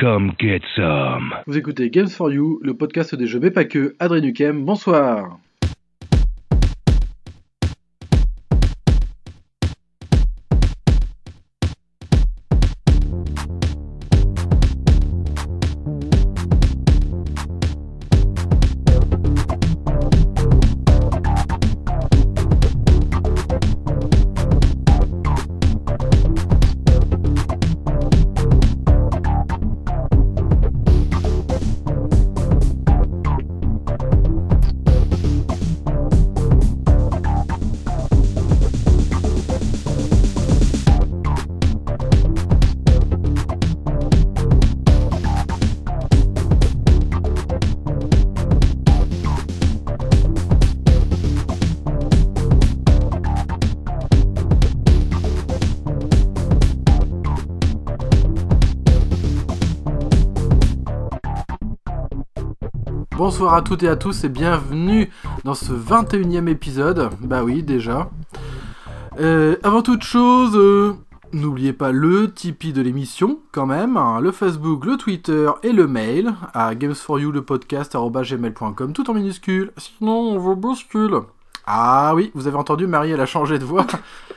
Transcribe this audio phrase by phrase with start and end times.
[0.00, 1.34] Come get some.
[1.46, 3.96] Vous écoutez Games for You, le podcast des jeux mais pas que.
[3.98, 5.40] Adrien Duquem, bonsoir.
[63.48, 65.10] Bonsoir à toutes et à tous et bienvenue
[65.44, 67.08] dans ce 21 e épisode.
[67.22, 68.10] Bah oui, déjà.
[69.18, 70.92] Euh, avant toute chose, euh,
[71.32, 75.86] n'oubliez pas le Tipeee de l'émission, quand même, hein, le Facebook, le Twitter et le
[75.86, 79.72] mail à games4you le podcast gmail.com, tout en minuscule.
[79.78, 81.18] Sinon, on vous bouscule.
[81.64, 83.86] Ah oui, vous avez entendu, Marie, elle a changé de voix.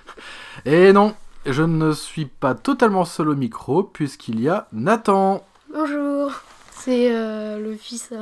[0.65, 5.43] et non, je ne suis pas totalement seul au micro, puisqu'il y a Nathan.
[5.73, 6.31] Bonjour,
[6.71, 8.13] c'est euh, le fils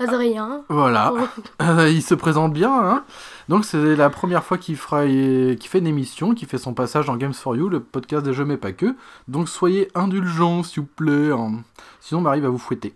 [0.00, 0.62] Adrien.
[0.68, 1.12] Voilà,
[1.88, 2.72] il se présente bien.
[2.72, 3.04] Hein
[3.48, 7.06] Donc c'est la première fois qu'il fera, qu'il fait une émission, qu'il fait son passage
[7.06, 8.96] dans Games for You, le podcast des jeux mais pas que.
[9.28, 11.62] Donc soyez indulgents s'il vous plaît, hein.
[12.00, 12.94] sinon Marie va vous fouetter.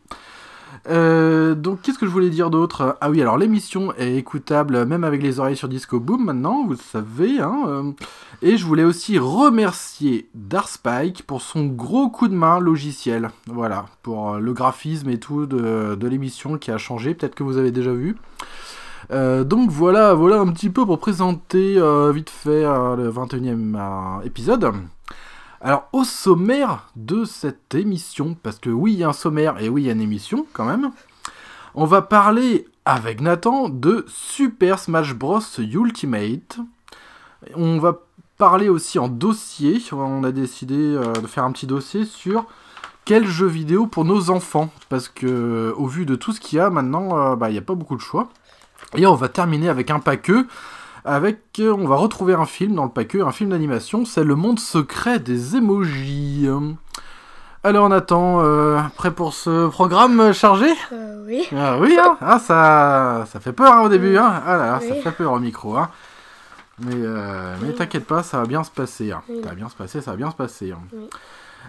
[0.89, 2.97] Euh, donc qu'est-ce que je voulais dire d'autre?
[3.00, 6.72] Ah oui, alors l'émission est écoutable même avec les oreilles sur Disco Boom maintenant, vous
[6.72, 7.41] le savez.
[7.41, 7.92] Hein, euh.
[8.42, 13.30] Et je voulais aussi remercier Darspike pour son gros coup de main logiciel.
[13.47, 17.70] Voilà, pour le graphisme et tout de, l'émission qui a changé, peut-être que vous avez
[17.70, 18.17] déjà vu.
[19.11, 23.77] Euh, donc voilà, voilà un petit peu pour présenter euh, vite fait euh, le 21e
[23.77, 24.73] euh, épisode.
[25.64, 29.70] Alors au sommaire de cette émission, parce que oui il y a un sommaire et
[29.70, 30.91] oui il y a une émission quand même,
[31.75, 36.58] on va parler avec Nathan de Super Smash Bros Ultimate.
[37.55, 37.98] On va
[38.36, 42.45] parler aussi en dossier, on a décidé euh, de faire un petit dossier sur
[43.07, 46.61] quel jeu vidéo pour nos enfants, parce que au vu de tout ce qu'il y
[46.61, 48.29] a maintenant, euh, bah, il n'y a pas beaucoup de choix.
[48.97, 50.47] Et on va terminer avec un paqueux,
[51.05, 54.35] avec, euh, on va retrouver un film dans le paqueux, un film d'animation, c'est Le
[54.35, 56.48] Monde Secret des Emojis.
[57.63, 60.67] Alors Nathan, euh, prêt pour ce programme chargé?
[60.92, 61.47] Euh, oui.
[61.57, 64.81] ah oui, hein ah, ça, ça fait peur hein, au début, hein ah là là,
[64.81, 65.77] ça fait peur au micro.
[65.77, 65.91] Hein.
[66.81, 69.13] Mais, euh, mais t'inquiète pas, ça va bien se passer.
[69.13, 69.23] Hein.
[69.29, 69.41] Oui.
[69.42, 70.73] Ça va bien se passer, ça va bien se passer.
[70.73, 70.81] Hein.
[70.92, 71.09] Oui.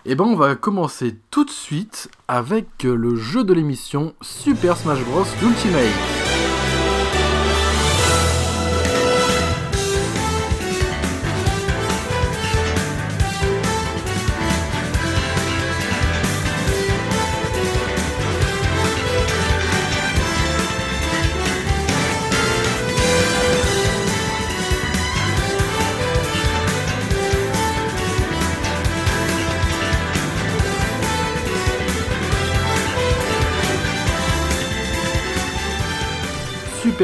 [0.06, 5.04] Et ben on va commencer tout de suite avec le jeu de l'émission Super Smash
[5.04, 6.25] Bros Ultimate.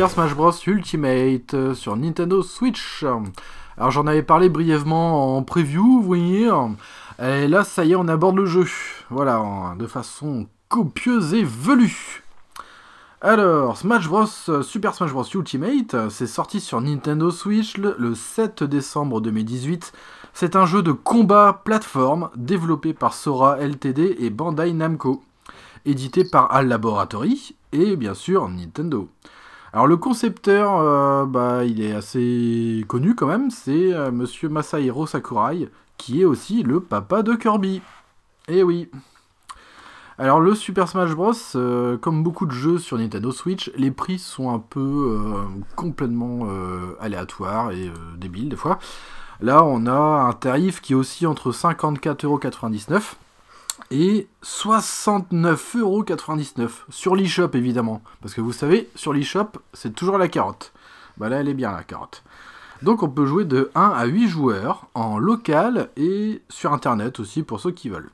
[0.01, 3.05] Super Smash Bros Ultimate euh, sur Nintendo Switch.
[3.77, 6.49] Alors j'en avais parlé brièvement en preview, vous voyez.
[7.21, 8.65] Et là, ça y est, on aborde le jeu.
[9.11, 12.23] Voilà, en- de façon copieuse et velue.
[13.21, 14.25] Alors, Smash Bros,
[14.63, 19.93] Super Smash Bros Ultimate, c'est sorti sur Nintendo Switch le, le 7 décembre 2018.
[20.33, 25.21] C'est un jeu de combat plateforme développé par Sora Ltd et Bandai Namco,
[25.85, 29.07] édité par HAL Laboratory et bien sûr Nintendo.
[29.73, 35.07] Alors le concepteur, euh, bah, il est assez connu quand même, c'est euh, Monsieur Masahiro
[35.07, 37.81] Sakurai, qui est aussi le papa de Kirby.
[38.49, 38.89] Eh oui.
[40.17, 44.19] Alors le Super Smash Bros, euh, comme beaucoup de jeux sur Nintendo Switch, les prix
[44.19, 45.45] sont un peu euh,
[45.77, 46.47] complètement
[46.99, 48.77] aléatoires et débiles des fois.
[49.39, 53.13] Là on a un tarif qui est aussi entre 54,99€
[53.91, 58.01] et 69,99€ sur l'eShop évidemment.
[58.21, 60.73] Parce que vous savez, sur l'eShop, c'est toujours la carotte.
[61.17, 62.23] Bah là, elle est bien la carotte.
[62.81, 67.43] Donc on peut jouer de 1 à 8 joueurs en local et sur internet aussi
[67.43, 68.09] pour ceux qui veulent.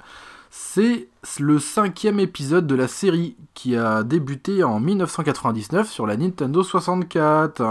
[0.49, 1.07] C'est
[1.39, 7.61] le cinquième épisode de la série qui a débuté en 1999 sur la Nintendo 64.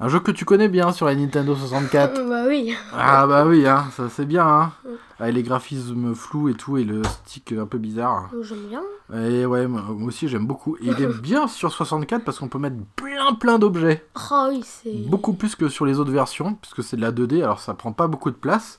[0.00, 2.28] Un jeu que tu connais bien sur la Nintendo 64.
[2.28, 2.72] Bah oui.
[2.94, 4.46] Ah bah oui, hein, ça c'est bien.
[4.46, 4.72] Hein.
[5.20, 8.30] Avec les graphismes flous et tout, et le stick un peu bizarre.
[8.32, 8.82] Donc, J'aime bien.
[9.20, 10.76] Et ouais, moi moi aussi j'aime beaucoup.
[10.76, 14.06] Et il est bien sur 64 parce qu'on peut mettre plein plein d'objets.
[14.30, 15.08] Oh oui, c'est.
[15.08, 17.92] Beaucoup plus que sur les autres versions, puisque c'est de la 2D, alors ça prend
[17.92, 18.78] pas beaucoup de place.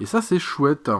[0.00, 0.90] Et ça c'est chouette.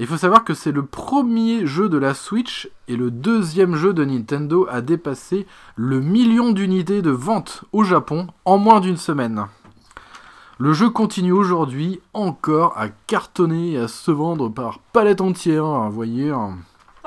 [0.00, 3.92] Il faut savoir que c'est le premier jeu de la Switch et le deuxième jeu
[3.92, 5.44] de Nintendo à dépasser
[5.74, 9.46] le million d'unités de vente au Japon en moins d'une semaine.
[10.60, 15.88] Le jeu continue aujourd'hui encore à cartonner et à se vendre par palette entière, hein,
[15.88, 16.30] vous voyez.
[16.30, 16.56] hein.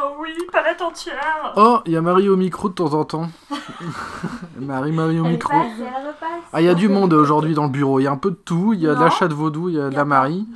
[0.02, 1.54] Oh oui, palette entière.
[1.58, 3.30] Oh, il y a Marie au micro de temps en temps.
[4.60, 5.50] Marie, Marie au Elle micro.
[5.52, 6.44] passe et elle repasse.
[6.54, 8.00] Ah, il y a du monde aujourd'hui dans le bureau.
[8.00, 8.72] Il y a un peu de tout.
[8.74, 9.04] Il y a de Non.
[9.06, 10.48] la chatte vaudou, il y a de la Marie.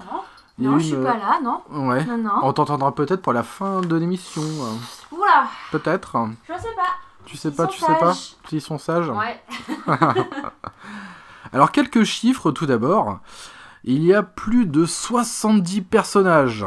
[0.57, 1.61] Non, non une, je suis euh, pas là, non.
[1.89, 2.05] Ouais.
[2.05, 2.31] Non, non.
[2.43, 4.41] On t'entendra peut-être pour la fin de l'émission.
[4.41, 6.15] euh, Oula, Peut-être.
[6.47, 6.81] je sais pas.
[7.25, 8.13] Tu sais Ils pas, tu sais pas.
[8.47, 9.09] S'ils sont sages.
[9.09, 9.43] Ouais.
[11.53, 13.19] Alors, quelques chiffres tout d'abord.
[13.83, 16.65] Il y a plus de 70 personnages.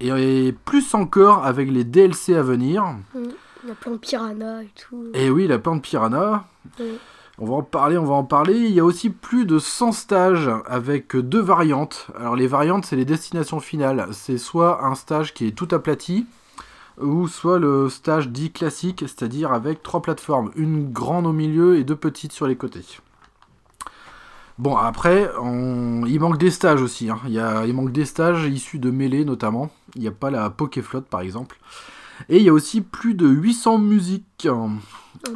[0.00, 2.84] Et plus encore avec les DLC à venir.
[3.14, 5.06] Il y a plein de piranhas et tout.
[5.14, 6.44] Et oui, la plante piranha.
[6.78, 6.98] Oui.
[7.40, 8.56] On va en parler, on va en parler.
[8.56, 12.08] Il y a aussi plus de 100 stages avec deux variantes.
[12.18, 14.08] Alors les variantes, c'est les destinations finales.
[14.12, 16.26] C'est soit un stage qui est tout aplati,
[17.00, 21.84] ou soit le stage dit classique, c'est-à-dire avec trois plateformes, une grande au milieu et
[21.84, 22.84] deux petites sur les côtés.
[24.58, 27.08] Bon, après, on- il manque des stages aussi.
[27.10, 27.18] hein.
[27.26, 27.64] Il, y a...
[27.64, 29.70] il manque des stages issus de mêlée notamment.
[29.94, 31.58] Il n'y a pas la Pokéflotte par exemple.
[32.28, 34.48] Et il y a aussi plus de 800 musiques.
[34.50, 34.68] Oh,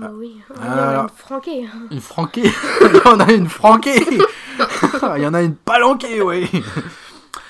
[0.01, 0.37] bah oui.
[0.57, 1.01] Il y Ah.
[1.01, 1.69] a une franquée.
[1.93, 2.51] Une franquée
[2.83, 4.05] Il y en a une franquée
[5.17, 6.49] Il y en a une palanquée, oui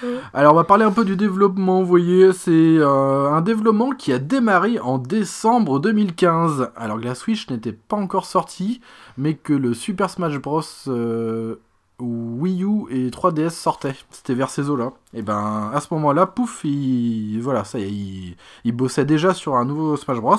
[0.02, 0.16] Oui.
[0.34, 4.12] Alors, on va parler un peu du développement, vous voyez, c'est euh, un développement qui
[4.12, 8.80] a démarré en décembre 2015, alors que la Switch n'était pas encore sortie,
[9.16, 10.62] mais que le Super Smash Bros.
[10.88, 11.56] euh,
[12.00, 13.94] Wii U et 3DS sortaient.
[14.10, 14.92] C'était vers ces eaux-là.
[15.14, 17.38] Et ben, à ce moment-là, pouf, il...
[17.40, 18.36] voilà, ça il
[18.72, 20.36] bossait déjà sur un nouveau Smash Bros.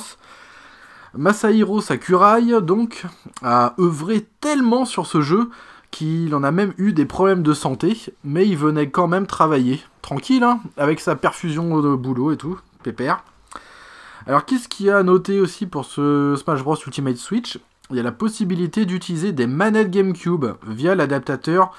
[1.16, 3.06] Masahiro Sakurai, donc,
[3.44, 5.50] a œuvré tellement sur ce jeu
[5.94, 9.82] qu'il en a même eu des problèmes de santé, mais il venait quand même travailler,
[10.02, 13.24] tranquille, hein, avec sa perfusion de boulot et tout, pépère.
[14.26, 17.60] Alors qu'est-ce qu'il y a à noter aussi pour ce Smash Bros Ultimate Switch?
[17.92, 21.72] Il y a la possibilité d'utiliser des manettes GameCube via l'adaptateur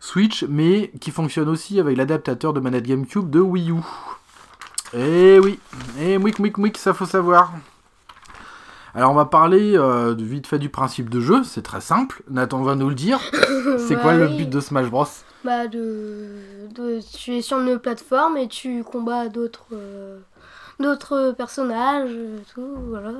[0.00, 3.76] Switch, mais qui fonctionne aussi avec l'adaptateur de manette GameCube de Wii U.
[4.94, 5.58] Eh oui,
[5.98, 7.52] eh mouik mouik mouik, ça faut savoir.
[8.94, 12.62] Alors on va parler euh, vite fait du principe de jeu, c'est très simple, Nathan
[12.62, 13.20] va nous le dire.
[13.78, 15.06] C'est quoi le but de Smash Bros?
[15.44, 16.28] Bah de,
[16.74, 20.18] de tu es sur une plateforme et tu combats d'autres euh,
[20.78, 23.12] d'autres personnages euh, tout voilà.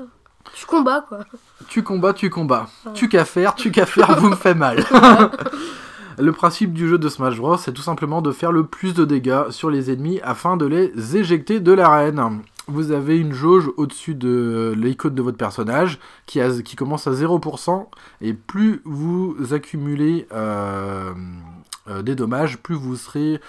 [0.55, 1.21] Tu combats quoi.
[1.69, 2.69] Tu combats, tu combats.
[2.85, 2.93] Ouais.
[2.93, 4.85] Tu qu'à faire, tu qu'à faire, vous me faites mal.
[6.19, 9.05] le principe du jeu de Smash Bros, c'est tout simplement de faire le plus de
[9.05, 12.43] dégâts sur les ennemis afin de les éjecter de l'arène.
[12.69, 17.13] Vous avez une jauge au-dessus de l'icône de votre personnage qui, a- qui commence à
[17.13, 17.87] 0%,
[18.21, 21.13] et plus vous accumulez euh,
[21.89, 23.41] euh, des dommages, plus vous serez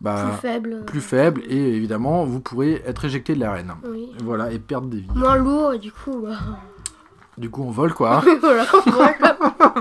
[0.00, 0.84] bah, plus faible.
[0.86, 3.74] plus faible, et évidemment, vous pourrez être éjecté de l'arène.
[3.84, 4.08] Oui.
[4.22, 5.08] Voilà, et perdre des vies.
[5.16, 6.36] Moins lourd et du coup bah,
[7.38, 8.22] Du coup, on vole quoi.
[8.40, 8.66] voilà.
[8.86, 9.16] voilà.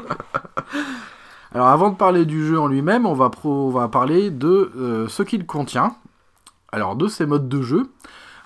[1.53, 4.71] Alors avant de parler du jeu en lui-même, on va, pro- on va parler de
[4.77, 5.95] euh, ce qu'il contient.
[6.71, 7.89] Alors de ces modes de jeu,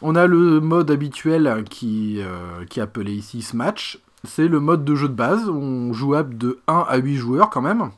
[0.02, 4.00] on a le mode habituel qui, euh, qui est appelé ici Smash.
[4.24, 7.62] C'est le mode de jeu de base, on jouable de 1 à 8 joueurs quand
[7.62, 7.90] même,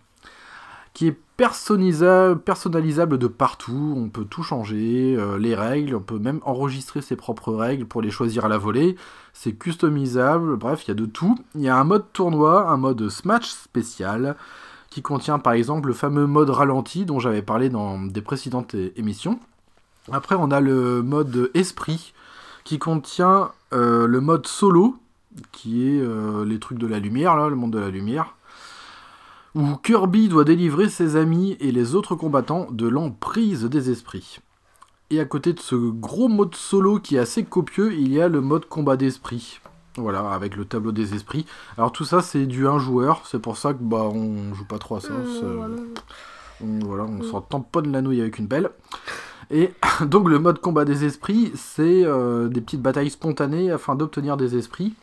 [0.94, 6.39] qui est personnalisable de partout, on peut tout changer, euh, les règles, on peut même
[6.44, 8.96] enregistrer ses propres règles pour les choisir à la volée,
[9.34, 11.38] c'est customisable, bref, il y a de tout.
[11.56, 14.38] Il y a un mode tournoi, un mode Smash spécial,
[14.89, 19.39] qui contient par exemple le fameux mode ralenti dont j'avais parlé dans des précédentes émissions.
[20.12, 22.14] Après, on a le mode esprit
[22.64, 24.98] qui contient euh, le mode solo,
[25.52, 28.36] qui est euh, les trucs de la lumière, là, le monde de la lumière,
[29.56, 34.40] où Kirby doit délivrer ses amis et les autres combattants de l'emprise des esprits.
[35.10, 38.28] Et à côté de ce gros mode solo qui est assez copieux, il y a
[38.28, 39.60] le mode combat d'esprit.
[39.96, 41.46] Voilà, avec le tableau des esprits.
[41.78, 44.80] Alors tout ça c'est du 1 joueur, c'est pour ça que bah on joue pas
[44.80, 45.14] trop à ça.
[45.14, 45.76] Mmh, c'est- voilà.
[46.64, 48.72] on, voilà, on s'en tamponne la nouille avec une pelle.
[49.52, 54.38] Et donc le mode combat des esprits, c'est euh, des petites batailles spontanées afin d'obtenir
[54.38, 54.94] des esprits.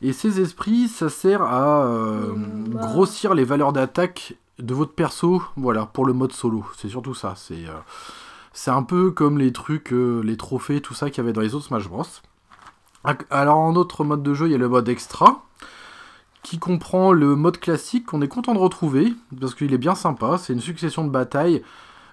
[0.00, 2.80] Et ces esprits, ça sert à euh, bah.
[2.80, 6.64] grossir les valeurs d'attaque de votre perso, voilà, pour le mode solo.
[6.76, 7.34] C'est surtout ça.
[7.36, 7.78] C'est euh,
[8.52, 11.54] c'est un peu comme les trucs, les trophées, tout ça qu'il y avait dans les
[11.54, 12.04] autres Smash Bros.
[13.30, 15.42] Alors en autre mode de jeu, il y a le mode extra,
[16.42, 20.36] qui comprend le mode classique qu'on est content de retrouver, parce qu'il est bien sympa.
[20.36, 21.62] C'est une succession de batailles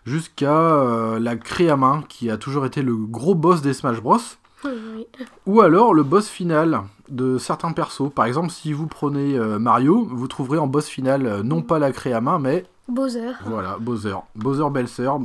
[0.06, 4.02] jusqu'à euh, la craie à main, qui a toujours été le gros boss des Smash
[4.02, 4.18] Bros.
[4.66, 5.08] Oui.
[5.46, 8.12] Ou alors le boss final de certains persos.
[8.14, 11.80] Par exemple, si vous prenez euh, Mario, vous trouverez en boss final euh, non pas
[11.80, 13.32] la craie à main, mais Bowser.
[13.46, 14.16] voilà, Bowser.
[14.36, 15.20] Bowser Belle-Sœur.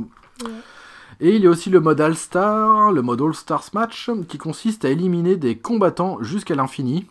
[1.19, 4.89] Et il y a aussi le mode All-Star, le mode All-Stars Match, qui consiste à
[4.89, 7.07] éliminer des combattants jusqu'à l'infini.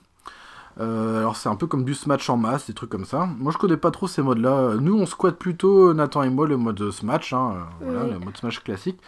[0.81, 3.29] Euh, alors c'est un peu comme du smash en masse, des trucs comme ça.
[3.39, 4.75] Moi je connais pas trop ces modes-là.
[4.81, 8.37] Nous on squatte plutôt, Nathan et moi, le mode smash, hein, euh, voilà, le mode
[8.37, 8.99] smash classique.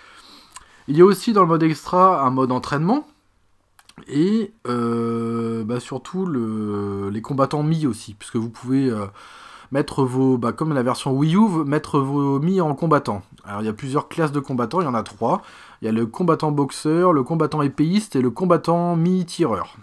[0.88, 3.06] Il y a aussi dans le mode extra un mode entraînement.
[4.08, 9.06] Et euh, bah, surtout le, les combattants Mi aussi, puisque vous pouvez euh,
[9.72, 13.22] mettre vos, bah, comme la version Wii U, mettre vos Mi en combattant.
[13.44, 15.42] Alors il y a plusieurs classes de combattants, il y en a trois.
[15.80, 19.76] Il y a le combattant boxeur, le combattant épéiste et le combattant mi-tireur.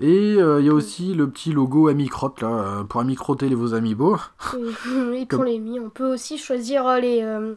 [0.00, 3.54] Et euh, il y a aussi le petit logo Amicrotte là, euh, pour amicroter les-
[3.54, 4.16] vos amiibo.
[4.16, 7.54] Et Comme- pour les mi, on peut aussi choisir euh, les, euh,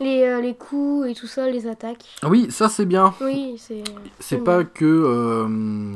[0.00, 2.04] les, euh, les coups et tout ça, les attaques.
[2.28, 3.14] Oui, ça c'est bien.
[3.20, 3.84] Oui, c'est.
[4.18, 4.44] C'est bien.
[4.44, 4.84] pas que.
[4.84, 5.94] euh,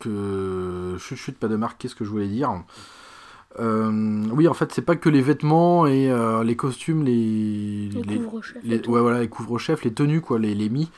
[0.00, 0.96] que.
[0.98, 2.50] Chut, chut, pas de marque, qu'est-ce que je voulais dire
[3.60, 7.88] Euh, Oui, en fait, c'est pas que les vêtements et euh, les costumes, les.
[7.92, 8.62] Les, les- couvre-chefs.
[8.64, 10.90] les- et ouais, voilà, les couvre-chefs, les tenues, quoi, les, les mi.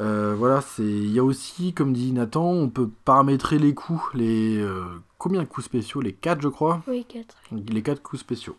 [0.00, 0.82] Euh, voilà, c'est.
[0.82, 4.02] Il y a aussi, comme dit Nathan, on peut paramétrer les coups.
[4.14, 4.58] Les.
[4.58, 4.84] euh,
[5.18, 6.00] combien de coups spéciaux?
[6.00, 6.82] Les 4, je crois?
[6.86, 7.36] Oui, 4.
[7.68, 8.56] les quatre coups spéciaux.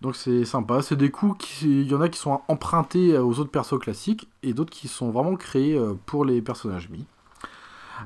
[0.00, 3.38] Donc c'est sympa, c'est des coups qui, il y en a qui sont empruntés aux
[3.38, 7.04] autres persos classiques et d'autres qui sont vraiment créés euh, pour les personnages Mi.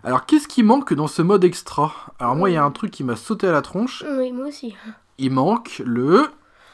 [0.04, 1.92] Alors qu'est-ce qui manque dans ce mode extra?
[2.18, 4.48] Alors moi il y a un truc qui m'a sauté à la tronche, Oui, moi
[4.48, 4.76] aussi.
[5.16, 6.26] il manque le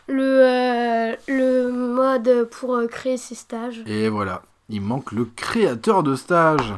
[0.09, 3.81] Le, euh, le mode pour créer ses stages.
[3.87, 6.73] et voilà, il manque le créateur de stage.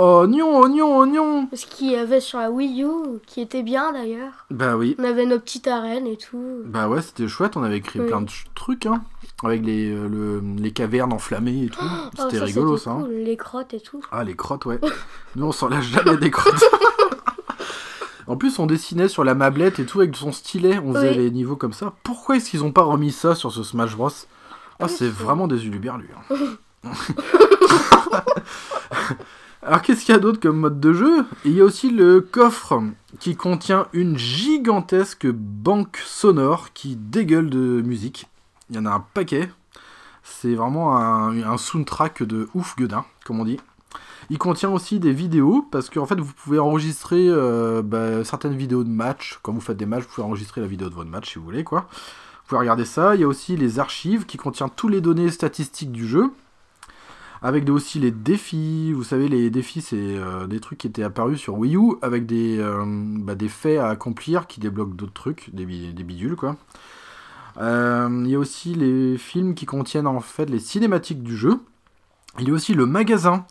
[0.00, 1.48] Oignon, oignon, oignon.
[1.52, 4.46] Ce qu'il y avait sur la Wii U, qui était bien d'ailleurs.
[4.48, 4.94] Bah oui.
[5.00, 6.62] On avait nos petites arènes et tout.
[6.64, 8.06] Bah ouais, c'était chouette, on avait créé Oui.
[8.08, 9.02] plein de trucs, hein,
[9.42, 11.80] avec les, euh, le- les cavernes enflammées et tout.
[11.82, 12.90] Oh, C'était rigolo ça.
[12.92, 13.08] hein.
[13.10, 14.00] Les crottes et tout.
[14.12, 14.78] Ah, les crottes, ouais.
[15.34, 16.62] Nous, on s'en lâche jamais des crottes.
[18.28, 20.78] en plus, on dessinait sur la mablette et tout avec son stylet.
[20.78, 21.16] On faisait Oui.
[21.16, 21.92] les niveaux comme ça.
[22.04, 24.10] Pourquoi est-ce qu'ils ont pas remis ça sur ce Smash Bros?
[24.78, 26.10] Ah, Oui, c'est- vraiment des uluberlus.
[26.30, 26.36] hein.
[29.62, 31.26] Alors, qu'est-ce qu'il y a d'autre comme mode de jeu?
[31.44, 32.80] Il y a aussi le coffre
[33.18, 38.28] qui contient une gigantesque banque sonore qui dégueule de musique.
[38.70, 39.50] Il y en a un paquet.
[40.22, 43.58] C'est vraiment un, un soundtrack de ouf gueudin, comme on dit.
[44.30, 48.84] Il contient aussi des vidéos, parce qu'en fait, vous pouvez enregistrer euh, bah, certaines vidéos
[48.84, 49.38] de match.
[49.42, 51.44] Quand vous faites des matchs, vous pouvez enregistrer la vidéo de votre match si vous
[51.44, 51.88] voulez, quoi.
[51.90, 53.14] Vous pouvez regarder ça.
[53.14, 56.30] Il y a aussi les archives qui contiennent toutes les données statistiques du jeu.
[57.42, 58.92] Avec des- aussi les défis.
[58.92, 62.26] Vous savez, les défis, c'est euh, des trucs qui étaient apparus sur Wii U, avec
[62.26, 66.36] des, euh, bah, des faits à accomplir qui débloquent d'autres trucs, des, bi- des bidules,
[66.36, 66.56] quoi.
[67.60, 71.60] Euh, il y a aussi les films qui contiennent en fait les cinématiques du jeu.
[72.38, 73.46] Il y a aussi le magasin,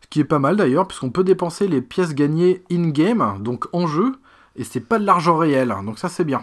[0.00, 3.86] ce qui est pas mal d'ailleurs, puisqu'on peut dépenser les pièces gagnées in-game, donc en
[3.86, 4.14] jeu,
[4.56, 6.42] et c'est pas de l'argent réel, donc ça c'est bien.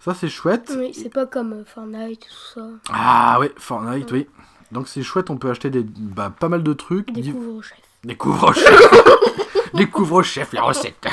[0.00, 0.72] Ça c'est chouette.
[0.76, 2.66] Oui, c'est pas comme Fortnite, tout ça.
[2.90, 4.26] Ah ouais, Fortnite, oui.
[4.72, 7.10] Donc c'est chouette, on peut acheter des, bah, pas mal de trucs.
[7.12, 7.78] Des couvre-chefs.
[8.04, 8.90] des couvre-chefs.
[9.74, 11.06] des couvre-chefs, la recette.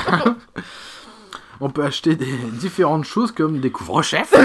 [1.60, 4.34] on peut acheter des différentes choses comme des couvre-chefs.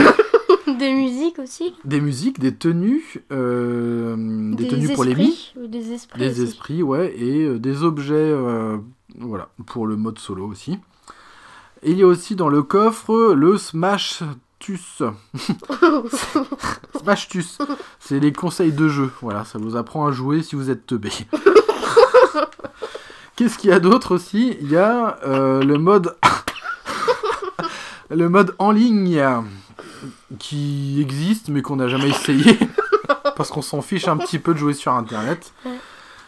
[0.80, 1.74] Des musiques aussi.
[1.84, 4.16] des musiques, des tenues, euh,
[4.56, 6.20] des, Des tenues pour les mi, esprits, Des esprits.
[6.20, 6.42] des aussi.
[6.44, 8.78] esprits, ouais, et euh, des objets, euh,
[9.20, 10.78] voilà, pour le mode solo aussi.
[11.84, 14.22] Et il y a aussi dans le coffre le Smash
[14.62, 15.02] Tus.
[17.00, 17.58] Smash Tus,
[18.00, 21.12] c'est les conseils de jeu, voilà, ça vous apprend à jouer si vous êtes teubé.
[23.36, 24.56] Qu'est-ce qu'il y a d'autre aussi?
[24.62, 26.16] Il y a euh, le mode
[28.12, 29.24] le mode en ligne
[30.38, 32.60] qui existe mais qu'on n'a jamais essayé.
[33.36, 35.54] Parce qu'on s'en fiche un petit peu de jouer sur internet.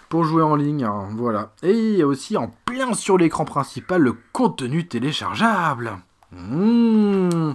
[0.09, 1.51] Pour jouer en ligne hein, voilà.
[1.61, 5.99] Et il y a aussi en plein sur l'écran principal le contenu téléchargeable.
[6.31, 7.53] Mmh.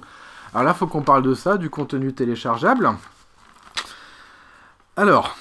[0.55, 2.91] Alors là faut qu'on parle de ça du contenu téléchargeable
[4.97, 5.37] alors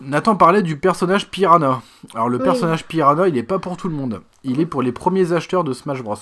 [0.00, 1.80] Nathan parlait du personnage Piranha.
[2.14, 2.42] Alors le Oui.
[2.44, 4.22] personnage Piranha, il est pas pour tout le monde.
[4.42, 6.16] Il est pour les premiers acheteurs de Smash Bros.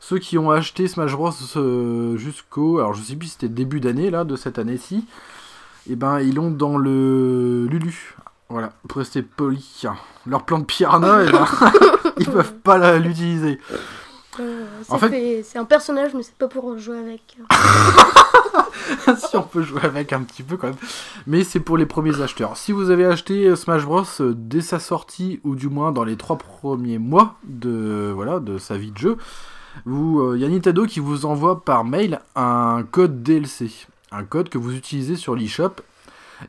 [0.00, 3.80] Ceux qui ont acheté Smash Bros euh, jusqu'au, alors je sais plus si c'était début
[3.80, 5.04] d'année là, de cette année-ci,
[5.90, 8.14] et ben ils l'ont dans le Lulu.
[8.48, 9.82] Voilà, pour rester poli.
[10.26, 11.46] Leur plan de Piranha, eh ben,
[12.18, 13.58] ils peuvent pas l'utiliser.
[14.40, 17.36] Euh, En c'est fait- fait- c'est un personnage, mais c'est pas pour jouer avec.
[19.18, 20.76] si on peut jouer avec un petit peu quand même.
[21.26, 22.56] Mais c'est pour les premiers acheteurs.
[22.56, 26.04] Si vous avez acheté euh, Smash Bros euh, dès sa sortie, ou du moins dans
[26.04, 29.16] les trois premiers mois de, voilà, de sa vie de jeu,
[29.86, 33.70] il y a Nintendo qui vous envoie par mail un code DLC,
[34.10, 35.74] un code que vous utilisez sur l'eShop.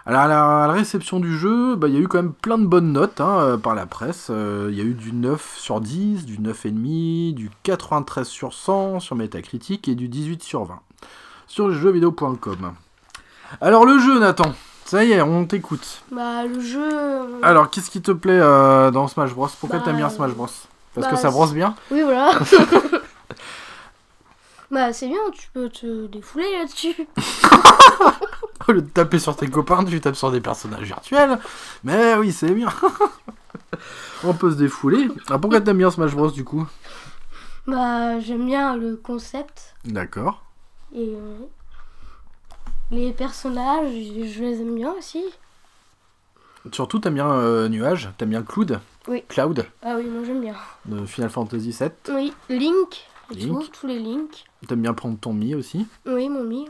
[0.09, 2.33] Alors à la, à la réception du jeu, bah, il y a eu quand même
[2.33, 4.29] plein de bonnes notes hein, euh, par la presse.
[4.31, 9.01] Euh, Il y a eu du 9 sur 10, du 9,5, du 93 sur 100
[9.01, 10.79] sur Metacritic et du 18 sur 20
[11.45, 12.73] sur jeuxvideo.com.
[13.61, 16.01] Alors le jeu Nathan, ça y est, on t'écoute.
[16.11, 16.89] Bah, le jeu.
[16.91, 19.47] euh, Alors qu'est-ce qui te plaît euh, dans Smash Bros?
[19.59, 20.47] Pourquoi Bah, t'aimes bien Smash Bros?
[20.95, 21.75] Parce bah, que ça brosse bien?
[21.91, 22.31] Oui, voilà.
[24.71, 27.07] bah, c'est bien, tu peux te défouler là-dessus.
[28.67, 31.39] Au lieu de taper sur tes copains, tu tapes sur des personnages virtuels.
[31.83, 32.69] Mais oui, c'est bien.
[34.23, 35.07] On peut se défouler.
[35.29, 36.67] Ah, pourquoi t'aimes bien Smash Bros du coup?
[37.67, 40.43] Bah, j'aime bien le concept D'accord.
[40.93, 41.37] et euh,
[42.91, 45.23] les personnages, je les aime bien aussi.
[46.71, 48.79] Surtout, t'aimes bien euh, Nuage, t'aimes bien Cloud.
[49.07, 49.23] Oui.
[49.29, 50.55] Cloud Ah oui, moi j'aime bien.
[50.85, 51.89] de Final Fantasy VII.
[52.13, 53.59] Oui, Link, et Link.
[53.65, 54.45] tout, tous les Link.
[54.67, 55.87] T'aimes bien prendre ton Mi aussi?
[56.07, 56.67] Oui, mon mi.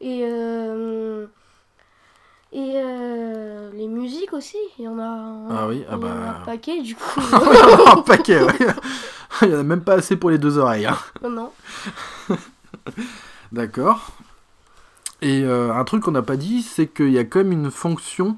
[0.00, 1.26] Et euh,
[2.52, 6.36] et euh, les musiques aussi, il y en a un, Ah oui, ah bah.
[6.42, 7.20] un paquet du coup.
[7.92, 8.54] un paquet, ouais.
[9.42, 10.86] Il y en a même pas assez pour les deux oreilles.
[10.86, 10.96] hein.
[11.28, 11.50] non.
[13.52, 14.10] D'accord.
[15.22, 17.70] Et euh, un truc qu'on n'a pas dit, c'est qu'il y a quand même une
[17.70, 18.36] fonction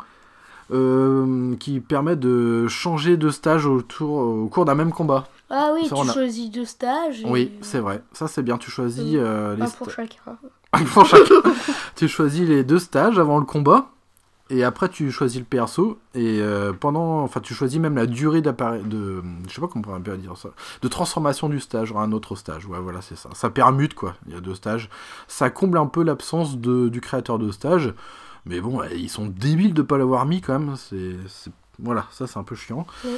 [0.70, 5.26] euh, qui permet de changer de stage autour, au cours d'un même combat.
[5.50, 7.22] Ah oui, Ça, tu a- choisis deux stages.
[7.22, 8.02] et Oui, c'est vrai.
[8.12, 8.58] Ça, c'est bien.
[8.58, 10.38] Tu choisis euh, les Un pour chacun.
[10.92, 11.06] Pour
[11.96, 13.90] tu choisis les deux stages avant le combat.
[14.50, 15.98] Et après, tu choisis le perso.
[16.14, 17.20] Et euh, pendant.
[17.22, 18.82] Enfin, tu choisis même la durée d'appareil.
[18.84, 19.22] De...
[19.46, 20.50] Je sais pas comment on peut dire ça.
[20.80, 22.64] De transformation du stage à un autre stage.
[22.66, 23.28] Ouais, voilà, c'est ça.
[23.34, 24.14] Ça permute, quoi.
[24.26, 24.88] Il y a deux stages.
[25.26, 26.88] Ça comble un peu l'absence de...
[26.88, 27.92] du créateur de stage.
[28.46, 30.76] Mais bon, ouais, ils sont débiles de pas l'avoir mis quand même.
[30.76, 31.16] C'est.
[31.28, 32.86] c'est- Voilà, ça, c'est un peu chiant.
[33.04, 33.16] Oui.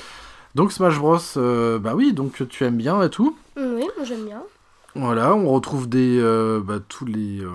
[0.56, 1.18] Donc, Smash Bros.
[1.36, 3.36] euh, bah oui, donc tu aimes bien et tout.
[3.56, 4.42] Oui, moi j'aime bien.
[4.96, 7.48] Voilà, on retrouve des, euh, bah, tous les, euh,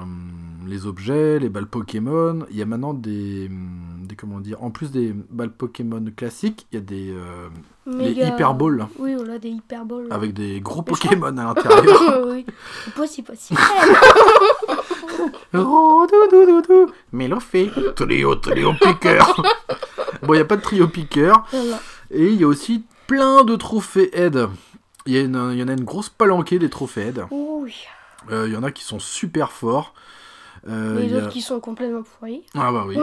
[0.65, 2.45] les objets, les balles Pokémon.
[2.49, 6.65] Il y a maintenant des, hum, des comment dire, en plus des balles Pokémon classiques,
[6.71, 7.49] il y a des euh,
[7.87, 10.07] les Méga- Hyper Balls Oui, voilà, des hyper balls.
[10.11, 12.25] avec des gros Mais Pokémon à l'intérieur.
[12.27, 12.45] oui.
[15.53, 16.91] Oh, dou, dou.
[17.11, 17.69] Mélofée.
[17.95, 19.35] Trio, trio piqueur.
[20.23, 21.45] bon, il n'y a pas de trio piqueur.
[21.51, 21.79] Voilà.
[22.11, 24.47] Et il y a aussi plein de trophées aide.
[25.05, 25.35] Il y, en
[25.67, 27.75] a une grosse palanquée des trophées oui.
[28.31, 29.93] Euh, Il y en a qui sont super forts.
[30.67, 32.43] Euh, il y a- qui sont complètement pourris.
[32.55, 32.97] Ah bah oui.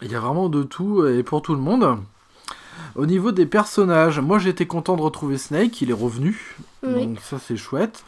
[0.00, 1.98] Il y a vraiment de tout et pour tout le monde.
[2.94, 6.56] Au niveau des personnages, moi j'étais content de retrouver Snake, il est revenu.
[6.84, 7.06] Oui.
[7.06, 8.04] Donc ça c'est chouette.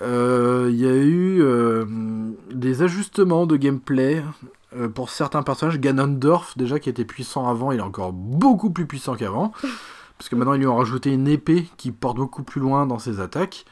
[0.00, 1.84] Euh, Il y a eu euh,
[2.50, 4.22] des ajustements de gameplay
[4.74, 5.78] euh, pour certains personnages.
[5.78, 9.52] Ganondorf, déjà qui était puissant avant, il est encore beaucoup plus puissant qu'avant.
[10.18, 12.98] Parce que maintenant ils lui ont rajouté une épée qui porte beaucoup plus loin dans
[12.98, 13.64] ses attaques.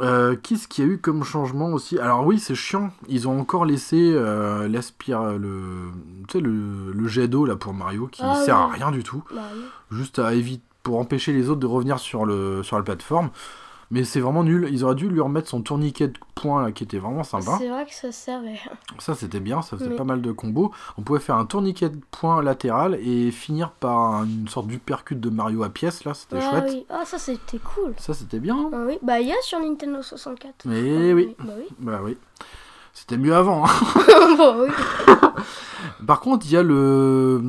[0.00, 1.98] Euh, Qu'est-ce qu'il y a eu comme changement aussi?
[1.98, 2.90] Alors oui, c'est chiant.
[3.08, 5.88] Ils ont encore laissé euh, l'aspire, le,
[6.28, 9.02] tu sais, le, le jet d'eau là pour Mario qui Ah sert à rien du
[9.02, 9.62] tout, Bah oui.
[9.90, 13.30] juste à éviter pour empêcher les autres de revenir sur le sur la plateforme.
[13.92, 14.68] Mais c'est vraiment nul.
[14.72, 17.56] Ils auraient dû lui remettre son tourniquet de poing là qui était vraiment sympa.
[17.58, 18.58] C'est vrai que ça servait.
[18.98, 20.72] Ça c'était bien, ça faisait pas mal de combos.
[20.98, 25.30] On pouvait faire un tourniquet de poing latéral et finir par une sorte d'uppercut de
[25.30, 26.64] Mario à pièce là, c'était Ah chouette.
[26.68, 26.86] oui.
[26.90, 27.94] Ah, ça c'était cool.
[27.98, 28.70] Ça c'était bien.
[28.72, 28.98] Ah oui.
[29.02, 30.64] Bah, il y a sur Nintendo 64.
[30.66, 31.36] Mais oui.
[31.38, 31.64] Bah oui.
[31.78, 32.16] Bah oui.
[32.92, 33.66] C'était mieux avant.
[33.66, 34.66] hein.
[36.06, 37.40] Par contre, il y a le,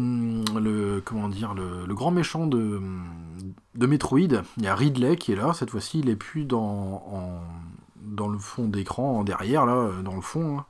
[0.60, 2.80] le comment dire le, le grand méchant de,
[3.78, 4.44] de Metroid.
[4.58, 5.54] Il y a Ridley qui est là.
[5.54, 7.02] Cette fois-ci, il est plus dans
[8.28, 10.60] le fond d'écran, en derrière là, euh, dans le fond.
[10.60, 10.66] hein.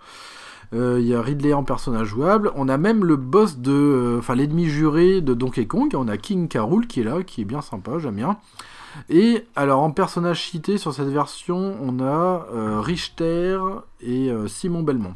[0.73, 2.51] Euh, Il y a Ridley en personnage jouable.
[2.55, 5.93] On a même le boss de, euh, enfin l'ennemi juré de Donkey Kong.
[5.95, 8.37] On a King Carol qui est là, qui est bien sympa, j'aime bien.
[9.09, 12.47] Et alors en personnage cité sur cette version, on a
[12.81, 13.59] Richter
[14.01, 15.13] et Simon Belmont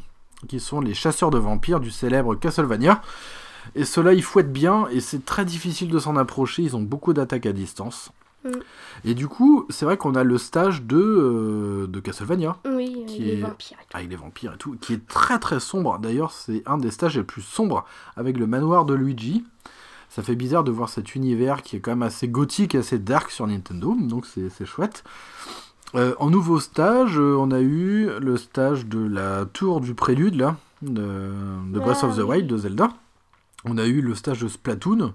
[0.48, 3.00] qui sont les chasseurs de vampires du célèbre Castlevania.
[3.74, 7.12] Et ceux-là, ils fouettent bien, et c'est très difficile de s'en approcher, ils ont beaucoup
[7.12, 8.10] d'attaques à distance.
[8.44, 8.50] Mm.
[9.04, 13.20] Et du coup, c'est vrai qu'on a le stage de, euh, de Castlevania, Oui, Qui
[13.20, 13.96] les est- vampires et tout.
[13.96, 15.98] avec les vampires et tout, qui est très très sombre.
[15.98, 17.84] D'ailleurs, c'est un des stages les plus sombres,
[18.16, 19.44] avec le manoir de Luigi.
[20.08, 23.30] Ça fait bizarre de voir cet univers qui est quand même assez gothique, assez dark
[23.30, 25.04] sur Nintendo, donc c'est chouette.
[25.94, 30.34] Euh, en nouveau stage, euh, on a eu le stage de la tour du prélude,
[30.36, 31.02] là, de,
[31.70, 32.36] de Breath Ah, of the oui.
[32.38, 32.88] Wild, de Zelda.
[33.64, 35.14] On a eu le stage de Splatoon,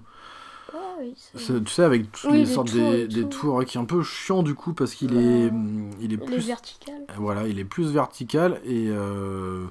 [0.72, 3.84] Ah oui, tu sais, avec toutes Oui, les sortes tours des, tours, qui est un
[3.84, 5.22] peu chiant du coup, parce qu'il Ouais.
[5.22, 5.52] est,
[6.00, 7.04] il est plus verticales.
[7.16, 9.66] voilà, il est plus vertical et euh,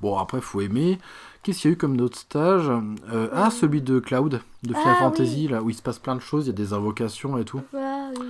[0.00, 0.98] bon après faut aimer.
[1.42, 2.68] Qu'est-ce qu'il y a eu comme d'autres stages
[3.12, 3.50] Euh, Ah Euh.
[3.50, 6.44] celui de Cloud, de Final Ah, Fantasy là où il se passe plein de choses,
[6.44, 7.60] il y a des invocations et tout.
[7.74, 8.26] Ah oui.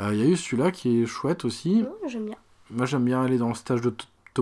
[0.00, 1.82] Euh, Il y a eu celui-là qui est chouette aussi.
[1.82, 2.36] Non, j'aime bien.
[2.70, 3.92] Moi j'aime bien aller dans le stage de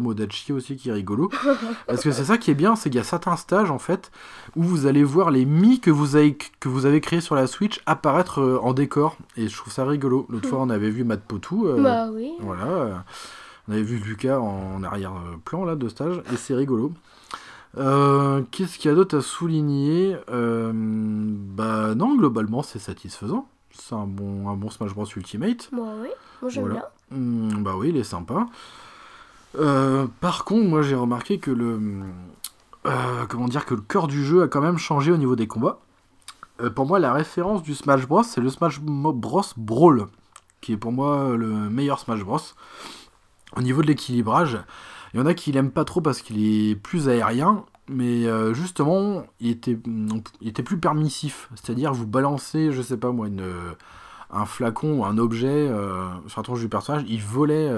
[0.00, 1.30] Tomodachi aussi qui est rigolo.
[1.86, 4.10] Parce que c'est ça qui est bien, c'est qu'il y a certains stages en fait
[4.54, 7.46] où vous allez voir les mi que vous avez que vous avez créés sur la
[7.46, 10.26] Switch apparaître euh, en décor et je trouve ça rigolo.
[10.28, 11.66] L'autre fois on avait vu Matt Potou.
[11.66, 12.32] euh, Bah oui.
[12.40, 13.04] voilà.
[13.68, 16.92] On avait vu Lucas en arrière-plan là de stage et c'est rigolo.
[17.78, 20.16] Euh, Qu'est-ce qu'il y a d'autre à souligner?
[20.28, 23.48] Bah non, globalement c'est satisfaisant.
[23.72, 25.68] C'est un bon, un bon Smash Bros Ultimate.
[25.72, 26.08] Bah oui.
[26.42, 26.90] Moi j'aime Voilà.
[27.10, 28.46] Hmm, bah oui, il est sympa.
[29.58, 31.80] Euh, par contre, moi j'ai remarqué que le
[32.86, 35.46] euh, comment dire que le cœur du jeu a quand même changé au niveau des
[35.46, 35.80] combats.
[36.60, 40.06] Euh, pour moi, la référence du Smash Bros, c'est le Smash Bros Brawl,
[40.60, 42.38] qui est pour moi le meilleur Smash Bros.
[43.56, 44.58] Au niveau de l'équilibrage,
[45.14, 49.24] il y en a qui l'aiment pas trop parce qu'il est plus aérien, mais justement,
[49.40, 49.74] il était,
[50.62, 51.48] plus permissif.
[51.54, 53.28] C'est-à-dire, vous balancez, je sais pas moi,
[54.30, 55.70] un flacon ou un objet
[56.26, 57.70] sur la tronche du personnage, il volait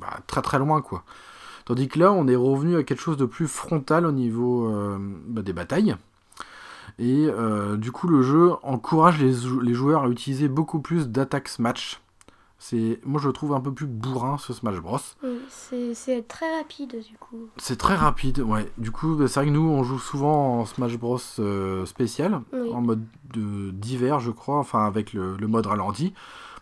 [0.00, 1.04] bah, très très loin, quoi.
[1.64, 4.98] Tandis que là, on est revenu à quelque chose de plus frontal au niveau euh,
[5.28, 5.96] bah, des batailles.
[6.98, 11.08] Et euh, du coup, le jeu encourage les, jou- les joueurs à utiliser beaucoup plus
[11.08, 12.00] d'attaques smash.
[12.58, 14.98] C'est, moi, je le trouve un peu plus bourrin ce Smash Bros.
[15.50, 17.48] C'est très rapide du coup.
[17.58, 18.70] C'est très rapide, ouais.
[18.78, 22.40] Du coup, bah, c'est vrai que nous, on joue souvent en Smash Bros euh, spécial,
[22.54, 22.70] Oui.
[22.72, 23.04] en mode
[23.34, 26.14] de d'hiver, je crois, enfin avec le, le mode ralenti.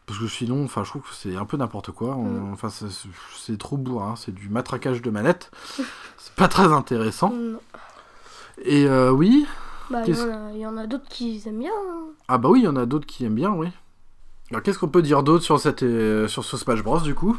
[0.07, 2.17] Parce que sinon, enfin, je trouve que c'est un peu n'importe quoi.
[2.17, 2.53] On- Mm.
[2.53, 5.51] Enfin, c'est- trop bourrin, c'est du matraquage de manette.
[6.19, 7.31] c'est pas très intéressant.
[7.31, 7.61] Non.
[8.65, 9.47] Et euh, oui,
[9.91, 11.71] Bah il y en a, il y en a d'autres qui aiment bien.
[11.73, 12.07] hein.
[12.29, 13.69] ah bah oui, il y en a d'autres qui aiment bien, oui.
[14.51, 17.38] Alors, qu'est-ce qu'on peut dire d'autre sur, cette, euh, sur ce Smash Bros, du coup?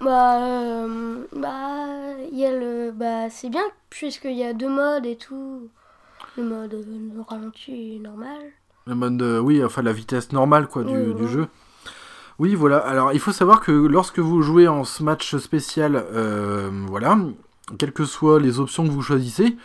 [0.00, 5.04] Bah, euh, bah, il y a le, bah, c'est bien puisqu'il y a deux modes
[5.06, 5.68] et tout.
[6.36, 6.74] Le mode
[7.28, 8.38] ralenti normal.
[8.86, 11.28] Le mode, oui, enfin la vitesse normale quoi du, Oui, du oui.
[11.30, 11.46] jeu.
[12.38, 12.78] Oui, voilà.
[12.78, 17.18] Alors, il faut savoir que lorsque vous jouez en ce match spécial, euh, voilà,
[17.78, 19.56] quelles que soient les options que vous choisissez,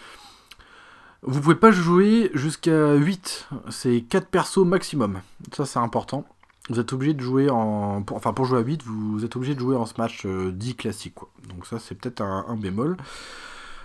[1.23, 3.49] vous pouvez pas jouer jusqu'à 8.
[3.69, 5.19] C'est 4 persos maximum.
[5.53, 6.25] Ça, c'est important.
[6.69, 8.03] Vous êtes obligé de jouer en.
[8.11, 11.15] enfin, pour jouer à 8, vous êtes obligé de jouer en match euh, 10 classique,
[11.15, 11.29] quoi.
[11.49, 12.97] Donc, ça, c'est peut-être un, bémol.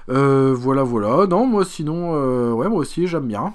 [0.08, 1.26] Euh, voilà, voilà.
[1.26, 3.54] Non, moi, sinon, euh, ouais, moi aussi, j'aime bien.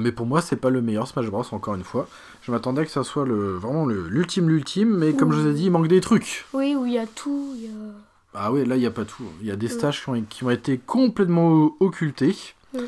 [0.00, 1.44] Mais pour moi, c'est pas le meilleur Smash Bros.
[1.52, 2.08] Encore une fois,
[2.48, 5.52] je m'attendais que ça soit le vraiment le- l'ultime, l'ultime, mais comme je vous ai
[5.52, 6.46] dit, il manque des trucs.
[6.54, 7.52] Oui, où il y a tout.
[7.54, 7.70] il y a-
[8.34, 9.22] Ah oui, là, il n'y a pas tout.
[9.42, 9.70] Il y a des Mm.
[9.70, 12.34] stages qui ont, qui ont été complètement occultés.
[12.72, 12.78] Mm.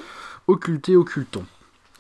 [0.47, 1.45] Occultés, occultons.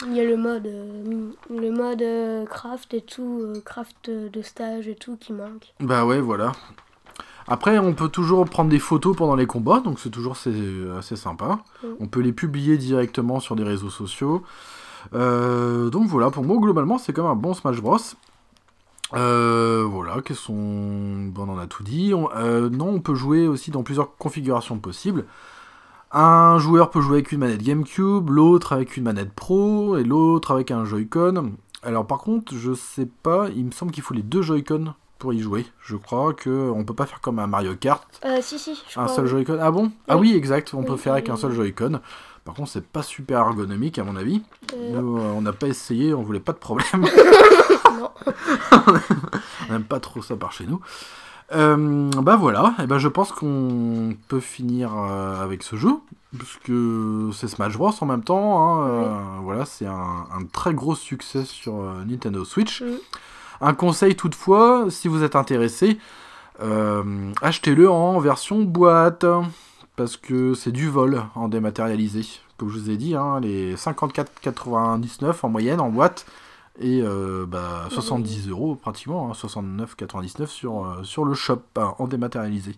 [0.06, 4.40] Il y a le mode, euh, le mode euh, craft et tout, euh, craft de
[4.42, 5.74] stage et tout qui manque.
[5.80, 6.52] Bah ouais, voilà.
[7.46, 10.54] Après, on peut toujours prendre des photos pendant les combats, donc c'est toujours c'est
[10.98, 11.58] assez sympa.
[11.82, 11.86] Mm.
[12.00, 14.42] On peut les publier directement sur des réseaux sociaux.
[15.14, 17.98] Euh, donc voilà, pour moi, globalement, c'est comme un bon Smash Bros.
[19.14, 21.30] Euh, voilà, qu'est-ce qu'on...
[21.32, 22.14] Bon, on en a tout dit.
[22.14, 25.24] On- euh, non, on peut jouer aussi dans plusieurs configurations possibles.
[26.12, 30.50] Un joueur peut jouer avec une manette GameCube, l'autre avec une manette Pro, et l'autre
[30.52, 31.52] avec un Joy-Con.
[31.82, 35.32] Alors par contre, je sais pas, il me semble qu'il faut les deux Joy-Con pour
[35.32, 35.66] y jouer.
[35.80, 38.98] Je crois que on peut pas faire comme un Mario Kart, Euh, si, si, je
[38.98, 39.30] un crois, seul oui.
[39.30, 39.58] Joy-Con.
[39.60, 39.92] Ah bon?
[40.08, 40.34] Ah Oui.
[40.34, 42.00] exact, on Oui, peut faire avec un seul Joy-Con.
[42.50, 44.42] Par contre, c'est pas super ergonomique à mon avis.
[44.74, 46.88] Euh, Nous, euh, on n'a pas essayé, on voulait pas de problème.
[47.96, 48.10] non.
[49.68, 50.80] On n'aime pas trop ça par chez nous.
[51.54, 55.92] Euh, bah voilà, et ben je pense qu'on peut finir euh, avec ce jeu,
[56.36, 56.72] puisque
[57.38, 58.74] c'est Smash Bros en même temps.
[58.80, 62.82] hein, voilà, c'est un, un très gros succès sur Nintendo Switch.
[63.60, 65.98] Un conseil toutefois, si vous êtes intéressé,
[67.42, 69.24] achetez-le en version boîte,
[70.00, 72.22] parce que c'est du vol en dématérialisé.
[72.56, 76.24] Comme je vous ai dit, hein, les 54,99 en moyenne en boîte
[76.80, 82.06] et euh, bah, 70 euros pratiquement, hein, 69,99 sur, euh, sur le shop hein, en
[82.06, 82.76] dématérialisé.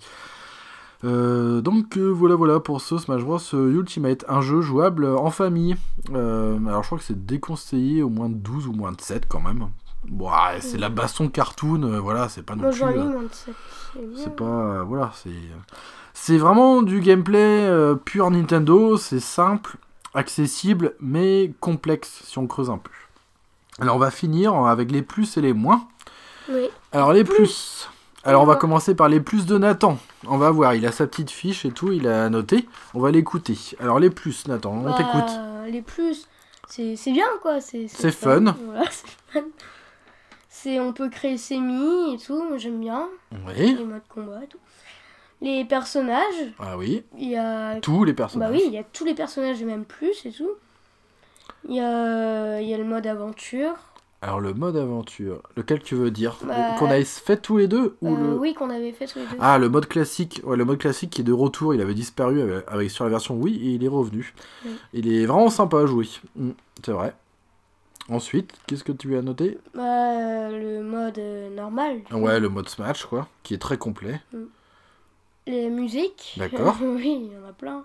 [1.04, 5.76] Euh, donc euh, voilà voilà pour ce Smash Bros Ultimate, un jeu jouable en famille.
[6.12, 9.40] Alors je crois que c'est déconseillé au moins de 12 ou moins de 7 quand
[9.40, 9.68] même.
[10.08, 12.80] Bon, c'est la baston cartoon, voilà, c'est pas non Moi, plus.
[12.80, 13.54] j'en ai moins de 7.
[14.16, 14.82] C'est pas.
[14.82, 15.30] voilà, c'est.
[16.14, 19.76] C'est vraiment du gameplay euh, pur Nintendo, c'est simple,
[20.14, 22.90] accessible, mais complexe si on creuse un peu.
[23.80, 25.88] Alors on va finir avec les plus et les moins.
[26.50, 26.68] Oui.
[26.92, 27.88] Alors les plus.
[28.24, 29.98] Alors on va commencer par les plus de Nathan.
[30.26, 32.68] On va voir, il a sa petite fiche et tout, il a noté.
[32.94, 33.58] On va l'écouter.
[33.80, 35.32] Alors les plus, Nathan, on Bah, t'écoute.
[35.68, 36.28] Les plus,
[36.68, 37.60] c'est bien quoi.
[37.60, 38.54] C'est fun.
[38.64, 39.46] Voilà, c'est fun.
[40.48, 43.08] C'est, on peut créer ses mi et tout, j'aime bien.
[43.48, 43.74] Oui.
[43.74, 44.58] Les modes combat et tout.
[45.42, 47.02] Les personnages, Ah oui.
[47.18, 47.80] il y a.
[47.80, 48.52] Tous les Bah personnages.
[48.54, 50.50] oui, il y a tous les personnages et même plus et tout.
[51.68, 53.74] Il y a, il y a le mode aventure.
[54.24, 57.96] Alors le mode aventure, lequel tu veux dire Bah, Qu'on a fait tous les deux
[58.02, 58.38] ou Euh, le...
[58.38, 59.36] Oui, qu'on avait fait tous les deux.
[59.40, 62.40] Ah, le mode classique, ouais, le mode classique qui est de retour, il avait disparu
[62.40, 64.32] avec, avec- sur la version Wii et il est revenu.
[64.64, 64.76] Oui.
[64.92, 66.50] Il est vraiment sympa à jouer, Mm,
[66.84, 67.14] c'est vrai.
[68.08, 72.02] Ensuite, qu'est-ce que tu as noté Bah, le mode euh, normal.
[72.12, 74.20] Ouais, le mode Smash, quoi, qui est très complet.
[75.46, 76.34] Les musiques.
[76.38, 76.76] D'accord.
[76.82, 77.84] oui, il y en a plein.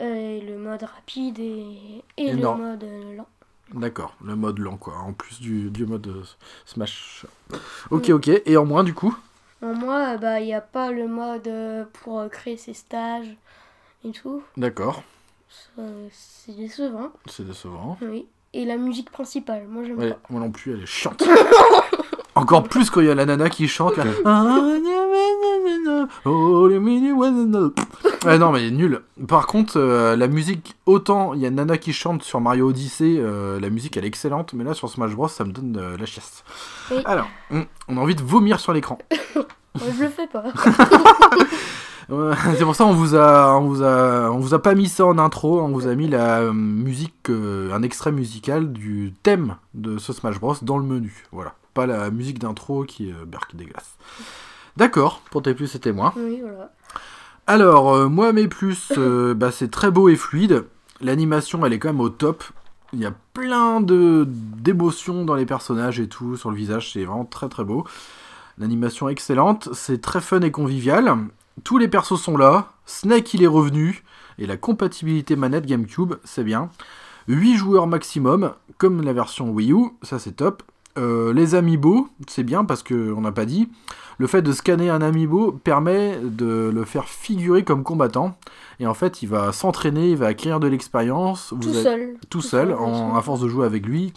[0.00, 2.56] Euh, le mode rapide et, et Et le non.
[2.56, 3.26] mode euh, lent.
[3.74, 6.24] D'accord, le mode lent, quoi, en plus du, du mode euh,
[6.64, 7.26] Smash.
[7.90, 9.14] Ok, ok, et en moins, du coup?
[9.62, 13.36] En moi, bah, il n'y a pas le mode euh, pour créer ses stages
[14.04, 14.42] et tout.
[14.56, 15.02] D'accord,
[16.10, 17.10] C'est décevant.
[17.26, 17.98] c'est décevant.
[18.02, 18.26] Oui.
[18.52, 20.18] Et la musique principale, moi j'aime Ouais, pas.
[20.30, 21.22] moi non plus, elle est chiante.
[22.34, 24.04] Encore plus quand il y a la nana qui chante là.
[26.24, 26.68] Oh,
[28.24, 29.00] Ouais, non, mais nul.
[29.26, 33.16] Par contre, euh, la musique, autant il y a Nana qui chante sur Mario Odyssey,
[33.18, 35.96] euh, la musique elle est excellente, mais là sur Smash Bros, ça me donne euh,
[35.96, 36.44] la chiasse.
[36.90, 36.98] Oui.
[37.04, 38.98] Alors, on a envie de vomir sur l'écran.
[39.74, 40.44] Je le fais pas.
[42.56, 45.06] C'est pour ça on vous a, on vous a, on vous a pas mis ça
[45.06, 49.96] en intro, on vous a mis la musique, euh, un extrait musical du thème de
[49.96, 51.24] ce Smash Bros dans le menu.
[51.30, 53.96] Voilà, pas la musique d'intro qui est euh, des glaces.
[54.76, 56.12] D'accord, pour tes plus c'était moi.
[56.16, 56.72] oui, voilà.
[57.46, 60.66] Alors, euh, moi, mes plus, euh, bah, c'est très beau et fluide.
[61.00, 62.44] L'animation, elle est quand même au top.
[62.92, 67.04] Il y a plein de d'émotions dans les personnages et tout, sur le visage, c'est
[67.04, 67.84] vraiment très très beau.
[68.58, 71.16] L'animation excellente, c'est très fun et convivial.
[71.64, 74.02] Tous les persos sont là, Snake il est revenu,
[74.38, 76.68] et la compatibilité manette GameCube, c'est bien.
[77.28, 80.62] 8 joueurs maximum, comme la version Wii U, ça c'est top.
[80.98, 83.68] Euh, les amiibo, c'est bien parce que on n'a pas dit.
[84.18, 88.36] Le fait de scanner un amiibo permet de le faire figurer comme combattant.
[88.80, 91.54] Et en fait, il va s'entraîner, il va acquérir de l'expérience.
[91.60, 92.16] Tout seul.
[92.28, 94.12] Tout seul, en, à force de jouer avec lui,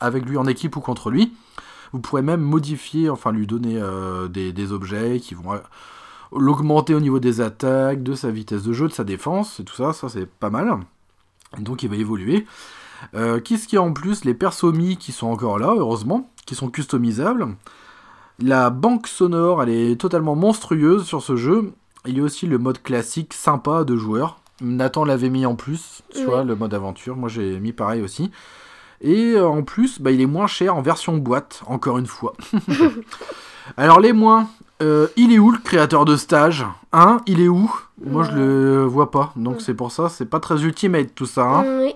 [0.00, 1.32] avec lui en équipe ou contre lui.
[1.92, 5.58] Vous pourrez même modifier, enfin lui donner euh, des, des objets qui vont euh,
[6.36, 9.74] l'augmenter au niveau des attaques, de sa vitesse de jeu, de sa défense, et tout
[9.74, 10.78] ça, ça c'est pas mal.
[11.58, 12.46] Et donc il va évoluer.
[13.14, 16.28] Euh, Qu'est-ce qu'il y a en plus Les persos Mi qui sont encore là, heureusement,
[16.46, 17.48] qui sont customisables.
[18.40, 21.72] La banque sonore, elle est totalement monstrueuse sur ce jeu.
[22.06, 24.38] Il y a aussi le mode classique sympa de joueur.
[24.60, 26.24] Nathan l'avait mis en plus, tu Oui.
[26.24, 27.16] vois, le mode aventure.
[27.16, 28.30] Moi j'ai mis pareil aussi.
[29.00, 32.34] Et euh, en plus, bah, il est moins cher en version boîte, encore une fois.
[33.76, 34.48] Alors les moins,
[34.82, 36.64] euh, il est où le créateur de stage?
[36.92, 37.18] Hein?
[37.26, 37.70] Il est où?
[38.04, 39.60] Moi je le vois pas, donc Ouais.
[39.60, 41.42] c'est pour ça, c'est pas très ultimate tout ça.
[41.44, 41.94] Hein Oui.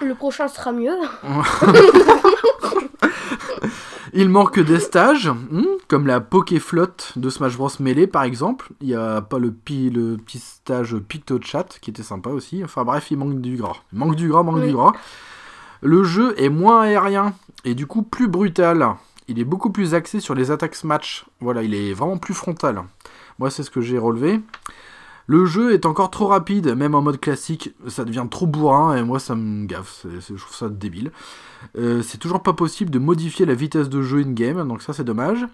[0.00, 0.96] Le prochain sera mieux.
[4.14, 8.70] Il manque des stages, hmm, comme la Pokéflotte de Smash Bros Melee par exemple.
[8.80, 12.64] Il y a pas le, pi- le petit stage PictoChat qui était sympa aussi.
[12.64, 13.76] Enfin bref, il manque du gras.
[13.92, 14.68] Manque du gras, manque Oui.
[14.68, 14.92] du gras.
[15.82, 17.34] Le jeu est moins aérien
[17.64, 18.94] et du coup plus brutal.
[19.28, 21.26] il est beaucoup plus axé sur les attaques smash.
[21.40, 22.82] Voilà, il est vraiment plus frontal.
[23.38, 24.40] Moi, c'est ce que j'ai relevé.
[25.30, 29.02] Le jeu est encore trop rapide, même en mode classique, ça devient trop bourrin et
[29.02, 31.12] moi ça me gaffe, je trouve ça débile.
[31.76, 35.04] Euh, c'est toujours pas possible de modifier la vitesse de jeu in-game, donc ça c'est
[35.04, 35.46] dommage.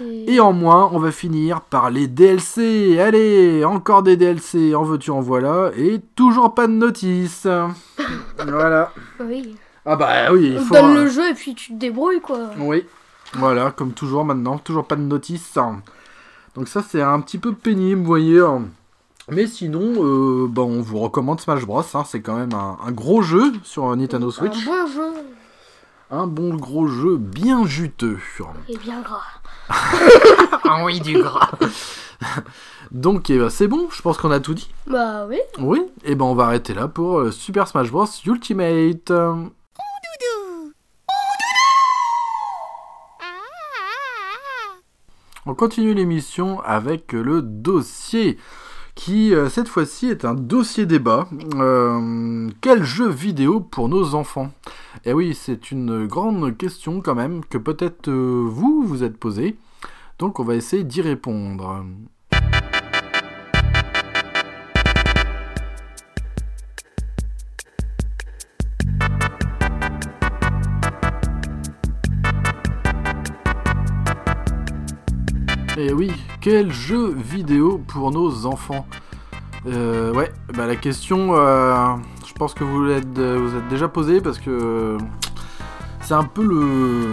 [0.00, 2.98] Et en moins, on va finir par les DLC.
[2.98, 7.46] Allez, encore des DLC, en veux-tu, en voilà, et toujours pas de notice.
[8.38, 8.92] voilà.
[9.20, 9.56] Oui.
[9.84, 10.72] Ah bah oui, il faut...
[10.72, 12.48] donne le jeu et puis tu te débrouilles quoi.
[12.58, 12.86] Oui,
[13.34, 15.58] voilà, comme toujours maintenant, toujours pas de notice.
[16.54, 18.40] Donc ça c'est un petit peu pénible, vous voyez.
[18.40, 18.62] hein.
[19.30, 21.82] Mais sinon, euh, bah, on vous recommande Smash Bros.
[21.94, 24.66] hein, c'est quand même un, un gros jeu sur Nintendo Switch.
[24.66, 25.12] Un bon jeu
[26.10, 28.18] Un bon gros jeu bien juteux.
[28.68, 29.22] et bien gras.
[30.70, 31.50] Ah oui, du gras.
[32.90, 34.70] Donc eh ben, c'est bon, je pense qu'on a tout dit.
[34.86, 35.38] Bah oui.
[35.58, 39.12] Oui, et ben on va arrêter là pour euh, Super Smash Bros Ultimate.
[45.46, 48.38] On continue l'émission avec le dossier
[48.98, 51.28] qui euh, cette fois-ci est un dossier débat.
[51.54, 54.50] Euh, quel jeu vidéo pour nos enfants?
[55.04, 59.56] Et oui, c'est une grande question quand même que peut-être euh, vous vous êtes posé.
[60.18, 61.84] Donc on va essayer d'y répondre.
[75.78, 76.10] Et oui,
[76.40, 78.84] quel jeu vidéo pour nos enfants
[79.66, 81.94] Euh, Ouais, bah la question, euh,
[82.26, 84.98] je pense que vous l'êtes, vous êtes déjà posé parce que euh,
[86.00, 87.06] c'est un peu le,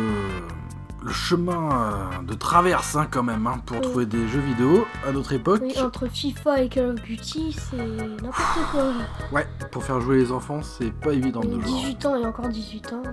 [1.03, 3.83] le chemin euh, de traverse hein, quand même hein, pour Oui.
[3.83, 5.61] trouver des jeux vidéo à notre époque.
[5.61, 8.83] Oui, entre FIFA et Call of Duty, c'est n'importe quoi.
[9.31, 11.75] Ouais, pour faire jouer les enfants, c'est pas évident de Et nos jours.
[11.81, 13.03] 18 ans et encore 18 ans.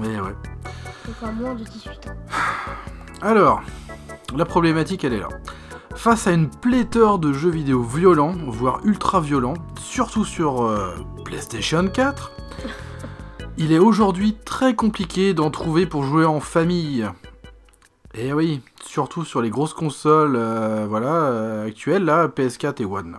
[0.00, 0.34] Mais ouais.
[1.10, 2.16] Enfin moins de 18 ans.
[3.22, 3.62] Alors,
[4.36, 5.28] la problématique, elle est là.
[5.94, 11.86] Face à une pléthore de jeux vidéo violents, voire ultra violents, surtout sur euh, PlayStation
[11.86, 12.32] 4,
[13.58, 17.08] il est aujourd'hui très compliqué d'en trouver pour jouer en famille.
[18.14, 23.18] Et oui, surtout sur les grosses consoles euh, voilà, euh, actuelles, là, PS4 et One.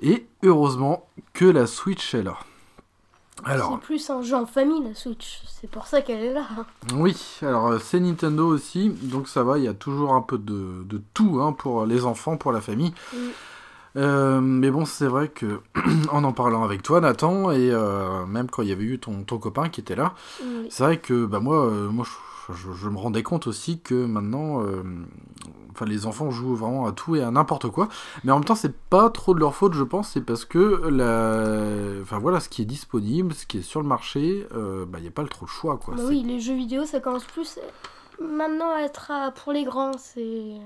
[0.00, 2.38] Et heureusement que la Switch est là.
[3.44, 5.42] Alors, C'est plus un jeu en famille la Switch.
[5.46, 6.46] C'est pour ça qu'elle est là.
[6.94, 10.38] Oui, alors euh, c'est Nintendo aussi, donc ça va, il y a toujours un peu
[10.38, 12.92] de, de tout hein, pour les enfants, pour la famille.
[13.14, 13.30] Oui.
[13.96, 15.60] Euh, mais bon, c'est vrai que
[16.12, 19.22] en en parlant avec toi, Nathan, et euh, même quand il y avait eu ton,
[19.24, 20.66] ton copain qui était là, Oui.
[20.70, 22.04] c'est vrai que bah, moi, euh, moi
[22.48, 24.60] je, je- je me rendais compte aussi que maintenant,
[25.78, 27.88] enfin, les enfants jouent vraiment à tout et à n'importe quoi.
[28.24, 30.88] Mais en même temps, c'est pas trop de leur faute, je pense, c'est parce que
[30.88, 32.02] la...
[32.02, 35.02] enfin, voilà, ce qui est disponible, ce qui est sur le marché, euh, bah, il
[35.02, 35.76] n'y a pas le trop le choix.
[35.78, 35.94] Quoi.
[35.94, 37.58] Bah oui, les jeux vidéo ça commence plus
[38.20, 39.96] maintenant à être à- pour les grands.
[39.96, 40.56] C'est.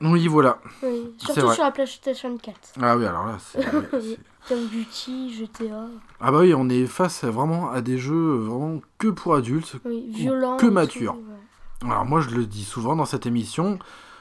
[0.00, 0.58] Oui, voilà.
[0.82, 1.14] Oui.
[1.18, 2.56] Surtout sur la PlayStation 4.
[2.82, 3.64] Ah oui, alors là, c'est...
[4.48, 5.86] Call of Duty, GTA.
[6.20, 9.76] Ah bah oui, on est face à vraiment à des jeux vraiment que pour adultes.
[9.84, 10.56] Oui, violent.
[10.56, 11.14] que et tout, mature.
[11.14, 11.90] ouais.
[11.90, 13.78] Alors moi, je le dis souvent dans cette émission,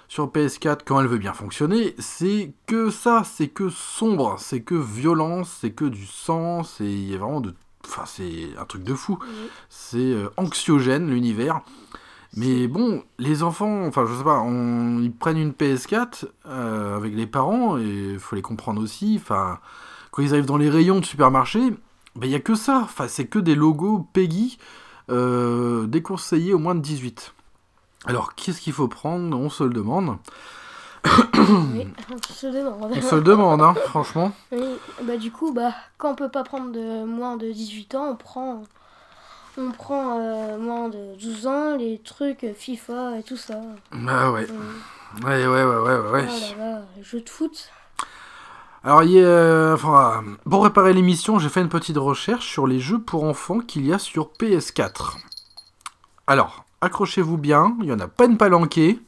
[0.08, 4.76] sur PS4, quand elle veut bien fonctionner, c'est que ça, c'est que sombre, c'est que
[4.76, 7.54] violence, c'est que du sang, c'est il y a vraiment de...
[7.86, 9.20] Enfin, c'est un truc de fou.
[9.70, 11.62] C'est euh, anxiogène, l'univers.
[12.36, 17.13] Mais bon, les enfants, enfin je sais pas, on- ils prennent une PS4 euh, avec
[17.15, 19.60] les parents, et il faut les comprendre aussi, enfin,
[20.12, 21.60] quand ils arrivent dans les rayons de supermarché,
[22.15, 24.58] ben il y a que ça, enfin c'est que des logos Peggy
[25.10, 27.34] euh, déconseillés au moins de 18.
[28.08, 29.38] Alors qu'est-ce qu'il faut prendre?
[29.38, 30.18] On se le demande.
[31.36, 32.91] Oui, on se demande.
[32.96, 34.32] On se le demande, hein, franchement.
[34.52, 38.10] Oui, bah du coup, bah quand on peut pas prendre de moins de 18 ans,
[38.12, 38.63] on prend
[39.58, 43.62] on prend euh, moins de 12 ans les trucs FIFA et tout ça.
[44.08, 44.48] Ah ouais,
[45.24, 46.28] ouais, ouais, ouais, ouais, ouais.
[46.28, 47.70] Oh là là, les jeux de foot.
[48.84, 52.80] Alors, il y a- enfin, pour préparer l'émission, j'ai fait une petite recherche sur les
[52.80, 55.18] jeux pour enfants qu'il y a sur PS4.
[56.28, 59.00] Alors, accrochez-vous bien, il y en a pas une palanquée.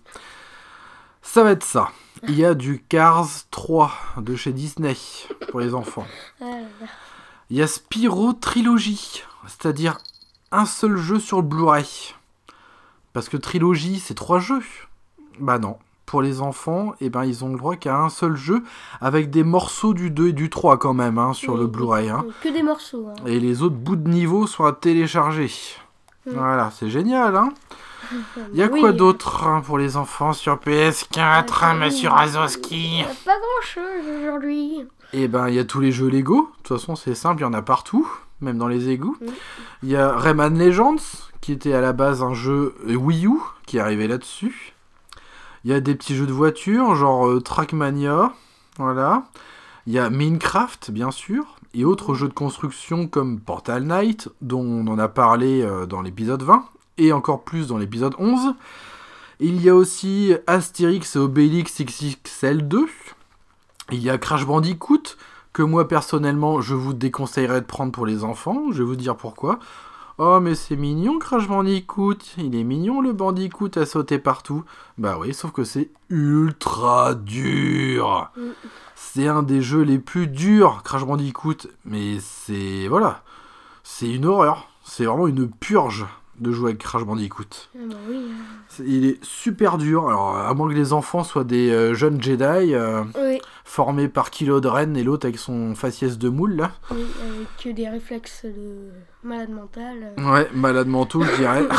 [1.22, 1.90] Ça va être ça.
[2.28, 4.96] Il y a du Cars 3 de chez Disney
[5.52, 6.08] pour les enfants.
[6.42, 6.46] Ah.
[7.50, 9.98] Il y a Spyro Trilogy, c'est-à-dire
[10.52, 12.16] un seul jeu sur le Blu-ray.
[13.14, 14.62] Parce que trilogie, c'est trois jeux.
[15.40, 15.78] Bah non.
[16.06, 18.64] Pour les enfants, eh ben, ils ont le droit qu'à un seul jeu,
[19.02, 22.10] avec des morceaux du 2 et du 3 quand même, hein, sur Oui, le Blu-ray.
[22.10, 22.26] hein.
[22.42, 23.08] Que des morceaux.
[23.10, 23.24] hein.
[23.26, 25.52] Et les autres bouts de niveau sont à télécharger.
[26.28, 26.34] Mm.
[26.34, 27.54] Voilà, c'est génial, hein
[28.54, 32.10] Il y a Oui, quoi d'autre hein, pour les enfants sur PS4, hein, Ah, monsieur
[32.10, 34.86] Razowski Pas grand chose aujourd'hui.
[35.14, 36.52] Eh ben, il y a tous les jeux Lego.
[36.58, 38.08] De toute façon, c'est simple, il y en a partout,
[38.42, 39.18] même dans les égouts.
[39.22, 39.26] Mm.
[39.84, 40.98] Il y a Rayman Legends,
[41.40, 44.74] qui était à la base un jeu Wii U, qui est arrivé là-dessus.
[45.64, 48.34] Il y a des petits jeux de voiture, genre euh, Trackmania,
[48.78, 49.24] voilà.
[49.86, 54.64] Il y a Minecraft, bien sûr, et autres jeux de construction comme Portal Knight, dont
[54.64, 56.66] on en a parlé euh, dans l'épisode 20,
[56.98, 58.56] et encore plus dans l'épisode 11.
[59.40, 62.86] Il y a aussi Astérix et Obélix XXL2.
[63.92, 65.18] Il y a Crash Bandicoot,
[65.54, 68.72] que moi personnellement je vous déconseillerais de prendre pour les enfants.
[68.72, 69.60] Je vais vous dire pourquoi.
[70.18, 74.64] Oh mais c'est mignon Crash Bandicoot, il est mignon le Bandicoot à sauter partout.
[74.98, 78.32] Bah oui, sauf que c'est ultra dur.
[78.36, 78.42] Mm.
[79.00, 83.22] C'est un des jeux les plus durs Crash Bandicoot, mais c'est voilà,
[83.84, 84.70] c'est une horreur.
[84.84, 86.06] C'est vraiment une purge
[86.40, 87.70] de jouer avec Crash Bandicoot.
[87.76, 88.28] Ah bah oui.
[88.70, 90.08] C'est- Il est super dur.
[90.08, 94.30] Alors à moins que les enfants soient des euh, jeunes Jedi euh, Oui, formés par
[94.32, 96.72] Kylo Ren et l'autre avec son faciès de moule là.
[96.92, 97.06] oui,
[97.64, 98.90] avec des réflexes de
[99.24, 100.14] malade mental.
[100.18, 101.64] Ouais, malade mentaux, je dirais.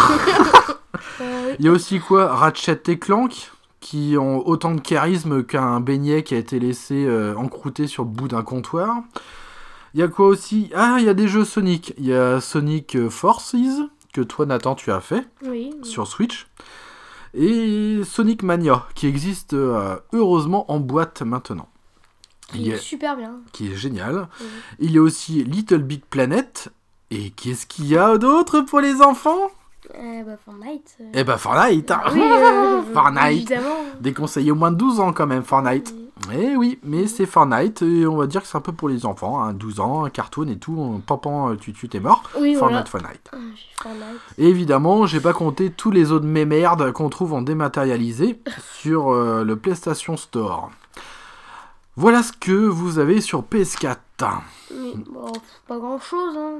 [1.21, 2.35] Euh, Il y a aussi quoi?
[2.35, 3.51] Ratchet et Clank?
[3.81, 8.11] Qui ont autant de charisme qu'un beignet qui a été laissé euh, encrouté sur le
[8.11, 9.03] bout d'un comptoir.
[9.95, 10.71] Il y a quoi aussi?
[10.75, 11.95] Ah, il y a des jeux Sonic.
[11.99, 13.55] Il y a Sonic euh, Forces
[14.13, 15.71] que toi Nathan tu as fait oui.
[15.83, 16.47] sur Switch.
[17.35, 21.69] Et Sonic Mania qui existe euh, heureusement en boîte maintenant.
[22.55, 23.37] Il Il est a- super bien.
[23.53, 24.29] qui est génial.
[24.41, 24.47] Oui.
[24.81, 26.69] Il y a aussi Little Big Planet.
[27.11, 29.51] Et qu'est-ce qu'il y a d'autre pour les enfants?
[29.95, 30.97] Euh, bah, Fortnite.
[31.01, 32.01] euh, Eh ben Fortnite hein.
[32.13, 33.77] Oui, euh, Fortnite Évidemment.
[34.01, 35.95] Déconseillé au moins de 12 ans quand même, Fortnite.
[36.35, 39.07] Eh oui, mais c'est Fortnite, et on va dire que c'est un peu pour les
[39.07, 42.25] enfants, hein, 12 ans, un cartoon et tout, euh, tu tu t'es mort.
[42.41, 42.85] Oui, voilà.
[42.85, 43.31] Fortnite, Fortnite.
[43.33, 43.37] Ah,
[43.83, 44.21] Fortnite.
[44.37, 48.41] Et évidemment, j'ai pas compté tous les autres mémerdes qu'on trouve en dématérialisé
[48.75, 50.71] sur euh, le PlayStation Store.
[51.97, 53.97] Voilà ce que vous avez sur PS4.
[54.21, 55.33] Mais bon,
[55.67, 56.37] pas grand chose.
[56.37, 56.59] Hein.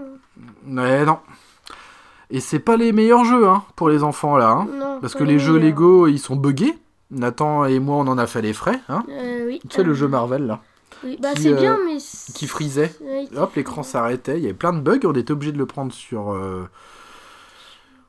[0.65, 1.19] Mais non.
[2.31, 4.51] Et c'est pas les meilleurs jeux hein, pour les enfants là.
[4.51, 4.69] hein.
[4.79, 5.59] Non, Parce que les jeux.
[5.59, 6.77] Lego, ils sont buggés.
[7.11, 8.81] Nathan et moi, on en a fait les frais.
[8.91, 9.03] Hein.
[9.09, 9.61] Euh, oui.
[9.69, 10.61] Tu sais, le euh, jeu Marvel là,
[11.05, 11.99] Oui, bah qui, c'est euh, bien, mais.
[12.01, 12.95] c'est- qui frisait.
[13.01, 14.37] Oui, Hop, l'écran s'arrêtait.
[14.37, 15.01] Il y avait plein de bugs.
[15.05, 16.33] On était obligé de le prendre sur.
[16.35, 16.69] euh,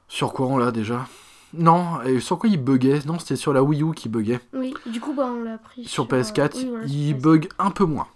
[0.10, 1.08] Sur quoi on l'a déjà?
[1.54, 3.00] Non, et sur quoi il buguait?
[3.08, 4.40] Non, c'était sur la Wii U qui buguait.
[4.54, 5.86] Oui, du coup, bah on l'a pris.
[5.86, 7.22] Sur euh, PS4, oui, voilà, sur il PS4.
[7.22, 8.08] bug un peu moins.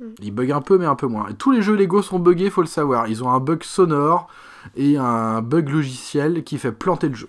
[0.00, 0.04] Mm.
[0.22, 1.28] Il bug un peu, mais un peu moins.
[1.28, 3.08] Et tous les jeux Lego sont buggés, faut le savoir.
[3.08, 4.28] Ils ont un bug sonore
[4.76, 7.28] et un bug logiciel qui fait planter le jeu.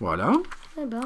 [0.00, 0.32] Voilà.
[0.80, 1.00] Eh ben,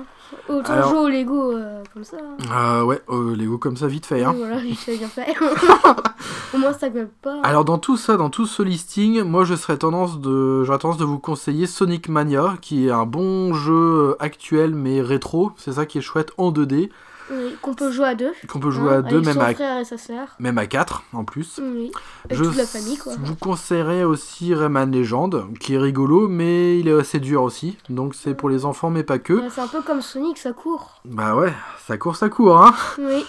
[0.50, 2.18] autant Alors- jouer au Lego euh, comme ça.
[2.18, 2.80] hein.
[2.80, 4.22] Euh, ouais, euh, Lego comme ça, vite fait.
[4.22, 4.34] Hein.
[4.36, 5.34] Voilà, il s'est bien fait.
[6.54, 7.40] Au moins, ça gueule pas.
[7.42, 10.98] Alors dans tout ça, dans tout ce listing, moi je serais tendance de, j'aurais tendance
[10.98, 15.52] de vous conseiller Sonic Mania, qui est un bon jeu actuel mais rétro.
[15.56, 16.90] C'est ça qui est chouette en 2D,
[17.30, 18.32] Oui, qu'on peut jouer à deux.
[18.48, 20.28] qu'on peut jouer hein, à deux, avec même son à, frère et sa sœur.
[20.38, 21.60] même à 4 en plus.
[21.62, 21.90] Oui,
[22.24, 23.14] avec Je toute la famille, quoi.
[23.18, 27.76] vous conseillerais aussi Rayman Legend, qui est rigolo, mais il est assez dur aussi.
[27.88, 29.34] Donc c'est pour les enfants, mais pas que.
[29.34, 31.00] Ouais, c'est un peu comme Sonic, ça court.
[31.04, 31.52] Bah ouais,
[31.86, 32.74] ça court, ça court, hein.
[32.98, 33.24] Oui.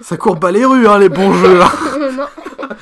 [0.00, 1.60] Ça court pas les rues, hein, les bons jeux.
[1.62, 1.70] hein.
[2.16, 2.26] non.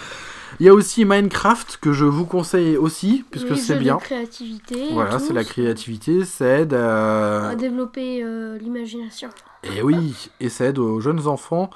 [0.60, 3.96] Il y a aussi Minecraft que je vous conseille aussi, puisque c'est jeu de bien.
[3.96, 4.88] créativité.
[4.92, 7.48] Voilà, c'est la créativité, ça aide à...
[7.48, 9.30] À développer euh, l'imagination.
[9.64, 11.70] Et oui, et ça aide aux jeunes enfants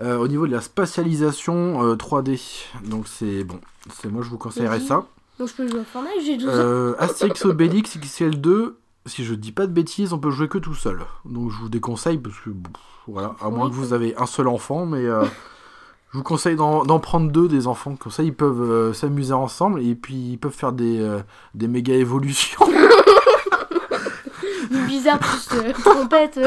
[0.00, 2.40] euh, au niveau de la spatialisation euh, 3D.
[2.84, 3.60] Donc c'est bon,
[3.92, 5.06] c'est moi je vous conseillerais ça.
[5.38, 6.52] Donc je peux jouer à Fortnite, j'ai 12 ans.
[6.52, 8.74] Euh, Astérix Obélix XL2,
[9.06, 11.00] si je dis pas de bêtises, on peut jouer que tout seul.
[11.24, 12.70] Donc je vous déconseille parce que bon,
[13.08, 15.24] voilà, à moins que vous avez un seul enfant, mais euh,
[16.12, 19.82] je vous conseille d'en prendre deux des enfants, comme ça ils peuvent euh, s'amuser ensemble
[19.82, 21.20] et puis ils peuvent faire des, euh,
[21.54, 22.66] des méga évolutions.
[24.86, 26.40] Bizarre plus euh, trompette.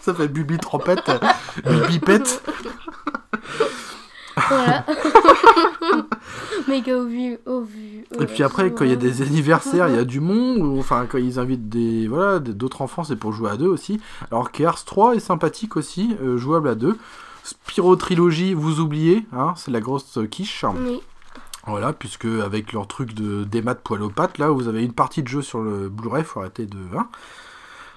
[0.00, 1.10] ça fait bubi trompette,
[1.64, 2.42] bubi pète.
[4.48, 4.84] voilà.
[6.68, 7.38] Méga au vu.
[7.46, 10.20] Au vu Et puis après, quand il y a des anniversaires, il y a du
[10.20, 13.66] monde, ou enfin quand ils invitent des voilà d'autres enfants, c'est pour jouer à deux
[13.66, 14.00] aussi.
[14.30, 16.96] Alors Gears 3 est sympathique aussi, euh, jouable à deux.
[17.44, 20.64] Spyro Trilogy, vous oubliez, hein, c'est la grosse quiche.
[20.76, 21.00] Oui.
[21.66, 25.22] Voilà, puisque avec leur truc de démat poil aux pattes, là, vous avez une partie
[25.22, 27.06] de jeu sur le Blu-ray, faut arrêter de, hein,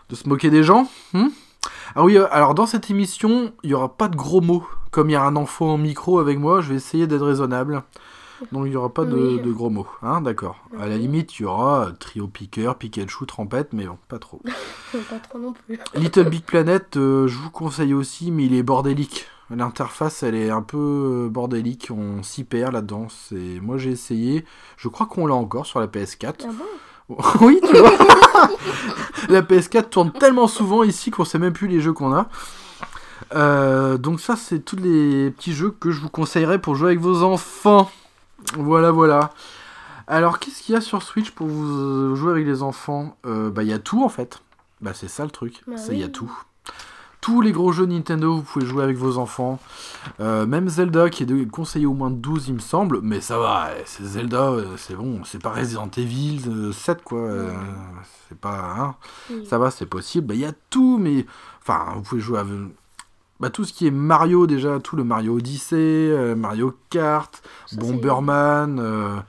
[0.10, 0.90] de se moquer des gens.
[1.14, 1.28] hmm
[1.96, 4.66] ah oui, euh, alors dans cette émission, il y aura pas de gros mots.
[4.92, 7.84] Comme il y a un enfant en micro avec moi, je vais essayer d'être raisonnable.
[8.52, 9.42] Donc il y aura pas de, Oui.
[9.42, 10.58] de gros mots, hein, d'accord.
[10.80, 14.42] À la limite, il y aura euh, trio piqueur, Pikachu, trompette, mais bon, pas trop.
[15.10, 15.80] Pas trop non plus.
[15.96, 19.28] Little Big Planet, euh, je vous conseille aussi, mais il est bordélique.
[19.50, 20.78] L'interface, elle est un peu
[21.26, 23.08] euh, bordélique, on s'y perd là-dedans.
[23.10, 23.60] C'est...
[23.62, 24.44] Moi, j'ai essayé,
[24.76, 26.34] je crois qu'on l'a encore sur la PS4.
[26.44, 26.66] Ah bon?
[27.42, 27.92] Oui, tu vois
[29.30, 32.28] La PS4 tourne tellement souvent ici qu'on sait même plus les jeux qu'on a.
[33.34, 37.00] Euh, donc ça, c'est tous les petits jeux que je vous conseillerais pour jouer avec
[37.00, 37.90] vos enfants.
[38.56, 39.32] Voilà, voilà.
[40.08, 43.18] Alors, qu'est-ce qu'il y a sur Switch pour vous euh, jouer avec les enfants?
[43.26, 44.42] Euh, Bah, il y a tout en fait.
[44.82, 45.64] Bah, c'est ça le truc.
[45.68, 46.32] Bah c'est il y a tout.
[47.20, 49.60] Tous les gros jeux Nintendo, vous pouvez jouer avec vos enfants.
[50.22, 53.00] Euh, même Zelda, qui est conseillé au moins de 12, il me semble.
[53.02, 55.22] Mais ça va, eh, c'est Zelda, euh, c'est bon.
[55.26, 57.20] C'est pas Resident Evil euh, 7, quoi.
[57.20, 57.52] euh,
[58.30, 58.76] c'est pas.
[58.78, 58.96] hein.
[59.30, 59.46] Oui.
[59.46, 60.28] Ça va, c'est possible.
[60.28, 61.26] Bah, Il y a tout, mais.
[61.62, 62.54] Enfin, vous pouvez jouer avec.
[63.40, 67.76] Bah, tout ce qui est Mario, déjà, tout le Mario Odyssey, euh, Mario Kart, Ça,
[67.78, 68.78] Bomberman.
[68.78, 69.24] bah,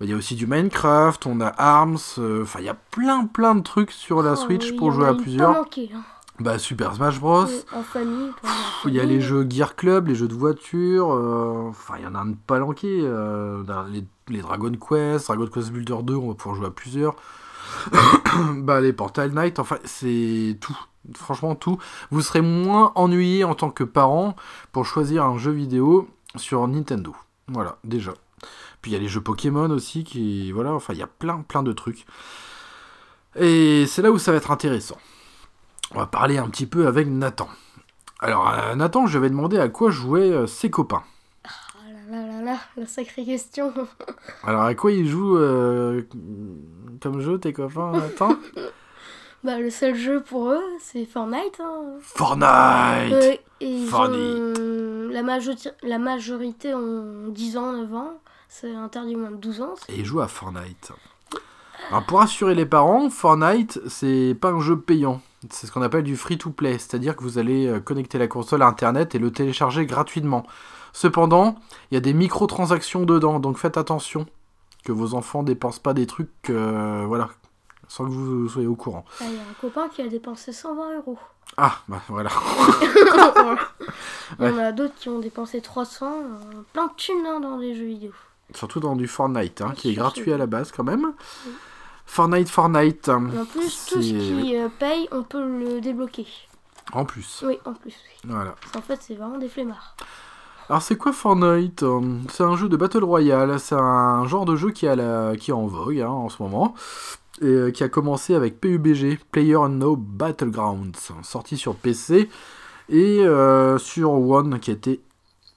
[0.00, 1.98] Il y a aussi du Minecraft, on a Arms.
[2.42, 5.14] Enfin, il y a plein, plein de trucs sur la Oh, Switch pour jouer à
[5.14, 5.52] plusieurs.
[5.54, 6.02] manqué, hein.
[6.42, 7.46] Bah, Super Smash Bros.
[7.72, 8.32] En famille.
[8.86, 12.06] Il y a les jeux Gear Club, les jeux de voiture, euh, enfin il y
[12.06, 13.62] en a un de palanqué, euh,
[14.28, 17.14] les Dragon Quest, Dragon Quest Builder 2, on va pouvoir jouer à plusieurs.
[18.56, 20.76] bah les Portal Knight, enfin c'est tout,
[21.14, 21.78] franchement tout.
[22.10, 24.34] Vous serez moins ennuyé en tant que parent
[24.72, 27.14] pour choisir un jeu vidéo sur Nintendo.
[27.46, 28.14] Voilà, déjà.
[28.80, 31.42] Puis il y a les jeux Pokémon aussi, qui voilà, enfin il y a plein
[31.42, 32.04] plein de trucs.
[33.36, 34.98] Et c'est là où ça va être intéressant.
[35.94, 37.48] On va parler un petit peu avec Nathan.
[38.20, 41.02] Alors, euh, Nathan, je vais demander à quoi jouaient euh, ses copains.
[41.44, 41.48] Ah
[42.10, 43.72] là là là là, la sacrée question.
[44.44, 46.02] Alors, à quoi ils jouent euh,
[47.00, 48.36] comme jeu, tes copains, Nathan?
[49.44, 51.58] Bah, le seul jeu pour eux, c'est Fortnite.
[51.60, 51.80] Hein.
[52.00, 54.16] Fortnite Euh, et Fortnite.
[54.16, 58.12] ont- la, majorité, la majorité ont 10 ans, 9 ans.
[58.48, 59.74] C'est interdit moins de 12 ans.
[59.88, 60.92] Et ils jouent à Fortnite.
[61.88, 65.20] Alors, pour assurer les parents, Fortnite, c'est pas un jeu payant.
[65.50, 68.66] C'est ce qu'on appelle du free-to-play, c'est-à-dire que vous allez euh, connecter la console à
[68.66, 70.46] Internet et le télécharger gratuitement.
[70.92, 71.56] Cependant,
[71.90, 74.26] il y a des microtransactions dedans, donc faites attention
[74.84, 77.30] que vos enfants dépensent pas des trucs, euh, voilà,
[77.88, 79.04] sans que vous soyez au courant.
[79.20, 81.18] Ah, Il y a un copain qui a dépensé 120 euros.
[81.56, 82.30] Ah, bah voilà.
[84.40, 86.06] Il y en a d'autres qui ont dépensé 300.
[86.06, 88.12] euh, plein de thunes hein, dans les jeux vidéo.
[88.54, 91.12] Surtout dans du Fortnite, hein, qui est gratuit à la base quand même.
[91.46, 91.52] Oui.
[92.12, 93.08] Fortnite, Fortnite.
[93.08, 96.26] Et en plus, tout ce qui euh, paye, on peut le débloquer.
[96.92, 97.42] En plus.
[97.46, 97.94] Oui, en plus.
[98.04, 98.20] oui.
[98.30, 98.54] Voilà.
[98.76, 99.96] En fait, c'est vraiment des flemmards.
[100.68, 102.00] Alors c'est quoi Fortnite Euh,
[102.30, 105.34] C'est un jeu de Battle Royale, c'est un genre de jeu qui, a la...
[105.36, 106.74] qui est en vogue hein, en ce moment,
[107.40, 112.28] et euh, qui a commencé avec PUBG, Player Unknown Battlegrounds, sorti sur PC,
[112.90, 115.00] et euh, sur One, qui a été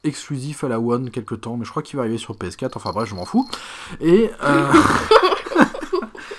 [0.05, 2.91] exclusif à la One quelque temps, mais je crois qu'il va arriver sur PS4, enfin
[2.93, 3.45] bref, je m'en fous.
[3.99, 4.31] Et...
[4.41, 4.71] euh,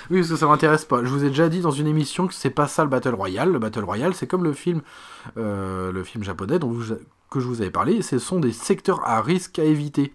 [0.09, 1.03] Oui, parce que ça m'intéresse pas.
[1.03, 3.51] Je vous ai déjà dit dans une émission que c'est pas ça le Battle Royale.
[3.51, 4.81] Le Battle Royale, c'est comme le film,
[5.37, 6.93] euh, le film japonais dont vous,
[7.29, 8.01] que je vous avais parlé.
[8.01, 10.13] Ce sont des secteurs à risque à éviter.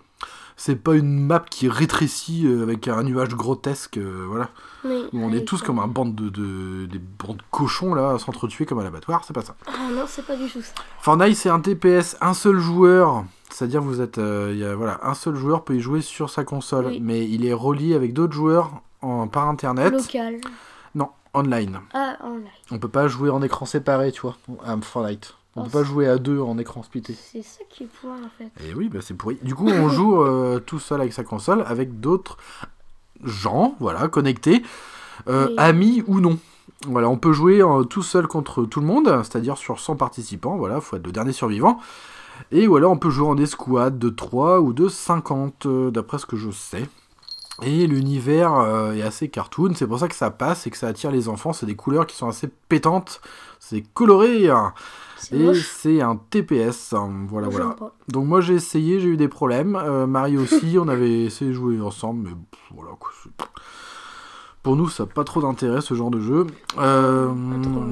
[0.56, 4.50] C'est pas une map qui rétrécit euh, avec un nuage grotesque, euh, voilà.
[4.84, 8.10] Oui, Où on est tous comme un bande de, de- des bandes de cochons là,
[8.12, 9.22] à s'entretuer comme à l'abattoir.
[9.26, 9.56] C'est pas ça.
[9.66, 10.72] Ah non, c'est pas du tout ça.
[11.00, 13.24] Fortnite, c'est un TPS, un seul joueur.
[13.50, 16.28] C'est-à-dire vous êtes, euh, il y a, voilà, un seul joueur peut y jouer sur
[16.30, 17.00] sa console, Oui.
[17.02, 18.70] mais il est relié avec d'autres joueurs
[19.02, 19.92] en, par internet.
[19.92, 20.40] Local.
[20.94, 21.80] Non, online.
[21.92, 22.44] Ah, online.
[22.70, 25.34] On peut pas jouer en écran séparé, tu vois, à Fortnite.
[25.54, 27.14] On Oh, peut pas jouer à deux en écran splitté.
[27.14, 28.50] C'est ça qui est pourri en fait.
[28.66, 29.38] Et oui, bah c'est pourri.
[29.42, 32.38] Du coup, on joue euh, tout seul avec sa console, avec d'autres
[33.22, 34.62] gens, voilà, connectés,
[35.28, 36.38] euh, amis ou non.
[36.86, 40.56] Voilà, on peut jouer euh, tout seul contre tout le monde, c'est-à-dire sur 100 participants,
[40.56, 41.78] voilà, faut être le dernier survivant.
[42.50, 46.26] Et voilà, on peut jouer en escouade de 3 ou de 50, euh, d'après ce
[46.26, 46.88] que je sais.
[47.60, 50.88] Et l'univers euh, est assez cartoon, c'est pour ça que ça passe et que ça
[50.88, 51.52] attire les enfants.
[51.52, 53.20] C'est des couleurs qui sont assez pétantes,
[53.60, 54.48] c'est coloré.
[54.48, 54.72] hein.
[55.30, 57.70] Et c'est un TPS, hein, voilà, voilà.
[57.78, 57.92] pas.
[58.08, 59.76] Donc moi j'ai essayé, j'ai eu des problèmes.
[59.76, 63.10] Euh, Marie aussi, on avait essayé de jouer ensemble, mais pff, voilà quoi.
[64.64, 66.46] Pour nous, ça n'a pas trop d'intérêt ce genre de jeu.
[66.78, 67.28] Euh,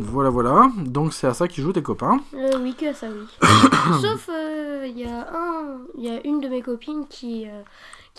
[0.03, 0.71] voilà, voilà.
[0.79, 2.21] Donc c'est à ça qu'ils jouent tes copains.
[2.33, 3.27] Oui, que ça, oui.
[4.01, 4.31] Sauf,
[4.87, 7.47] il y a un, y a une de mes copines qui,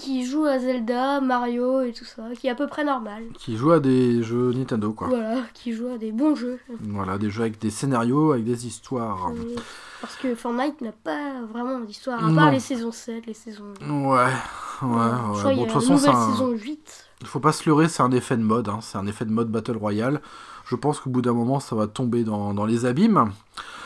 [0.01, 3.23] qui joue à Zelda, Mario et tout ça, qui est à peu près normal.
[3.37, 5.07] Qui jouent à des jeux Nintendo, quoi.
[5.07, 6.59] Voilà, qui joue à des bons jeux.
[6.81, 9.29] Voilà, des jeux avec des scénarios, avec des histoires.
[9.29, 9.55] Euh,
[10.01, 12.35] Parce que Fortnite n'a pas vraiment d'histoire, à Non.
[12.35, 13.73] part les saisons 7, les saisons...
[13.81, 14.27] Ouais, ouais,
[14.81, 14.95] Je ouais.
[15.37, 16.31] crois Bon, de toute façon, c'est un...
[16.31, 17.05] saison 8.
[17.21, 18.69] Il faut pas se leurrer, c'est un effet de mode.
[18.69, 18.79] hein.
[18.81, 20.21] C'est un effet de mode Battle Royale.
[20.65, 23.31] Je pense qu'au bout d'un moment, ça va tomber dans, dans les abîmes.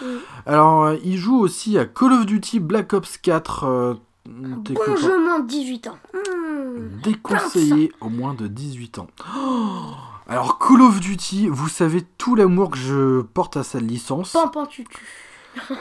[0.01, 0.18] Oui.
[0.45, 3.63] Alors, euh, il joue aussi à Call of Duty Black Ops 4.
[3.63, 5.97] euh, t'es Bon moins de 18 ans.
[6.13, 7.01] Hmm.
[7.03, 9.07] Déconseillé au moins de 18 ans.
[9.38, 9.91] Oh
[10.28, 14.34] Alors, Call of Duty, vous savez tout l'amour que je porte à cette licence.
[14.34, 14.97] Pampan tutu.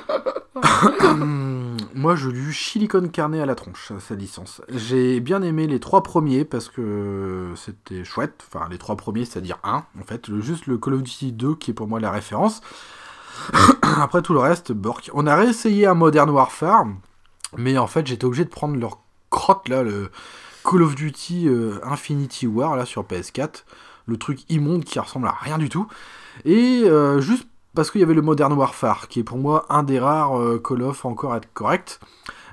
[1.03, 4.63] Hum, Moi, je lui silicone carné à la tronche, à cette licence.
[4.69, 8.45] J'ai bien aimé les trois premiers parce que c'était chouette.
[8.53, 10.29] Enfin, les trois premiers, c'est-à-dire un, en fait.
[10.29, 12.61] Le, juste le Call of Duty 2 qui est pour moi la référence.
[13.83, 15.11] Après tout le reste, Bork.
[15.13, 16.87] On a réessayé un Modern Warfare,
[17.57, 19.01] mais en fait, j'étais obligé de prendre leur
[19.31, 20.11] crotte là, le.
[20.65, 23.65] Call of Duty euh, Infinity War là sur PS4,
[24.07, 25.87] le truc immonde qui ressemble à rien du tout.
[26.45, 29.83] Et euh, juste parce qu'il y avait le Modern Warfare, qui est pour moi un
[29.83, 32.01] des rares euh, Call of encore à être correct.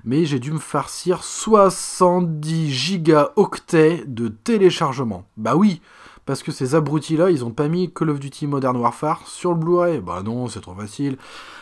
[0.03, 5.25] Mais j'ai dû me farcir 70 gigaoctets de téléchargement.
[5.37, 5.79] Bah oui,
[6.25, 9.57] parce que ces abrutis-là, ils ont pas mis Call of Duty Modern Warfare sur le
[9.57, 9.99] Blu-ray.
[10.01, 11.17] Bah non, c'est trop facile.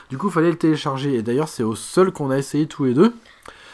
[0.10, 1.16] Du coup, fallait le télécharger.
[1.16, 3.14] Et d'ailleurs, c'est au seul qu'on a essayé tous les deux.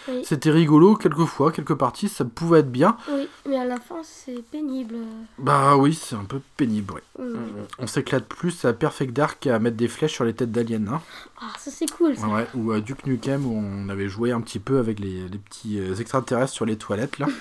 [0.08, 0.22] Oui.
[0.24, 2.96] C'était rigolo, quelques fois, quelques parties, ça pouvait être bien.
[3.12, 4.98] Oui, mais à la fin, c'est pénible.
[5.40, 7.26] Bah oui, c'est un peu pénible, ouais.
[7.26, 7.38] Mm.
[7.80, 11.02] On s'éclate plus à Perfect Dark qu'à mettre des flèches sur les têtes d'aliens, hein.
[11.42, 12.16] Ah, ça c'est cool.
[12.16, 12.28] Ça.
[12.28, 15.38] Ouais, ou à Duke Nukem où on avait joué un petit peu avec les, les
[15.40, 17.26] petits euh, extraterrestres sur les toilettes, là.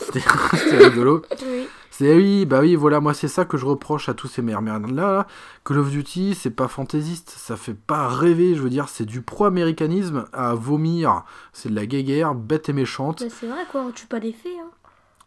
[0.00, 0.20] C'était
[0.56, 1.22] c'était rigolo.
[1.42, 1.68] Oui.
[1.96, 4.90] C'est oui, bah oui, voilà, moi c'est ça que je reproche à tous ces merdes
[4.90, 5.28] là.
[5.64, 9.22] Call of Duty, c'est pas fantaisiste, ça fait pas rêver, je veux dire, c'est du
[9.22, 11.22] pro-américanisme à vomir,
[11.52, 13.22] c'est de la guéguerre, bête et méchante.
[13.22, 14.50] Bah, c'est vrai quoi, on tue pas les faits.
[14.60, 14.70] Hein.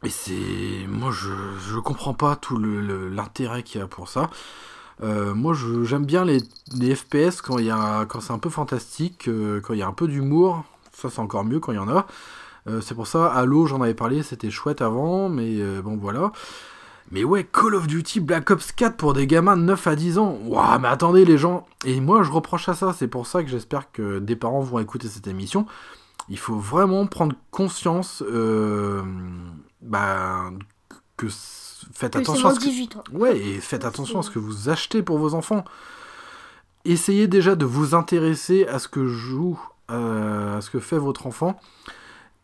[0.04, 0.86] Et c'est.
[0.90, 1.30] Moi, je,
[1.70, 4.30] je comprends pas tout le- le- l'intérêt qu'il y a pour ça.
[5.04, 6.40] Euh, moi, je- j'aime bien les,
[6.76, 9.84] les FPS quand, il y a- quand c'est un peu fantastique, euh, quand il y
[9.84, 10.66] a un peu d'humour.
[10.92, 12.06] Ça, c'est encore mieux quand il y en a.
[12.68, 16.32] Euh, c'est pour ça, Halo, j'en avais parlé, c'était chouette avant, mais euh, bon, voilà.
[17.12, 20.18] Mais ouais, Call of Duty Black Ops 4 pour des gamins de 9 à 10
[20.18, 20.38] ans.
[20.44, 21.66] Waouh, mais attendez, les gens.
[21.86, 22.94] Et moi, je reproche à ça.
[22.94, 25.66] C'est pour ça que j'espère que des parents vont écouter cette émission.
[26.28, 29.02] Il faut vraiment prendre conscience euh,
[29.82, 30.52] bah,
[31.16, 31.28] que
[31.94, 32.66] faites Que attention à ce que...
[32.66, 33.04] 18 ans.
[33.14, 35.64] Ouais, et faites attention à ce que vous achetez pour vos enfants.
[36.84, 39.58] Essayez déjà de vous intéresser à ce que joue,
[39.92, 41.58] euh, à ce que fait votre enfant.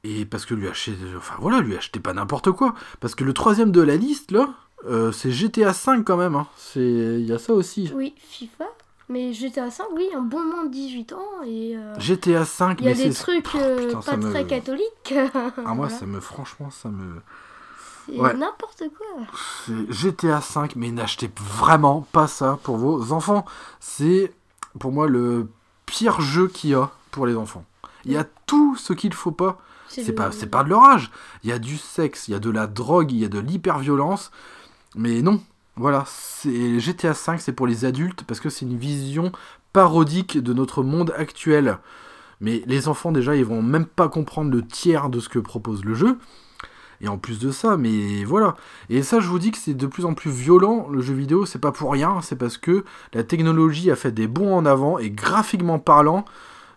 [0.04, 2.74] Et parce que lui acheter, enfin voilà, lui achetez pas n'importe quoi.
[3.00, 4.50] Parce que le troisième de la liste là,
[4.86, 6.36] euh, c'est GTA 5 quand même.
[6.36, 6.48] hein.
[6.58, 7.90] C'est, il y a ça aussi.
[7.96, 8.66] Oui, FIFA.
[9.10, 11.20] Mais GTA 5, oui, un bon moins de 18 ans.
[11.46, 14.46] Et euh, GTA 5, il y a mais des trucs euh, putain, pas me- très
[14.46, 15.14] catholiques.
[15.14, 15.90] ah moi Voilà.
[15.90, 17.22] ça me, franchement ça me,
[18.08, 18.34] C'est ouais.
[18.34, 19.26] n'importe quoi.
[19.66, 23.46] C'est GTA 5, mais n'achetez vraiment pas ça pour vos enfants.
[23.80, 24.34] C'est
[24.80, 25.48] pour moi le
[25.86, 27.64] pire jeu qu'il y a pour les enfants.
[28.06, 29.60] Il y a tout ce qu'il faut pas.
[30.02, 31.12] C'est pas, c'est pas de leur âge.
[31.44, 33.40] Il y a du sexe, il y a de la drogue, il y a de
[33.40, 34.32] l'hyperviolence.
[34.96, 35.42] Mais non,
[35.76, 39.32] voilà, c'est GTA 5, c'est pour les adultes parce que c'est une vision
[39.72, 41.80] parodique de notre monde actuel.
[42.42, 45.84] Mais les enfants déjà, ils vont même pas comprendre le tiers de ce que propose
[45.84, 46.18] le jeu.
[47.02, 48.56] Et en plus de ça, mais voilà.
[48.90, 51.46] Et ça, je vous dis que c'est de plus en plus violent, le jeu vidéo,
[51.46, 55.00] c'est pas pour rien, c'est parce que la technologie a fait des bons en avant,
[55.00, 56.24] et graphiquement parlant,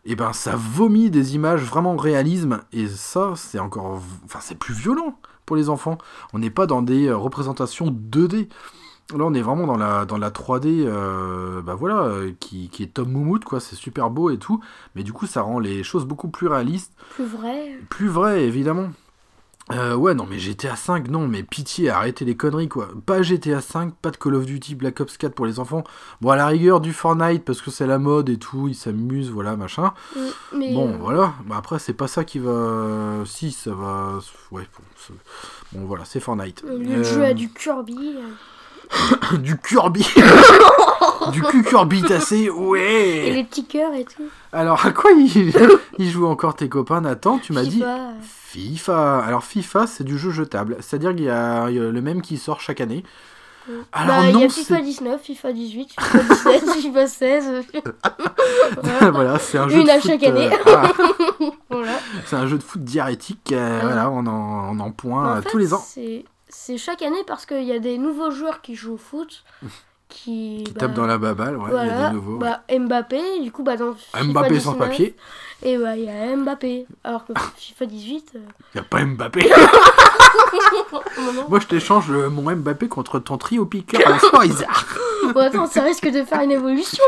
[0.06, 4.00] et ben ça vomit des images vraiment réalisme, et ça, c'est encore...
[4.24, 5.98] Enfin, c'est plus violent pour les enfants.
[6.32, 8.48] On n'est pas dans des euh, représentations 2D.
[9.16, 12.82] Là, on est vraiment dans la, dans la 3D, euh, bah voilà, euh, qui, qui
[12.82, 14.60] est Tom Moumout, quoi, c'est super beau et tout,
[14.96, 17.78] mais du coup, ça rend les choses beaucoup plus réalistes, Plus vrai.
[17.88, 18.88] plus vraies, évidemment.
[19.72, 22.88] Euh, ouais, non, mais GTA 5, non, mais pitié, arrêtez les conneries, quoi.
[23.04, 25.82] Pas GTA 5, pas de Call of Duty, Black Ops 4 pour les enfants.
[26.20, 29.30] Bon, à la rigueur, du Fortnite, parce que c'est la mode et tout, ils s'amusent,
[29.30, 29.92] voilà, machin.
[30.14, 30.20] Mm,
[30.56, 31.34] Mais Bon, euh, voilà.
[31.46, 33.24] Bah, après, c'est pas ça qui va...
[33.26, 34.20] Si, ça va...
[34.52, 34.68] Ouais,
[35.72, 36.64] bon, voilà, c'est Fortnite.
[36.64, 38.14] de Euh, jouer à du Kirby.
[39.38, 40.06] du Kirby
[41.32, 44.22] Du cucurbitacé, Et ouais les petits cœurs et tout.
[44.52, 45.52] Alors, à quoi il,
[45.98, 47.82] il joue encore tes copains, Nathan Tu m'as dit...
[48.22, 49.18] FIFA.
[49.18, 50.76] Alors FIFA, c'est du jeu jetable.
[50.80, 53.02] C'est-à-dire qu'il y, y a le même qui sort chaque année.
[53.92, 56.18] Alors bah, il y non, a FIFA c'est 19, FIFA 18, FIFA
[56.60, 57.52] 17, FIFA 16.
[58.82, 59.10] voilà.
[59.10, 60.46] voilà, c'est un jeu Une de à foot, chaque année.
[60.52, 60.92] euh, voilà.
[61.68, 61.92] Voilà.
[62.26, 63.52] c'est un jeu de foot diarrhétique.
[63.52, 63.86] euh, Ah.
[63.86, 65.84] Voilà, on en, on en point En euh, fait, tous les ans.
[66.48, 69.44] C'est chaque année parce qu'il y a des nouveaux joueurs qui jouent au foot.
[70.08, 72.36] Qui, Qui bah, tapent dans la baballe, ouais, il y a des nouveaux.
[72.38, 75.16] bah, Mbappé, du coup, bah, dans FIFA Mbappé sans 19, papier.
[75.64, 76.86] Et bah, il y a Mbappé.
[77.02, 78.32] Alors que FIFA 18.
[78.36, 78.38] euh,
[78.76, 79.50] Il a pas Mbappé.
[81.48, 84.86] Moi, je t'échange mon Mbappé contre ton trio piqueur à sport Isard.
[85.34, 87.02] Bon, attends, ça risque de faire une évolution.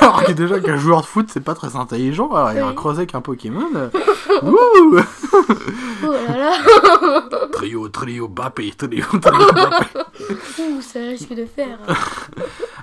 [0.00, 2.30] Alors que déjà qu'un joueur de foot, c'est pas très intelligent.
[2.30, 2.74] Alors, il va Oui.
[2.74, 3.68] creuser qu'un Pokémon.
[4.42, 5.00] Wouh
[6.02, 7.48] Oh là là.
[7.52, 9.86] Trio, trio, Bappé, trio, trio, Bappé.
[10.58, 11.78] Ouh, ça risque de faire.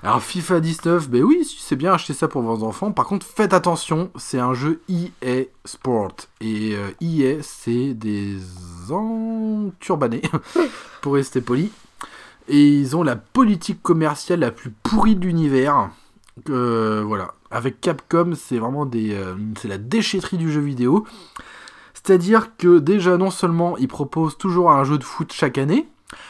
[0.03, 2.91] Alors FIFA 19, ben oui, c'est bien acheter ça pour vos enfants.
[2.91, 6.13] Par contre, faites attention, c'est un jeu EA Sport.
[6.41, 8.37] Et euh, EA, c'est des
[8.91, 10.21] enturbanés,
[11.01, 11.71] pour rester poli.
[12.47, 15.89] Et ils ont la politique commerciale la plus pourrie de l'univers.
[16.49, 17.33] Euh, voilà.
[17.49, 21.05] Avec Capcom, c'est vraiment des, euh, c'est la déchetterie du jeu vidéo.
[21.97, 25.89] C'est-à-dire que déjà, non seulement ils proposent toujours un jeu de foot chaque année,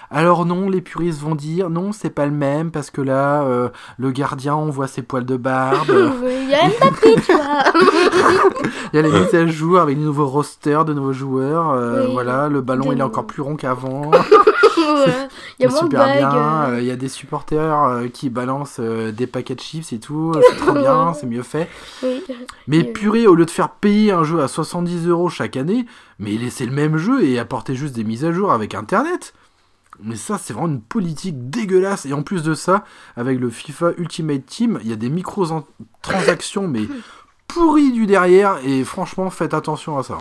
[0.10, 3.70] Alors non, les puristes vont dire non, c'est pas le même parce que là, euh,
[4.00, 5.88] le gardien, on voit ses poils de barbe.
[6.24, 7.64] Il y a Mbappé, tu vois.
[8.94, 11.72] Il y a les mises à jour avec les nouveaux rosters de nouveaux joueurs.
[11.72, 12.14] euh, Oui.
[12.14, 14.10] Voilà, le ballon il est encore plus rond qu'avant.
[15.60, 16.70] Il y a super bien.
[16.70, 16.78] euh.
[16.82, 20.34] Il y a des supporters qui balancent des paquets de chips et tout.
[20.50, 21.68] C'est trop bien, c'est mieux fait.
[22.04, 22.24] Oui.
[22.68, 25.86] Mais purée, au lieu de faire payer un jeu à 70 euros chaque année,
[26.20, 29.34] mais laisser le même jeu et apporter juste des mises à jour avec Internet.
[30.04, 32.06] Mais ça, c'est vraiment une politique dégueulasse.
[32.06, 32.84] Et en plus de ça,
[33.16, 36.84] avec le FIFA Ultimate Team, il y a des micro-transactions, mais
[37.48, 38.60] pourries du derrière.
[38.64, 40.18] Et franchement, faites attention à ça.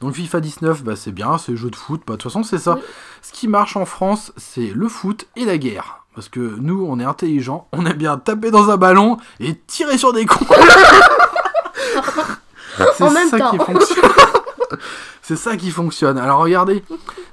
[0.00, 2.02] Donc FIFA 19, bah, c'est bien, c'est jeu de foot.
[2.06, 2.74] Bah, De toute façon, c'est ça.
[2.74, 2.80] Oui.
[3.22, 6.04] Ce qui marche en France, c'est le foot et la guerre.
[6.14, 9.96] Parce que nous, on est intelligents, on aime bien taper dans un ballon et tirer
[9.98, 10.44] sur des cons.
[12.96, 13.50] c'est ça temps.
[13.50, 14.10] qui fonctionne.
[15.22, 16.18] c'est ça qui fonctionne.
[16.18, 16.82] Alors regardez,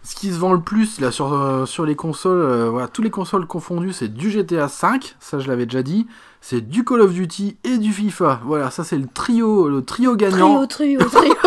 [0.04, 3.02] ce qui se vend le plus là sur, euh, sur les consoles, euh, voilà, tous
[3.02, 6.08] les consoles confondues, c'est du GTA 5, ça je l'avais déjà dit,
[6.42, 8.42] c'est du Call of Duty et du FIFA.
[8.46, 10.66] Voilà, ça c'est le trio, le trio gagnant.
[10.68, 11.34] Trio, trio, trio.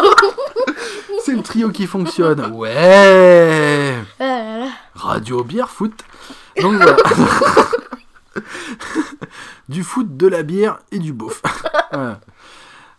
[1.23, 2.53] C'est le trio qui fonctionne.
[2.55, 3.95] Ouais.
[4.19, 4.67] Ah là là.
[4.95, 5.93] Radio bière foot.
[6.61, 6.97] Donc voilà.
[9.69, 11.43] du foot, de la bière et du beauf.
[11.93, 12.21] Voilà.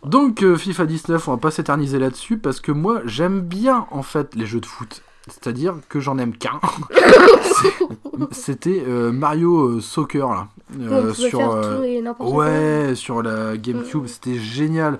[0.04, 4.02] Donc euh, FIFA 19, on va pas s'éterniser là-dessus parce que moi j'aime bien en
[4.02, 5.02] fait les jeux de foot.
[5.28, 6.60] C'est-à-dire que j'en aime qu'un.
[8.32, 10.48] C'était euh, Mario euh, Soccer là.
[10.80, 12.44] Euh, on sur, faire tout et n'importe quoi.
[12.44, 14.08] Ouais, sur la GameCube, Mm.
[14.08, 14.98] c'était génial.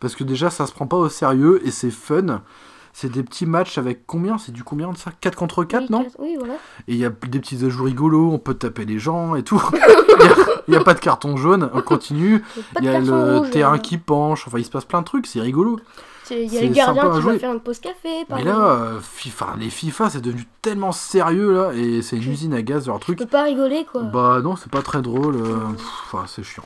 [0.00, 2.42] Parce que déjà, ça se prend pas au sérieux et c'est fun.
[2.92, 4.36] C'est des petits matchs avec combien?
[4.38, 5.10] C'est du combien de ça?
[5.20, 6.06] 4 contre 4, Oui, non?
[6.18, 6.54] Oui, voilà.
[6.88, 9.62] Et il y a des petits ajouts rigolos, on peut taper les gens et tout.
[10.68, 12.44] Il n'y a, pas de carton jaune, on continue.
[12.78, 13.78] Il y a le rouge, terrain euh.
[13.78, 15.80] qui penche, enfin il se passe plein de trucs, c'est rigolo.
[16.30, 18.24] Il y a le gardien qui va faire une pause café.
[18.28, 22.30] par Mais là, euh, FIFA, les FIFA, c'est devenu tellement sérieux là, et c'est une
[22.30, 23.18] usine à gaz leur Tu truc.
[23.18, 24.02] peux pas rigoler, quoi.
[24.02, 25.34] Bah non, c'est pas très drôle.
[25.36, 25.56] euh,
[26.06, 26.62] Enfin, c'est chiant.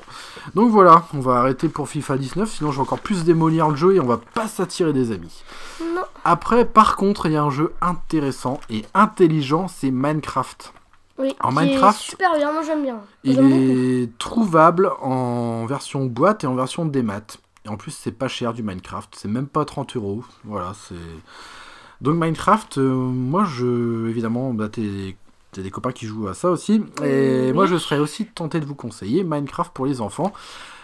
[0.54, 3.76] Donc voilà, on va arrêter pour FIFA 19, sinon je vais encore plus démolir le
[3.76, 5.42] jeu et on va pas s'attirer des amis.
[5.80, 6.02] Non.
[6.28, 10.72] Après, par contre, il y a un jeu intéressant et intelligent, c'est Minecraft.
[11.18, 11.34] Oui.
[11.40, 12.98] En qui est Minecraft, super bien, moi j'aime bien.
[13.24, 13.48] Il beaucoup.
[13.48, 17.20] est trouvable en version boîte et en version démat.
[17.64, 19.14] Et en plus, c'est pas cher du Minecraft.
[19.16, 20.24] C'est même pas 30 euros.
[20.44, 20.94] Voilà, c'est.
[22.00, 24.08] Donc, Minecraft, euh, moi, je.
[24.08, 25.16] Évidemment, bah, t'es
[25.52, 26.84] t'as des copains qui jouent à ça aussi.
[27.04, 27.52] Et Oui.
[27.54, 30.32] moi, je serais aussi tenté de vous conseiller Minecraft pour les enfants.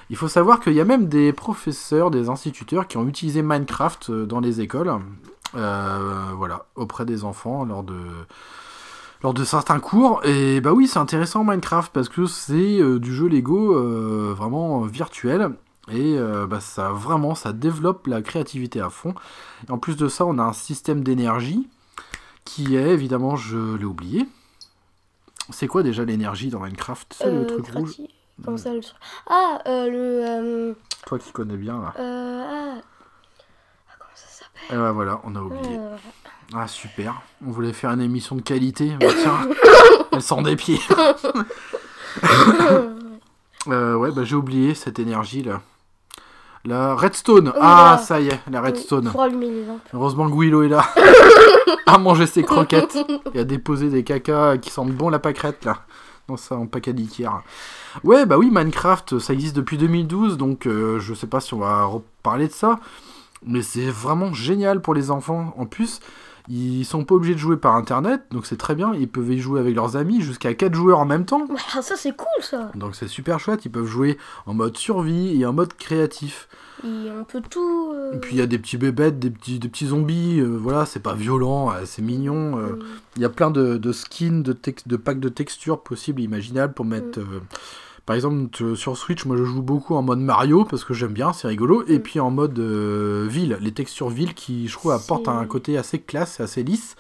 [0.09, 4.11] Il faut savoir qu'il y a même des professeurs, des instituteurs qui ont utilisé Minecraft
[4.11, 4.93] euh, dans les écoles.
[5.55, 7.99] Euh, voilà, auprès des enfants lors de
[9.23, 10.21] lors de certains cours.
[10.25, 14.81] Et bah oui, c'est intéressant Minecraft parce que c'est euh, du jeu Lego euh, vraiment
[14.81, 15.51] virtuel.
[15.91, 19.15] Et euh, bah, ça vraiment, ça développe la créativité à fond.
[19.69, 21.69] Et en plus de ça, on a un système d'énergie
[22.45, 24.29] qui est évidemment, je l'ai oublié.
[25.51, 27.15] C'est quoi déjà l'énergie dans Minecraft?
[27.17, 27.91] C'est le truc rouge?
[27.91, 28.09] grati-
[28.45, 28.81] Comment ça le...
[29.27, 30.75] Ah, le...
[31.07, 31.95] Toi qui connais bien là.
[31.99, 32.81] ah.
[34.71, 35.77] Et bah voilà, on a oublié.
[35.79, 35.97] Euh,
[36.55, 37.23] Ah super.
[37.47, 38.93] On voulait faire une émission de qualité.
[39.01, 39.49] Bah, tiens,
[40.13, 40.81] elle sent des pieds.
[43.69, 45.61] Euh, ouais, bah j'ai oublié cette énergie là.
[46.65, 47.49] La redstone.
[47.49, 49.13] Oui, ah, ça y est, la redstone.
[49.95, 50.85] Heureusement que Willow est là.
[51.87, 52.99] à manger ses croquettes
[53.35, 55.79] et à déposer des cacas qui sentent bon la pâquerette là.
[56.29, 57.43] Dans ça en paquet d'Ikea.
[58.05, 61.59] Ouais, bah oui, Minecraft, ça existe depuis 2012, donc euh, je sais pas si on
[61.59, 62.79] va reparler de ça.
[63.45, 65.53] Mais c'est vraiment génial pour les enfants.
[65.57, 66.01] En plus,
[66.49, 68.93] ils sont pas obligés de jouer par internet, donc c'est très bien.
[68.95, 71.47] Ils peuvent y jouer avec leurs amis jusqu'à 4 joueurs en même temps.
[71.83, 72.71] Ça c'est cool ça.
[72.75, 73.65] Donc c'est super chouette.
[73.65, 76.49] Ils peuvent jouer en mode survie et en mode créatif.
[76.85, 77.93] Et on peut tout.
[77.95, 80.47] euh, Et puis il y a des petits bébêtes, des petits, des petits zombies, euh,
[80.57, 82.59] voilà, c'est pas violent, euh, c'est mignon.
[82.59, 82.79] euh,
[83.15, 86.75] Il y a plein de, de skins, de, de packs de textures possibles et imaginables
[86.75, 87.21] pour mettre.
[87.21, 87.41] euh,
[88.07, 91.33] par exemple, sur Switch, moi je joue beaucoup en mode Mario parce que j'aime bien,
[91.33, 91.85] c'est rigolo.
[91.87, 92.03] Et Mm.
[92.03, 96.01] puis en mode euh, ville, les textures ville qui, je trouve, apportent un côté assez
[96.01, 96.97] classe et assez lisse.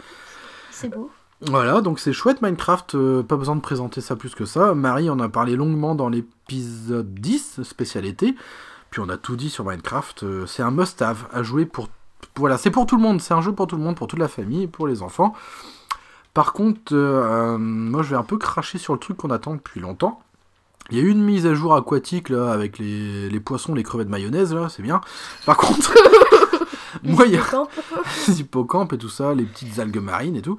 [0.70, 1.10] C'est beau.
[1.44, 4.74] Voilà, donc c'est chouette Minecraft, euh, pas besoin de présenter ça plus que ça.
[4.74, 8.36] Marie en a parlé longuement dans l'épisode 10, spécial été.
[8.90, 11.88] Puis on a tout dit sur Minecraft, euh, c'est un must-have à jouer pour...
[12.36, 14.20] Voilà, c'est pour tout le monde, c'est un jeu pour tout le monde, pour toute
[14.20, 15.34] la famille, pour les enfants.
[16.32, 19.80] Par contre, euh, moi je vais un peu cracher sur le truc qu'on attend depuis
[19.80, 20.22] longtemps.
[20.90, 23.82] Il y a eu une mise à jour aquatique là avec les, les poissons, les
[23.82, 25.00] crevettes mayonnaise là, c'est bien.
[25.46, 25.94] Par contre,
[27.02, 27.42] Moi, il y a
[28.28, 30.58] les hippocampes et tout ça, les petites algues marines et tout.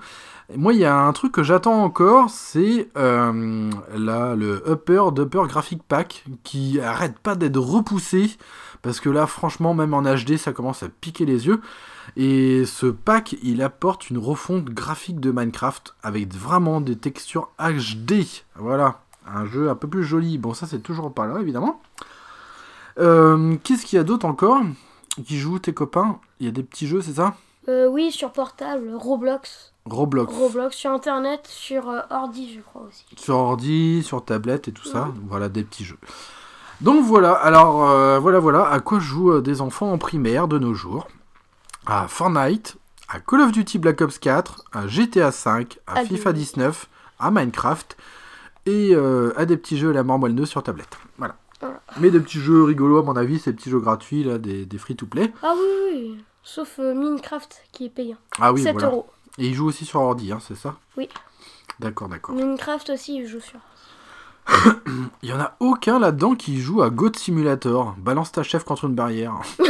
[0.54, 5.04] Et moi, il y a un truc que j'attends encore, c'est euh, là, le Upper
[5.14, 8.32] d'Upper Graphic Pack qui arrête pas d'être repoussé.
[8.82, 11.62] Parce que là, franchement, même en HD, ça commence à piquer les yeux.
[12.18, 18.26] Et ce pack, il apporte une refonte graphique de Minecraft avec vraiment des textures HD.
[18.58, 20.38] Voilà, un jeu un peu plus joli.
[20.38, 21.82] Bon, ça, c'est toujours pas là, évidemment.
[23.00, 24.62] Euh, Qu'est-ce qu'il y a d'autre encore
[25.26, 26.20] qui joue tes copains?
[26.40, 27.36] Il y a des petits jeux, c'est ça?
[27.70, 29.74] Euh, oui, sur portable, Roblox.
[29.86, 30.34] Roblox.
[30.34, 33.06] Roblox sur internet, sur euh, ordi, je crois aussi.
[33.18, 35.10] Sur ordi, sur tablette et tout ça.
[35.28, 35.98] Voilà, des petits jeux.
[36.82, 41.08] Donc voilà, alors voilà, voilà à quoi jouent des enfants en primaire de nos jours?
[41.86, 46.32] À Fortnite, à Call of Duty Black Ops 4, à GTA 5, à Ah, FIFA
[46.32, 46.36] oui.
[46.38, 47.96] 19, à Minecraft
[48.66, 50.98] et euh, à des petits jeux à la mort moelle sur tablette.
[51.18, 51.36] Voilà.
[52.00, 54.78] Mais des petits jeux rigolos à mon avis, ces petits jeux gratuits là, des, des
[54.78, 55.32] free-to-play.
[55.42, 58.18] Ah oui, oui, sauf euh, Minecraft qui est payant.
[58.40, 58.88] Ah oui, 7 voilà.
[58.90, 59.08] euros.
[59.38, 60.76] Et ils jouent aussi sur ordi, hein, c'est ça?
[60.98, 61.08] Oui.
[61.80, 62.36] D'accord, d'accord.
[62.36, 63.60] Minecraft aussi, je joue sur.
[65.24, 67.96] Il y en a aucun là-dedans qui joue à Goat Simulator.
[67.98, 69.34] Balance ta chef contre une barrière.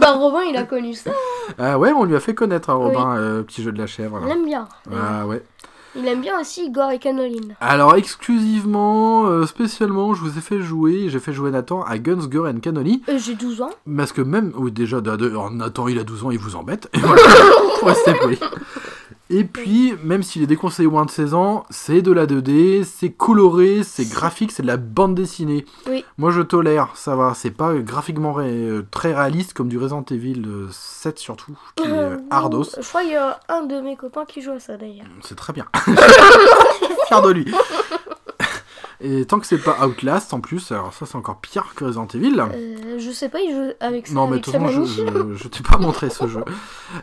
[0.00, 1.10] bah, Robin, il a connu ça.
[1.58, 2.84] Ah ouais, on lui a fait connaître à Oui.
[2.94, 4.18] Robin, euh, petit jeu de la chèvre.
[4.22, 4.34] Il là.
[4.34, 4.68] aime bien.
[4.94, 5.42] Ah ouais.
[5.96, 7.54] Il aime bien aussi Gore et Canoline.
[7.60, 12.26] Alors exclusivement, euh, spécialement, je vous ai fait jouer, j'ai fait jouer Nathan à Guns,
[12.28, 13.02] Gore and Cannoli.
[13.08, 13.70] Euh, J'ai 12 ans.
[13.96, 16.56] Parce que même, oui déjà, de- de- alors, Nathan il a 12 ans, il vous
[16.56, 16.88] embête.
[16.94, 17.22] Et voilà,
[17.78, 18.38] pour rester poli.
[19.30, 22.84] Et puis, même s'il est déconseillé au moins de 16 ans, c'est de la 2D,
[22.84, 25.64] c'est coloré, c'est graphique, c'est de la bande dessinée.
[25.88, 26.04] Oui.
[26.18, 30.04] Moi je tolère, ça va, c'est pas graphiquement ré- euh, très réaliste comme du Resident
[30.10, 32.64] Evil euh, 7 surtout, qui est euh, hardos.
[32.78, 35.06] Je crois qu'il y a un de mes copains qui joue à ça d'ailleurs.
[35.22, 35.64] C'est très bien.
[37.08, 37.54] Fier de lui.
[39.00, 42.06] Et tant que c'est pas Outlast en plus, alors ça c'est encore pire que Resident
[42.14, 42.40] Evil.
[42.40, 44.14] Euh, je sais pas, il joue avec ça.
[44.14, 45.36] non mais de avec toute façon je, mamie.
[45.36, 46.44] je, je t'ai pas montré ce jeu.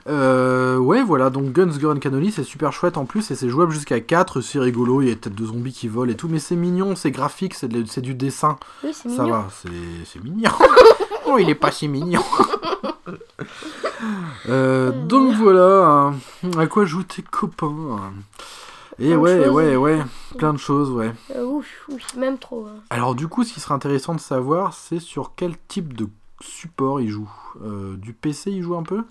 [0.08, 3.74] Euh, ouais voilà, donc Guns, Gun Cannoli c'est super chouette en plus et c'est jouable
[3.74, 6.40] jusqu'à 4, c'est rigolo, il y a peut-être de zombies qui volent et tout, mais
[6.40, 9.36] c'est mignon, c'est graphique, c'est de- c'est du dessin, Oui, c'est ça mignon.
[9.36, 9.70] va, c'est
[10.06, 10.50] c'est mignon.
[11.28, 12.24] oh il est pas si mignon.
[14.50, 16.14] Euh, donc voilà, hein.
[16.58, 18.12] à quoi jouent tes copains?
[19.00, 20.00] Et ouais, ouais, ouais,
[20.38, 21.12] plein de choses, ouais.
[21.36, 22.66] Euh, ouf, ouf, même trop.
[22.68, 22.80] hein.
[22.90, 26.08] Alors du coup, ce qui serait intéressant de savoir, c'est sur quel type de
[26.42, 27.30] support il joue.
[27.64, 29.04] Euh, du PC, il joue un peu?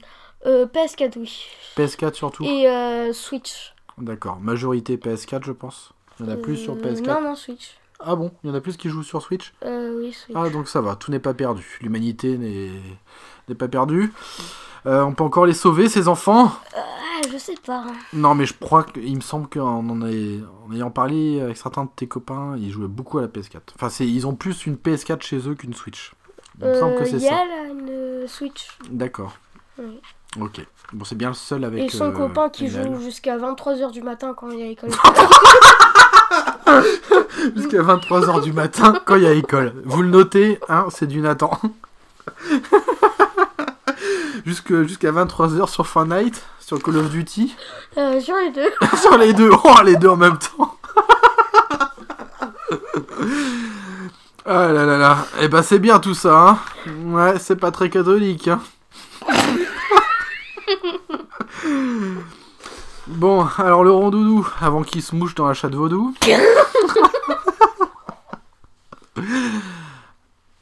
[0.47, 1.45] Euh, PS4, oui.
[1.77, 2.45] PS4 surtout?
[2.45, 3.75] Et euh, Switch.
[3.99, 5.93] D'accord, majorité PS4, je pense.
[6.19, 7.77] Il y en a plus sur Euh, PS4 Non, non, Switch.
[8.01, 9.53] Ah bon, il y en a plus qui jouent sur Switch?
[9.65, 10.35] Euh, oui, Switch.
[10.35, 11.79] Ah donc ça va, tout n'est pas perdu.
[11.83, 14.13] L'humanité n'est pas perdue.
[14.87, 16.51] On peut encore les sauver, ces enfants?
[17.23, 17.85] Ah, je sais pas.
[18.13, 21.85] Non mais je crois qu'il me semble qu'en en, ait- en ayant parlé avec certains
[21.85, 23.61] de tes copains, ils jouaient beaucoup à la PS4.
[23.77, 26.13] Enfin, c'est- ils ont plus une PS4 chez eux qu'une Switch.
[26.61, 27.37] Il me semble que Euh, c'est Il y ça.
[27.41, 28.69] a là une Switch.
[28.91, 29.33] D'accord.
[29.79, 30.01] Oui.
[30.41, 30.61] Ok.
[30.93, 31.85] Bon, c'est bien le seul avec.
[31.85, 34.91] Et son euh, copain qui joue jusqu'à 23h du matin quand il y a école.
[37.57, 39.73] Jusqu'à 23h du matin quand il y a école.
[39.85, 41.51] Vous le notez, hein, c'est du Nathan.
[44.47, 47.57] Jusqu'à 23h sur Fortnite, sur Call of Duty,
[47.97, 48.71] Euh, sur les deux.
[48.97, 49.51] sur les deux.
[49.65, 50.77] Oh, les deux en même temps.
[54.47, 55.27] Ah là là là.
[55.41, 56.61] Eh ben, c'est bien tout ça, hein.
[57.07, 58.61] Ouais, c'est pas très catholique, hein.
[63.09, 66.15] Bon, alors le rondoudou, avant qu'il se mouche dans la chatte vaudou.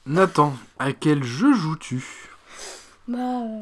[0.06, 2.02] Nathan, à quel jeu joues-tu?
[3.06, 3.18] Bah.
[3.18, 3.60] Euh,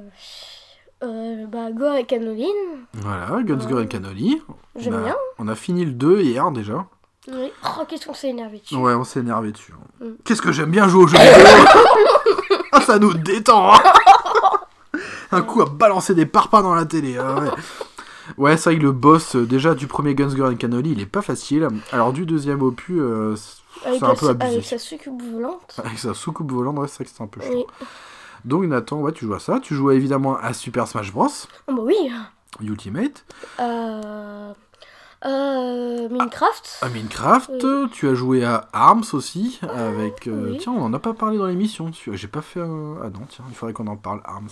[1.02, 2.48] euh, bah, Gore et Canoline.
[2.94, 4.42] Voilà, Guns Euh, Girl Cannoli.
[4.76, 5.16] J'aime On a- bien.
[5.38, 6.86] On a fini le 2 hier déjà.
[7.28, 7.50] Oui.
[7.64, 8.76] Oh, qu'est-ce qu'on s'est énervé dessus.
[8.76, 9.74] Ouais, on s'est énervé dessus.
[10.00, 10.06] Mm.
[10.24, 11.46] Qu'est-ce que j'aime bien jouer aux jeux vidéo
[12.72, 13.80] Ah, ça nous détend hein.
[15.32, 17.18] Un coup à balancer des parpaings dans la télé.
[17.18, 17.50] ah ouais,
[18.38, 21.06] ouais c'est vrai que le boss euh, déjà du premier Guns Girl Cannoli, il est
[21.06, 21.66] pas facile.
[21.92, 23.34] Alors du deuxième opus, euh,
[23.84, 24.52] Avec, c'est un la- peu abusé.
[24.52, 25.80] avec sa succube volante.
[25.84, 27.50] Avec sa soucoupe volante, ouais, c'est vrai que c'est un peu chiant.
[27.54, 27.64] Oui.
[28.46, 29.58] Donc Nathan, ouais, tu joues à ça.
[29.60, 31.26] Tu joues évidemment à Super Smash Bros.
[31.66, 32.10] Oh, bah oui.
[32.60, 33.24] Ultimate.
[33.60, 34.52] Euh.
[35.24, 36.08] Euh.
[36.08, 36.78] Minecraft.
[36.82, 37.50] À Minecraft,
[37.92, 40.26] tu as joué à Arms aussi, avec...
[40.28, 40.58] euh, oui.
[40.58, 42.60] Tiens, on en a pas parlé dans l'émission, j'ai pas fait...
[42.60, 44.48] un- Ah non, tiens, il faudrait qu'on en parle, Arms.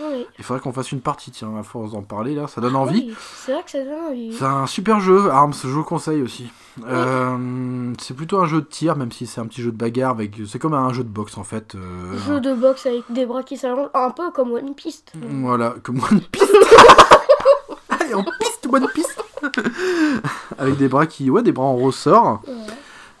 [0.00, 0.26] Oui.
[0.38, 3.14] Il faudrait qu'on fasse une partie, tiens, à force d'en parler, là, ça donne envie.
[3.36, 4.34] C'est vrai que ça donne envie.
[4.36, 6.50] C'est un super jeu, Arms, je vous le conseille aussi.
[6.86, 10.10] Euh, c'est plutôt un jeu de tir, même si c'est un petit jeu de bagarre,
[10.10, 10.34] avec...
[10.46, 11.74] c'est comme un jeu de boxe en fait.
[11.74, 15.04] euh, Jeu de boxe avec des bras qui s'allongent, un peu comme One Piece.
[15.14, 16.44] Voilà, comme One Piece.
[17.88, 19.16] Allez, en piste, One Piece.
[20.58, 22.42] Avec des bras qui, ouais, des bras en ressort.
[22.46, 22.54] Ouais.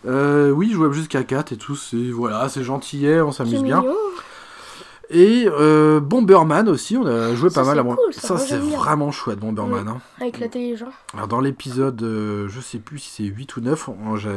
[0.06, 3.80] Euh, oui, jouable jusqu'à 4 et tout, c'est voilà, c'est gentillet, on C'est s'amuse bien.
[3.80, 3.94] mignon.
[5.10, 7.96] Et euh, Bomberman aussi, on a joué Ça, pas mal à moi.
[7.96, 9.88] cool, ça, moi, c'est vraiment chouette, Bomberman.
[9.88, 9.98] hein.
[10.20, 10.88] Avec l'intelligent.
[11.14, 14.28] Alors dans l'épisode, euh, je sais plus si c'est 8 ou 9, on- j'ai-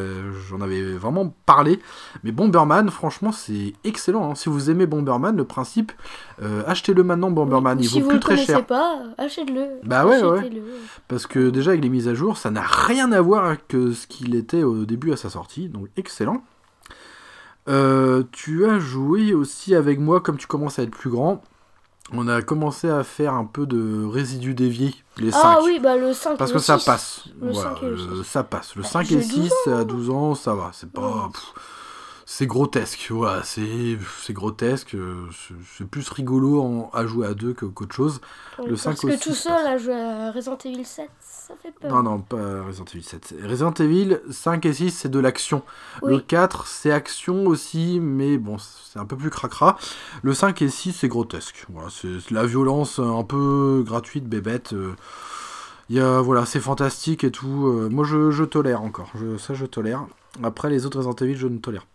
[0.49, 1.79] j'en avais vraiment parlé.
[2.23, 4.31] Mais Bomberman, franchement, c'est excellent.
[4.31, 4.35] hein.
[4.35, 5.91] Si vous aimez Bomberman, le principe,
[6.41, 7.77] euh, achetez-le maintenant, Bomberman.
[7.77, 8.65] Oui, Il si vaut vous plus le très cher.
[8.65, 9.65] pas, achetez-le.
[9.83, 10.49] Bah ouais, ouais.
[11.09, 13.91] Parce que déjà, avec les mises à jour, ça n'a rien à voir avec euh,
[13.93, 15.67] ce qu'il était au début à sa sortie.
[15.67, 16.41] Donc excellent.
[17.69, 21.43] Euh, tu as joué aussi avec moi, comme tu commences à être plus grand.
[22.13, 25.39] On a commencé à faire un peu de résidus déviés, les 5.
[25.43, 26.85] Ah oui, bah le 5 Parce et que le ça 6.
[26.85, 27.23] passe.
[27.41, 28.29] Le Voilà, 5 et le le- 6.
[28.29, 28.75] ça passe.
[28.75, 29.35] Le Bah, 5 j'ai et 6
[29.65, 30.71] 12 à 12 ans, ça va.
[30.73, 31.29] C'est pas.
[31.31, 31.53] Pff,
[32.33, 33.07] c'est grotesque.
[33.09, 33.97] Voilà, c'est
[34.33, 34.95] grotesque.
[34.95, 35.25] euh,
[35.77, 38.21] c'est- plus rigolo en- à jouer à deux que- qu'autre chose.
[38.57, 41.53] Ouais, le Parce 5 que aussi, tout seul à jouer à Resident Evil 7, ça
[41.61, 41.91] fait peur.
[41.91, 43.35] Non, non, pas Resident Evil 7.
[43.43, 45.63] Resident Evil 5 et 6, c'est de l'action.
[46.03, 46.23] Le Oui.
[46.25, 49.77] 4, c'est action aussi, mais bon, c'est un peu plus cracra.
[50.23, 51.65] Le 5 et 6, c'est grotesque.
[51.69, 54.71] Voilà, c'est la violence un peu gratuite, bébête.
[54.73, 54.93] euh,
[55.89, 57.67] Il y a, voilà, c'est fantastique et tout.
[57.67, 59.09] euh, moi, je, je tolère encore.
[59.15, 60.05] Je, ça, je tolère.
[60.41, 61.90] Après, les autres Resident Evil, je ne tolère pas.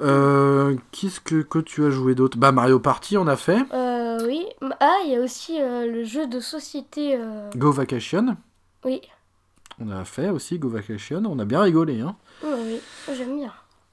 [0.00, 2.38] Euh, Qu'est-ce que, que tu as joué d'autre?
[2.38, 3.58] Bah, Mario Party, on a fait.
[3.74, 4.46] Euh, oui.
[4.80, 7.18] Ah, il y a aussi euh, le jeu de société.
[7.56, 8.36] Go Vacation,
[8.84, 9.02] Oui.
[9.78, 11.22] on a fait aussi Go Vacation.
[11.26, 12.16] On a bien rigolé, hein.
[12.42, 13.52] Oui, oui, j'aime bien.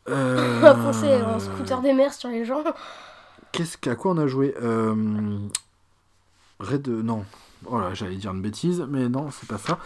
[0.09, 2.63] Euh, On va foncer en scooter des mers sur les gens.
[3.51, 4.53] Qu'est-ce qu'à quoi on a joué?
[6.59, 7.25] Red non.
[7.65, 9.79] Oh là, j'allais dire une bêtise, mais non, c'est pas ça.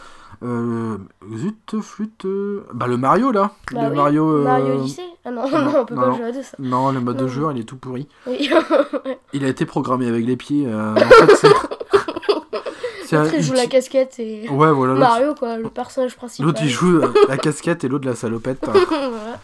[0.44, 0.98] Euh...
[1.36, 2.26] Zut, flûte.
[2.26, 3.52] euh, Bah le Mario là.
[3.72, 4.30] Bah le oui, Mario.
[4.30, 6.16] euh, C'est Odyssey Ah non, non, non, on peut non, pas non.
[6.18, 6.58] jouer à deux ça.
[6.60, 7.28] Non, le mode de Non.
[7.30, 8.08] jeu, il est tout pourri.
[8.28, 8.50] Oui.
[9.34, 10.66] Il a été programmé avec les pieds.
[10.68, 11.48] euh, En fait, c'est.
[13.06, 14.50] c'est un- L'autre il joue la casquette et.
[14.50, 14.94] Ouais, voilà.
[14.94, 16.48] l'autre- Mario quoi, le personnage principal.
[16.48, 18.66] L'autre il joue euh, la casquette et l'autre la salopette.
[18.68, 19.40] Voilà.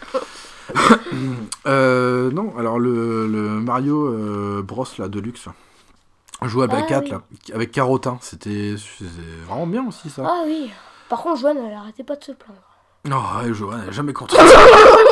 [1.66, 5.48] Euh, non, alors le, le Mario euh, Bros là, Deluxe.
[6.44, 7.10] Jouable à Ah 4 oui.
[7.12, 7.22] là,
[7.56, 8.18] avec Carotin.
[8.22, 8.76] C'était
[9.48, 10.24] vraiment bien aussi ça.
[10.26, 10.70] Ah oui.
[11.10, 12.60] Par contre, Joanne, elle arrêtait pas de se plaindre.
[13.06, 14.38] Non, ouais, Johan, elle est jamais contente.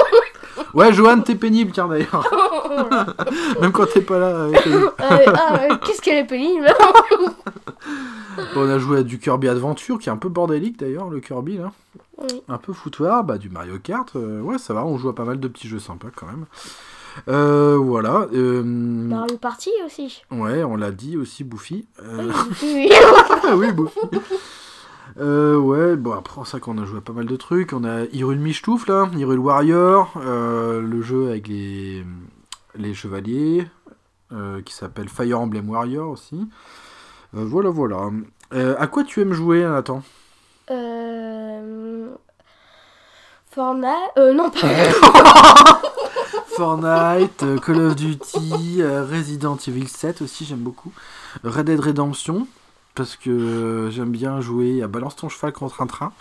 [0.73, 2.27] ouais, Johan, t'es pénible, tiens d'ailleurs.
[3.61, 4.27] Même quand t'es pas là.
[4.27, 4.89] euh.
[4.99, 6.67] Ah, ouais, qu'est-ce qu'elle est pénible
[8.57, 11.57] on a joué à du Kirby Adventure, qui est un peu bordélique d'ailleurs, le Kirby
[11.57, 11.71] là.
[12.17, 12.41] Oui.
[12.49, 14.13] Un peu foutoir, bah du Mario Kart.
[14.15, 16.45] euh, ouais, ça va, on joue à pas mal de petits jeux sympas quand même.
[17.27, 18.27] Euh, voilà.
[18.33, 20.21] euh, Mario Party aussi.
[20.31, 21.87] ouais, on l'a dit aussi, Bouffi.
[22.03, 22.89] Euh, Oui, oui.
[23.43, 23.99] Ah oui, Bouffi.
[25.19, 28.03] Euh, ouais, bon après ça qu'on a joué à pas mal de trucs, on a
[28.11, 32.03] Hyrule Michtouf là, Hyrule Warrior, euh, le jeu avec les,
[32.75, 33.65] les chevaliers,
[34.33, 36.49] euh, qui s'appelle Fire Emblem Warrior aussi.
[37.33, 38.09] Euh, voilà, voilà.
[38.51, 40.01] À quoi tu aimes jouer, Nathan?
[40.69, 42.09] Euh...
[43.51, 43.87] Fortnite
[44.17, 44.59] Euh, non, pas...
[46.55, 50.91] Fortnite, euh, Call of Duty, euh, Resident Evil 7 aussi, j'aime beaucoup.
[51.43, 52.47] Red Dead Redemption,
[52.93, 56.13] parce que euh, j'aime bien jouer à Balance ton cheval contre un train.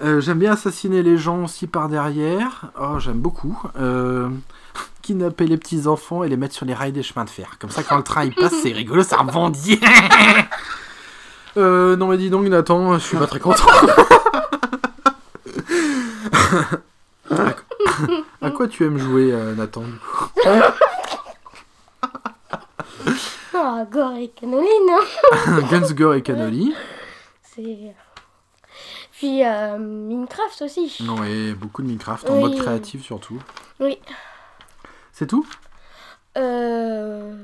[0.00, 2.70] J'aime bien assassiner les gens aussi par derrière.
[2.80, 3.60] Oh, j'aime beaucoup.
[5.02, 7.56] Kidnapper les petits enfants et les mettre sur les rails des chemins de fer.
[7.58, 9.78] Comme ça, quand le train il passe, c'est rigolo, ça rebondit.
[11.58, 13.66] euh, non, mais dis donc, Nathan, je suis pas très content.
[17.30, 17.54] à,
[18.42, 20.28] à quoi tu aimes jouer, euh, Nathan du coup?
[23.54, 25.60] Ah, Gore et Canoline, hein.
[25.70, 26.74] Guns, Gore et Cannoli.
[27.42, 27.94] C'est...
[29.12, 30.96] Puis euh, Minecraft aussi.
[31.02, 32.40] Non, et beaucoup de Minecraft, en Oui.
[32.40, 33.40] mode créatif surtout.
[33.80, 33.98] Oui.
[35.12, 35.46] C'est tout?
[36.36, 37.36] Euh...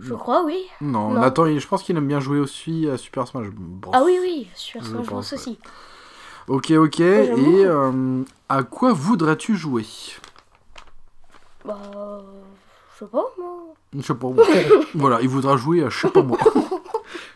[0.00, 0.64] Je crois, oui.
[0.80, 1.20] non, Non.
[1.20, 3.92] Nathan, il- je pense qu'il aime bien jouer aussi à Super Smash Bros.
[3.94, 5.38] Ah oui, oui, Je Smash Bros pense, ouais.
[5.38, 5.58] aussi.
[6.48, 6.98] Ok, ok.
[6.98, 9.86] j'aime Et euh, à quoi voudrais-tu jouer?
[11.64, 11.80] Bah...
[12.94, 13.74] Je sais pas, moi.
[13.96, 14.28] Je sais pas.
[14.28, 14.44] moi.
[14.94, 16.38] voilà, il voudra jouer à je sais pas moi.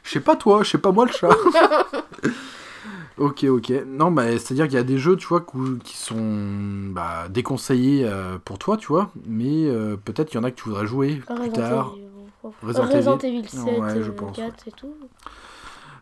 [0.05, 1.29] Je sais pas toi, je sais pas moi le chat.
[3.19, 3.73] ok, ok.
[3.87, 5.45] Non, mais c'est-à-dire qu'il y a des jeux, tu vois,
[5.83, 10.45] qui sont bah, déconseillés euh, pour toi, tu vois, mais euh, peut-être qu'il y en
[10.45, 11.95] a que tu voudrais jouer plus tard.
[11.97, 12.53] Evil.
[12.63, 13.39] Resident Resident Evil.
[13.39, 14.95] Evil 7, Ouais, je pense, 4 et tout.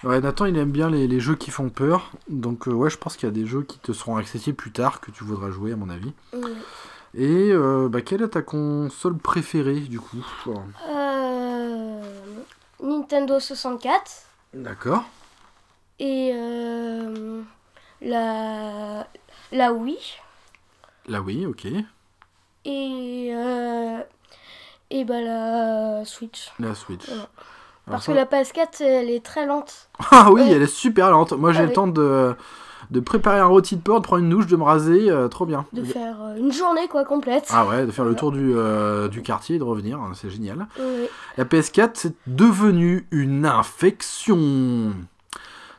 [0.04, 2.10] Ouais, Nathan, il aime bien les, les jeux qui font peur.
[2.28, 4.70] Donc, euh, ouais, je pense qu'il y a des jeux qui te seront accessibles plus
[4.72, 6.12] tard que tu voudras jouer, à mon avis.
[7.14, 10.24] Et euh, bah, quelle est ta console préférée, du coup
[10.88, 12.02] Euh,
[12.82, 14.22] Nintendo 64
[14.54, 15.04] D'accord.
[15.98, 17.40] et euh,
[18.02, 19.06] la,
[19.52, 19.98] la Wii
[21.08, 21.66] Là, oui, ok.
[22.64, 23.28] et,
[24.90, 26.52] et bah la Switch.
[26.58, 27.06] La Switch.
[27.88, 29.88] Parce que la PS4 elle est très lente.
[30.10, 30.50] Ah oui, Ouais.
[30.50, 31.32] elle est super lente.
[31.32, 31.74] Moi, j'ai Ah le oui.
[31.74, 32.34] temps de,
[32.90, 35.46] de préparer un rôti de porc, de prendre une douche, de me raser, euh, trop
[35.46, 35.66] bien.
[35.72, 37.46] De faire euh, une journée quoi complète.
[37.50, 40.30] Ah ouais, de faire le tour du, euh, du quartier et de revenir, hein, c'est
[40.30, 40.66] génial.
[41.36, 44.92] La PS4, c'est devenu une infection.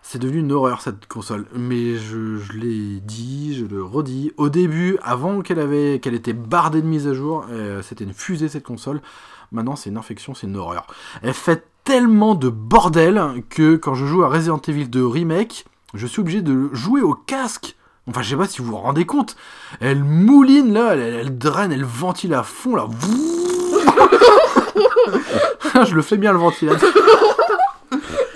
[0.02, 1.46] C'est devenu une horreur cette console.
[1.54, 4.32] Mais je, je l'ai dit, je le redis.
[4.38, 7.46] Au début, avant qu'elle avait, qu'elle était bardée de mises à jour,
[7.82, 9.02] c'était une fusée cette console.
[9.52, 10.88] Maintenant, c'est une infection, c'est une horreur.
[11.22, 15.64] Elle fait tellement de bordel que quand je joue à Resident Evil 2 Remake,
[15.94, 17.78] je suis obligé de jouer au casque.
[18.10, 19.38] Enfin, je sais pas si vous vous rendez compte.
[19.80, 22.90] Elle mouline là, elle, draine, elle ventile à fond là.
[25.86, 26.92] je le fais bien le ventilateur.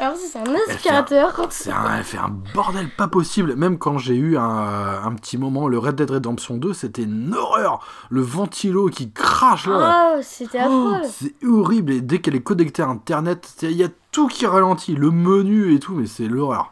[0.01, 3.55] Alors si c'est un aspirateur C'est un, elle fait un bordel pas possible.
[3.55, 7.35] Même quand j'ai eu un, un petit moment, le Red Dead Redemption 2, c'était une
[7.35, 7.85] horreur.
[8.09, 10.15] Le ventilo qui crache là.
[10.15, 11.07] Ah, c'était Oh, affreux.
[11.13, 11.91] c'est horrible.
[11.91, 14.95] Et dès qu'elle est connectée à Internet, il y a tout qui ralentit.
[14.95, 16.71] Le menu et tout, mais c'est l'horreur.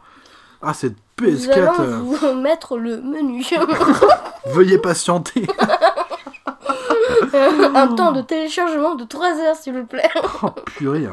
[0.60, 3.46] Ah, cette Nous PS4, allons euh, vous mettre le menu.
[4.46, 5.46] veuillez patienter.
[7.32, 10.10] un temps de téléchargement de 3 heures s'il vous plaît.
[10.42, 11.06] Oh, purée.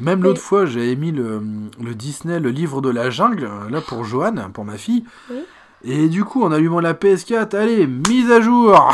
[0.00, 1.42] Même l'autre fois, j'avais mis le,
[1.82, 5.04] le Disney, le livre de la jungle, euh, là pour Joanne, pour ma fille.
[5.30, 5.38] Oui.
[5.84, 8.72] Et du coup, en allumant la PS4, allez, mise à jour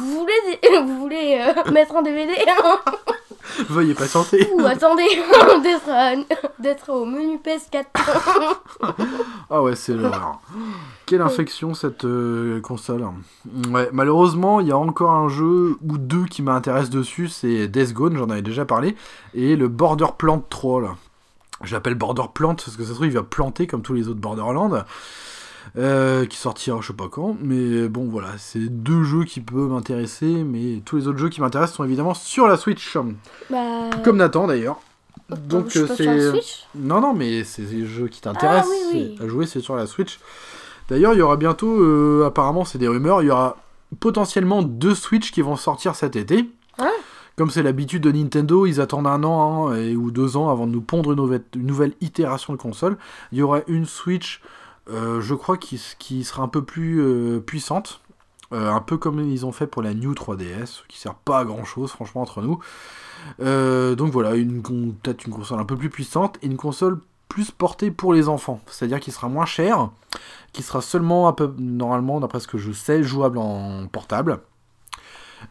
[0.00, 2.32] vous voulez, vous voulez euh, mettre un DVD
[3.68, 4.48] Veuillez patienter.
[4.54, 5.02] Ou attendez
[5.62, 6.14] d'être à-
[6.58, 7.84] d'être au menu PS4.
[9.50, 10.40] Ah ouais, c'est l'horreur.
[11.06, 13.04] Quelle infection cette euh, console.
[13.70, 17.92] Ouais, malheureusement, il y a encore un jeu ou deux qui m'intéressent dessus, c'est Death
[17.92, 18.96] Gone, j'en avais déjà parlé,
[19.34, 20.96] et le Border Plant 3 là.
[21.62, 24.08] Je l'appelle Border Plant parce que ça se trouve il va planter comme tous les
[24.08, 24.82] autres Borderlands.
[25.76, 29.68] Euh, qui sortira je sais pas quand, mais bon voilà, c'est deux jeux qui peuvent
[29.70, 32.96] m'intéresser, mais tous les autres jeux qui m'intéressent sont évidemment sur la Switch,
[33.50, 34.78] Bah, comme Nathan d'ailleurs.
[35.30, 36.64] Donc euh, c'est Switch.
[36.74, 39.14] non, non, mais c'est des jeux qui t'intéressent Ah, oui, oui.
[39.18, 40.20] c'est- à jouer, c'est sur la Switch.
[40.88, 43.56] D'ailleurs, il y aura bientôt, euh, apparemment, c'est des rumeurs, il y aura
[44.00, 46.48] potentiellement deux Switch qui vont sortir cet été.
[46.78, 46.90] Ah.
[47.36, 50.66] Comme c'est l'habitude de Nintendo, ils attendent un an hein, et, ou deux ans avant
[50.66, 52.96] de nous pondre une nouvelle, une nouvelle itération de console.
[53.32, 54.46] Il y aura une Switch, euh,
[54.88, 58.00] je crois, qui, s- qui sera un peu plus euh, puissante.
[58.52, 61.44] Euh, un peu comme ils ont fait pour la New 3DS, qui sert pas à
[61.44, 62.58] grand chose, franchement, entre nous.
[63.40, 67.90] Euh, donc voilà, peut-être une console un peu plus puissante et une console plus portée
[67.90, 68.60] pour les enfants.
[68.66, 69.88] C'est-à-dire qui sera moins cher,
[70.52, 74.40] qui sera seulement un peu, normalement, d'après ce que je sais, jouable en portable.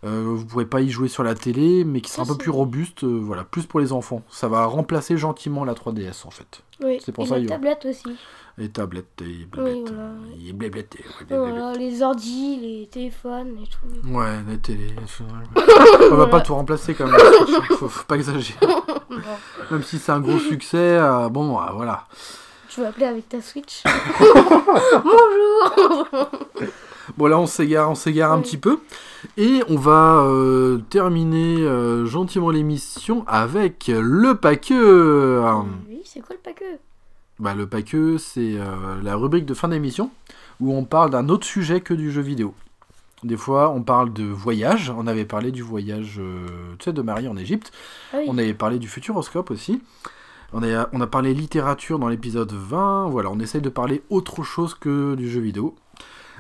[0.06, 2.50] Euh, vous pourrez pas y jouer sur la télé, mais qui sera un peu plus
[2.52, 4.22] robuste, euh, voilà, plus pour les enfants.
[4.30, 6.62] Ça va remplacer gentiment la 3DS en fait.
[6.84, 7.00] Oui.
[7.04, 8.16] c'est pour et ça, la tablette aussi.
[8.58, 9.90] Les tablettes et blablettes.
[9.90, 10.10] voilà.
[10.48, 11.56] Et blablettes, et- ouais, blablettes.
[11.58, 14.10] Voilà, les ordi, les téléphones et tout.
[14.14, 14.94] Ouais, la télé.
[16.12, 17.20] On va pas tout remplacer quand même.
[17.70, 18.60] faut, faut pas exagérer.
[19.72, 22.06] Même si c'est un gros succès, euh, bon, euh, voilà.
[22.70, 23.84] Tu vas appeler avec ta Switch.
[25.04, 26.08] Bonjour
[27.18, 28.44] Bon, là, on s'égare, on s'égare un Oui.
[28.44, 28.80] petit peu.
[29.38, 31.58] Et on va euh, terminer
[32.06, 35.42] gentiment l'émission avec le paqueux.
[35.90, 36.78] Oui, c'est quoi le paqueux?
[37.40, 40.12] Bah, le paqueux, c'est euh, la rubrique de fin d'émission
[40.60, 42.54] où on parle d'un autre sujet que du jeu vidéo.
[43.24, 44.94] Des fois, on parle de voyage.
[44.96, 47.72] On avait parlé du voyage euh, tu sais, de Marie en Égypte.
[48.14, 48.26] Ah oui.
[48.28, 49.82] On avait parlé du Futuroscope aussi.
[50.52, 53.08] On a, on a parlé littérature dans l'épisode 20.
[53.10, 55.76] Voilà, on essaye de parler autre chose que du jeu vidéo.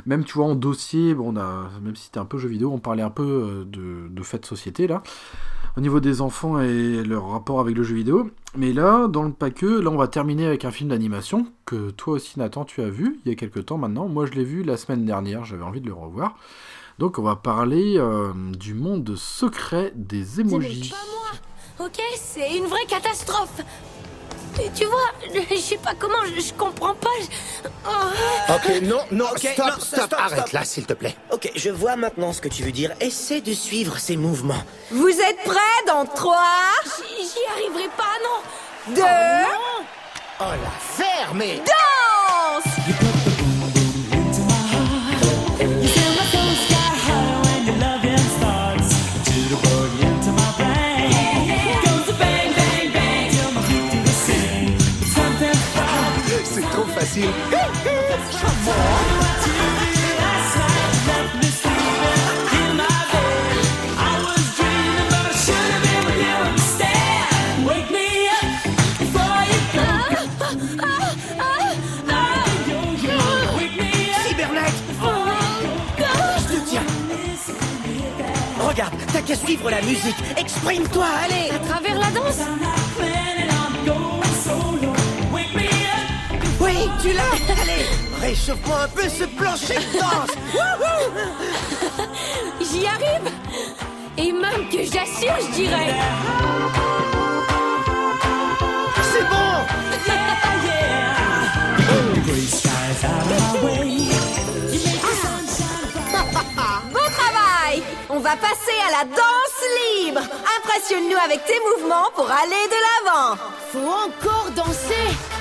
[0.05, 2.71] Même, tu vois, en dossier, bon, on a, même si c'était un peu jeu vidéo,
[2.71, 5.03] on parlait un peu euh, de, de faits de société, là.
[5.75, 8.29] Au niveau des enfants et leur rapport avec le jeu vidéo.
[8.55, 11.89] Mais là, dans le pas que, là, on va terminer avec un film d'animation que
[11.89, 14.07] toi aussi, Nathan, tu as vu il y a quelques temps maintenant.
[14.07, 16.35] Moi, je l'ai vu la semaine dernière, j'avais envie de le revoir.
[16.99, 20.93] Donc, on va parler euh, du monde secret des emojis.
[21.79, 23.61] Ok, c'est une vraie catastrophe.
[24.61, 25.11] Et tu vois,
[25.49, 27.09] je sais pas comment, je, je comprends pas.
[27.21, 28.53] je- Oh.
[28.53, 30.51] Ok, non, non, Ok, stop, non, stop, stop, arrête stop.
[30.53, 31.15] là, s'il te plaît.
[31.31, 32.91] Ok, je vois maintenant ce que tu veux dire.
[33.01, 34.63] Essaie de suivre ces mouvements.
[34.91, 36.37] Vous êtes prêts dans 3
[36.85, 39.01] J'y arriverai pas, non 2
[40.39, 43.12] Oh la ferme Danse
[57.13, 57.53] facile.
[74.25, 74.73] Cybernet
[75.97, 76.81] Je te tiens
[78.59, 80.15] Regarde, t'as qu'à suivre la musique.
[80.37, 82.39] Exprime-toi, allez À travers la danse
[86.63, 87.61] Oui, tu l'as.
[87.61, 87.85] Allez.
[88.21, 90.31] Réchauffe-moi un peu ce plancher de danse.
[92.61, 93.29] J'y arrive.
[94.17, 95.93] Et même que j'assure, je dirais.
[99.11, 99.51] C'est bon.
[106.93, 107.83] Bon travail.
[108.09, 109.59] On va passer à la danse
[110.05, 110.21] libre.
[110.57, 113.37] Impressionne-nous avec tes mouvements pour aller de l'avant.
[113.71, 115.32] Faut encore danser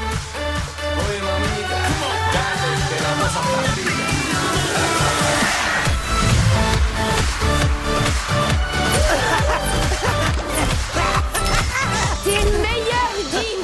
[12.25, 13.63] T'es le meilleur, Jean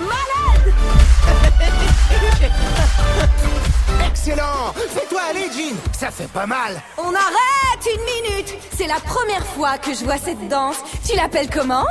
[0.00, 0.74] Malade.
[4.06, 4.72] Excellent.
[4.88, 5.76] Fais-toi aller, Jean.
[5.92, 6.80] Ça fait pas mal.
[6.96, 8.54] On arrête une minute.
[8.76, 10.76] C'est la première fois que je vois cette danse.
[11.06, 11.86] Tu l'appelles comment?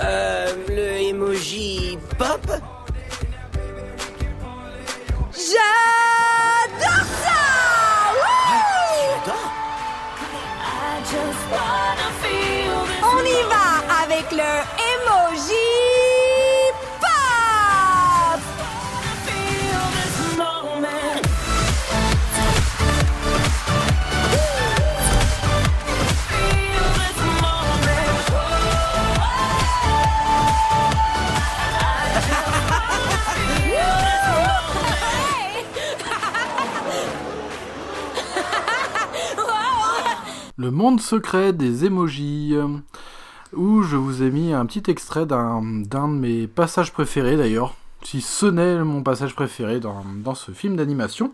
[0.00, 2.46] Euh, le emoji pop
[5.40, 7.40] J'adore ça!
[8.12, 9.32] Wouh
[13.02, 13.68] On y va
[14.02, 14.50] avec le
[14.92, 15.68] emoji
[40.60, 42.50] Le monde secret des emojis.
[42.54, 42.66] euh,
[43.54, 47.74] Où je vous ai mis un petit extrait d'un d'un de mes passages préférés d'ailleurs.
[48.02, 51.32] Si ce n'est mon passage préféré dans, dans ce film d'animation.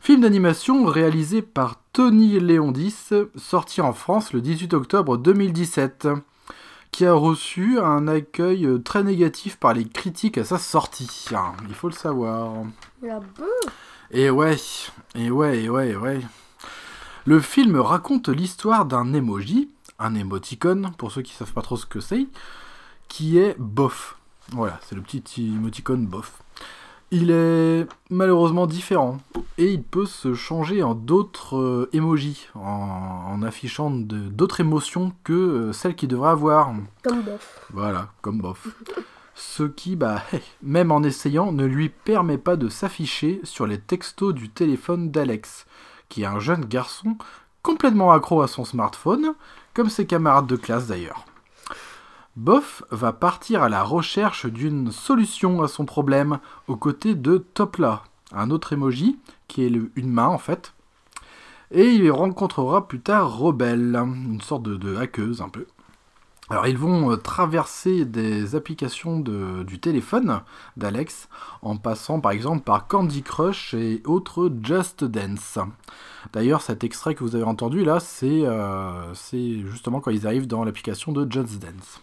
[0.00, 2.94] Film d'animation réalisé par Tony Leondis,
[3.36, 6.08] sorti en France le 18 octobre 2017,
[6.92, 11.24] qui a reçu un accueil très négatif par les critiques à sa sortie.
[11.34, 12.52] hein, Il faut le savoir.
[13.02, 13.20] La.
[14.10, 14.56] Et ouais,
[15.14, 16.20] et ouais, et ouais, et ouais.
[17.26, 21.86] Le film raconte l'histoire d'un emoji, un émoticône, pour ceux qui savent pas trop ce
[21.86, 22.26] que c'est,
[23.08, 24.18] qui est bof.
[24.52, 26.42] Voilà, c'est le petit émoticône bof.
[27.10, 29.18] Il est malheureusement différent
[29.56, 35.32] et il peut se changer en d'autres euh, emojis, en, en affichant d'autres émotions que
[35.32, 36.74] euh, celles qu'il devrait avoir.
[37.02, 37.66] Comme bof.
[37.72, 38.68] Voilà, comme bof.
[39.34, 40.22] Ce qui, bah,
[40.62, 45.66] même en essayant, ne lui permet pas de s'afficher sur les textos du téléphone d'Alex,
[46.08, 47.16] qui est un jeune garçon
[47.62, 49.34] complètement accro à son smartphone,
[49.72, 51.24] comme ses camarades de classe d'ailleurs.
[52.36, 58.02] Boff va partir à la recherche d'une solution à son problème aux côtés de Topla,
[58.32, 60.74] un autre emoji qui est une main en fait.
[61.70, 65.66] Et il rencontrera plus tard Rebelle, une sorte de, de hackeuse un peu.
[66.50, 70.40] Alors ils vont euh, traverser des applications de- du téléphone
[70.76, 71.28] d'Alex
[71.62, 75.58] en passant par exemple par Candy Crush et autres Just Dance.
[76.34, 79.14] D'ailleurs cet extrait que vous avez entendu là c'est euh,
[79.70, 82.00] justement quand ils arrivent dans l'application de Just Dance.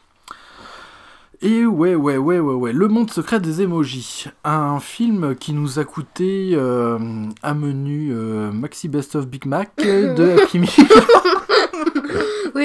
[1.43, 4.25] Et ouais, ouais, ouais, ouais, ouais, Le Monde Secret des Emojis.
[4.43, 6.99] Un film qui nous a coûté euh,
[7.41, 10.69] un menu euh, Maxi Best of Big Mac de Happy Meal.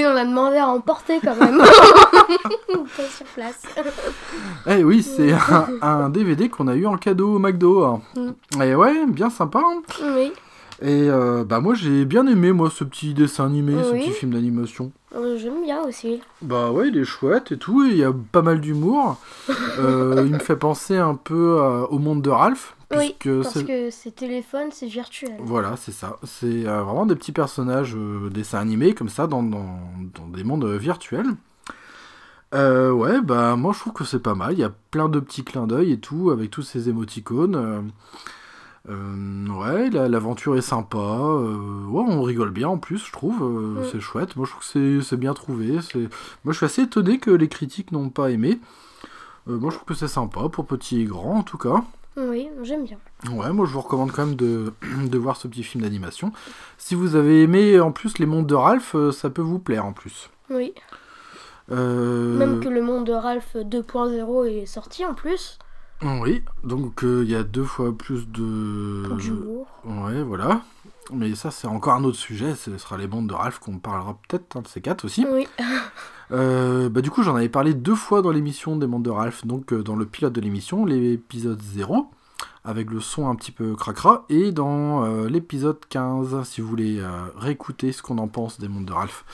[0.09, 1.59] On l'a demandé à emporter quand même.
[2.97, 3.63] Pas sur place.
[4.69, 7.85] Eh oui, c'est un, un DVD qu'on a eu en cadeau au McDo.
[7.85, 8.01] hein.
[8.17, 8.63] Mm.
[8.63, 9.61] Et ouais, bien sympa.
[9.65, 9.81] hein.
[10.17, 10.33] Oui.
[10.83, 14.01] Et euh, bah moi j'ai bien aimé moi ce petit dessin animé, ce Oui.
[14.01, 14.93] petit film d'animation.
[15.15, 16.21] Euh, J'aime bien aussi.
[16.43, 19.17] Bah ouais, il est chouette et tout, et il y a pas mal d'humour.
[19.79, 22.76] Euh, il me fait penser un peu à- au monde de Ralph.
[22.93, 25.37] Oui, parce que c'est téléphone, c'est virtuel.
[25.41, 26.17] Voilà, c'est ça.
[26.23, 29.81] C'est euh, vraiment des petits personnages euh, dessins animés comme ça dans, dans,
[30.15, 31.27] dans des mondes euh, virtuels.
[32.55, 34.53] Euh, ouais, bah moi je trouve que c'est pas mal.
[34.53, 37.91] Il y a plein de petits clins d'œil et tout avec tous ces émoticônes.
[38.89, 40.97] Euh, ouais, la- l'aventure est sympa.
[40.99, 43.43] euh, ouais, on rigole bien en plus, je trouve.
[43.43, 43.89] euh, Mm.
[43.91, 44.37] C'est chouette.
[44.37, 45.73] Moi je trouve que c'est- bien trouvé.
[46.45, 48.61] Moi je suis assez étonné que les critiques n'ont pas aimé.
[49.49, 51.83] Moi je trouve que c'est sympa pour petits et grands en tout cas.
[52.17, 52.99] Oui, j'aime bien.
[53.31, 54.73] Ouais, moi je vous recommande quand même de,
[55.07, 56.33] de voir ce petit film d'animation.
[56.79, 59.85] Si vous avez aimé en plus les mondes de Ralph, euh, ça peut vous plaire
[59.85, 60.31] en plus.
[60.51, 60.73] Oui.
[61.71, 65.59] Euh, Même que le monde de Ralph 2.0 est sorti en plus.
[66.03, 69.15] Oui, donc euh, il y a deux fois plus de...
[69.17, 69.67] D'humour.
[69.85, 70.63] Ouais, voilà.
[71.13, 74.19] Mais ça c'est encore un autre sujet, ce sera les mondes de Ralph qu'on parlera
[74.29, 75.27] peut-être un de ces quatre aussi.
[75.31, 75.47] Oui.
[76.33, 79.47] Euh, bah, du coup, j'en avais parlé deux fois dans l'émission des mondes de Ralph,
[79.47, 82.09] donc euh, dans le pilote de l'émission, l'épisode 0,
[82.65, 87.01] avec le son un petit peu cracra, et dans euh, l'épisode 15, si vous voulez
[87.37, 89.25] réécouter ce qu'on en pense des mondes de Ralph.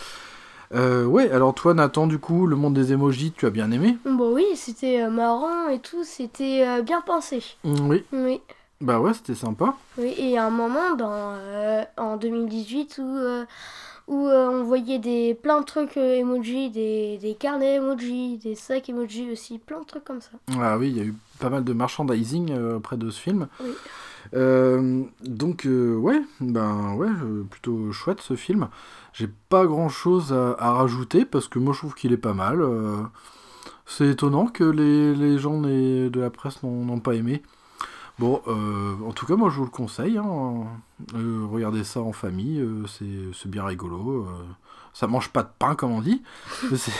[0.75, 3.97] Ouais, alors toi, Nathan, du coup, le monde des emojis, tu as bien aimé?
[4.05, 7.43] Bon oui, c'était marrant et tout, c'était bien pensé.
[7.65, 8.41] Mm, Oui, Oui.
[8.83, 9.77] Bah ouais, c'était sympa.
[9.97, 13.45] Oui, et à un moment dans, euh, en 2018 où, euh,
[14.09, 18.89] où euh, on voyait des, plein de trucs emoji, des, des carnets emoji, des sacs
[18.89, 20.31] emoji aussi, plein de trucs comme ça.
[20.59, 23.47] Ah oui, il y a eu pas mal de merchandising auprès de ce film.
[23.61, 23.71] Oui.
[25.23, 27.09] Donc ouais, ben ouais,
[27.51, 28.69] plutôt chouette ce film.
[29.13, 32.35] J'ai pas grand chose à, à rajouter parce que moi je trouve qu'il est pas
[32.35, 32.65] mal.
[33.87, 37.43] c'est étonnant que les, les gens de la presse n'ont pas aimé.
[38.19, 40.19] Bon, euh, en tout cas moi je vous le conseille.
[40.19, 40.65] hein.
[41.15, 42.85] Euh, regardez ça en famille, euh,
[43.33, 44.27] c'est bien rigolo.
[44.93, 46.23] ça mange pas de pain comme on dit.
[46.71, 46.93] Mais c'est-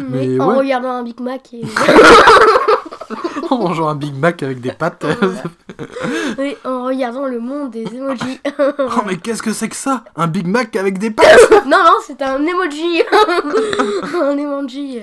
[0.00, 0.58] Mais, Mais en ouais.
[0.58, 1.62] regardant un Big Mac et...
[3.50, 5.06] en mangeant un Big Mac avec des pâtes.
[6.38, 8.40] oui, en regardant le monde des emojis.
[8.78, 10.04] Oh mais qu'est-ce que c'est que ça?
[10.16, 11.50] Un Big Mac avec des pâtes?
[11.66, 13.02] Non, non, c'est un emoji.
[14.20, 14.98] un emoji.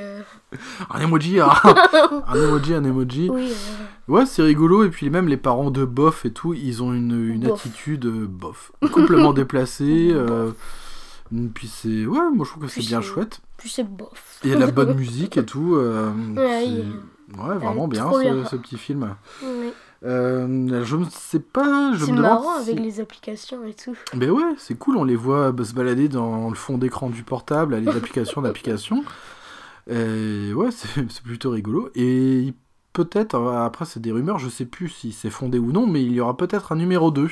[0.54, 0.58] Euh,
[0.90, 3.30] Un emoji, un emoji, un emoji.
[3.30, 4.84] Oui, euh, Ouais, c'est rigolo.
[4.84, 7.60] Et puis même les parents de bof et tout, ils ont une, une Bof.
[7.66, 10.10] attitude euh, bof, complètement déplacée.
[10.12, 10.52] euh,
[11.54, 13.40] puis c'est, ouais, moi je trouve que c'est bien chouette.
[13.58, 14.40] puis c'est bof.
[14.44, 15.76] Il y a de la bonne musique et tout.
[15.76, 18.46] euh, Ouais, c'est- il- ouais, vraiment bien ce, bien.
[18.46, 19.16] ce petit film.
[19.44, 19.72] Oui.
[20.04, 22.32] Euh, je ne sais pas, je C'est me demande.
[22.32, 23.96] marrant si- avec les applications et tout.
[24.16, 27.76] Mais ouais, c'est cool, on les voit se balader dans le fond d'écran du portable,
[27.76, 29.04] à les applications d'applications.
[29.90, 31.90] Et ouais, c'est plutôt rigolo.
[31.96, 32.54] Et
[32.94, 36.04] peut-être, euh, après c'est des rumeurs, je sais plus si c'est fondé ou non, mais
[36.04, 37.30] il y aura peut-être un numéro 2.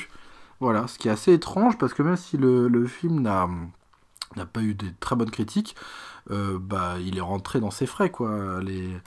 [0.60, 3.50] Voilà, ce qui est assez étrange parce que même si le, le film n'a
[4.36, 5.76] n'a pas eu de très bonnes critiques,
[6.32, 8.60] euh, bah il est rentré dans ses frais quoi.
[8.64, 9.02] Il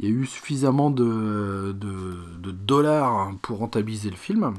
[0.00, 4.54] y a eu suffisamment de, de, de dollars pour rentabiliser le film.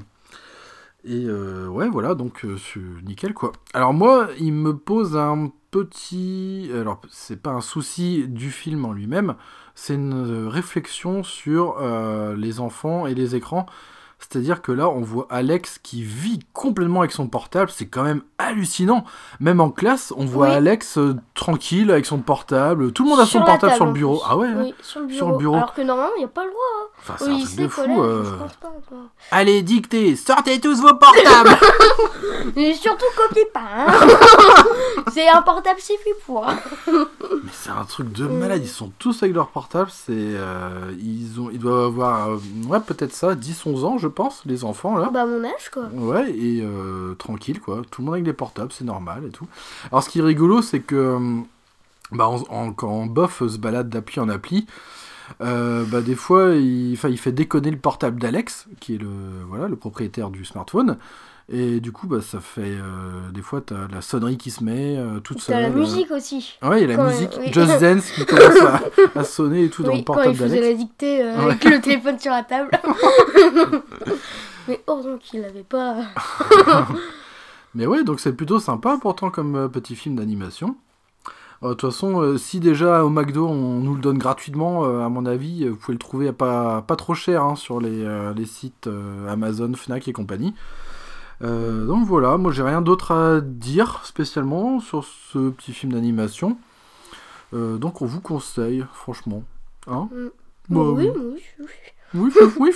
[1.08, 3.54] Et euh, ouais, voilà, donc euh, c'est nickel quoi.
[3.74, 6.70] Alors moi, il me pose un petit.
[6.74, 9.36] Alors, c'est pas un souci du film en lui-même,
[9.74, 11.78] c'est une euh, réflexion sur
[12.36, 13.68] les enfants et les écrans.
[14.20, 18.22] C'est-à-dire que là, on voit Alex qui vit complètement avec son portable, c'est quand même
[18.40, 19.06] hallucinant.
[19.40, 20.56] Même en classe, on voit Oui.
[20.56, 22.92] Alex euh, tranquille avec son portable.
[22.92, 24.22] Tout le monde a Sur son portable sur le bureau.
[24.28, 24.56] Ah ouais, hein.
[24.64, 25.18] Oui, sur le bureau.
[25.18, 25.56] Sur le bureau.
[25.56, 26.62] Alors que normalement, il n'y a pas le droit.
[26.82, 26.88] hein.
[27.00, 27.82] Enfin, c'est Au un truc lycée, de fou.
[27.82, 28.24] collège, euh.
[28.26, 28.74] je pense pas.
[28.90, 28.98] quoi.
[29.32, 31.58] Allez, dictez, sortez tous vos portables
[32.56, 33.62] Et surtout, copie pas.
[33.88, 34.08] hein.
[35.14, 36.48] c'est un portable six pieds poids.
[36.88, 41.40] Mais c'est un truc de malade, ils sont tous avec leur portable, c'est euh, ils
[41.40, 42.38] ont ils doivent avoir euh,
[42.68, 45.10] ouais, peut-être ça 10 11 ans je pense les enfants là.
[45.14, 45.86] Bah, mon âge, quoi.
[45.94, 49.48] Ouais, et euh, tranquille quoi, tout le monde avec des portables, c'est normal et tout.
[49.92, 51.40] Alors ce qui est rigolo, c'est que euh,
[52.12, 54.66] bah, en- en- quand Boff se balade d'appli en appli,
[55.42, 59.10] euh, bah, des fois il, il fait déconner le portable d'Alex, qui est le,
[59.48, 60.98] voilà, le propriétaire du smartphone.
[61.50, 62.62] Et du coup, bah, ça fait.
[62.76, 65.56] euh, des fois, t'as la sonnerie qui se met euh, toute seule.
[65.56, 65.80] T'as la euh.
[65.80, 66.58] musique aussi.
[66.62, 67.54] Ouais, il y a la Quand- musique oui.
[67.54, 68.82] Just Dance qui commence à,
[69.20, 71.44] à sonner et tout dans le quand portable il faisait la dictée euh, Ouais.
[71.52, 72.70] avec le téléphone sur la table.
[74.68, 75.96] Mais heureusement qu'il l'avait pas.
[77.76, 80.76] Mais ouais, donc c'est plutôt sympa pourtant comme petit film d'animation.
[81.62, 85.68] De toute façon, si déjà au McDo on nous le donne gratuitement, à mon avis,
[85.68, 88.06] vous pouvez le trouver à pas, pas trop cher hein, sur les,
[88.36, 88.90] les sites
[89.30, 90.54] Amazon, Fnac et compagnie.
[91.44, 96.58] Euh, donc voilà, moi j'ai rien d'autre à dire spécialement sur ce petit film d'animation.
[97.54, 99.44] Euh, donc on vous conseille, franchement.
[99.88, 100.30] Hein Mm.
[100.70, 101.42] Bah oui, oui.
[102.14, 102.72] oui, oui.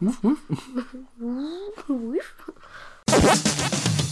[0.00, 0.46] Ouf, ouf.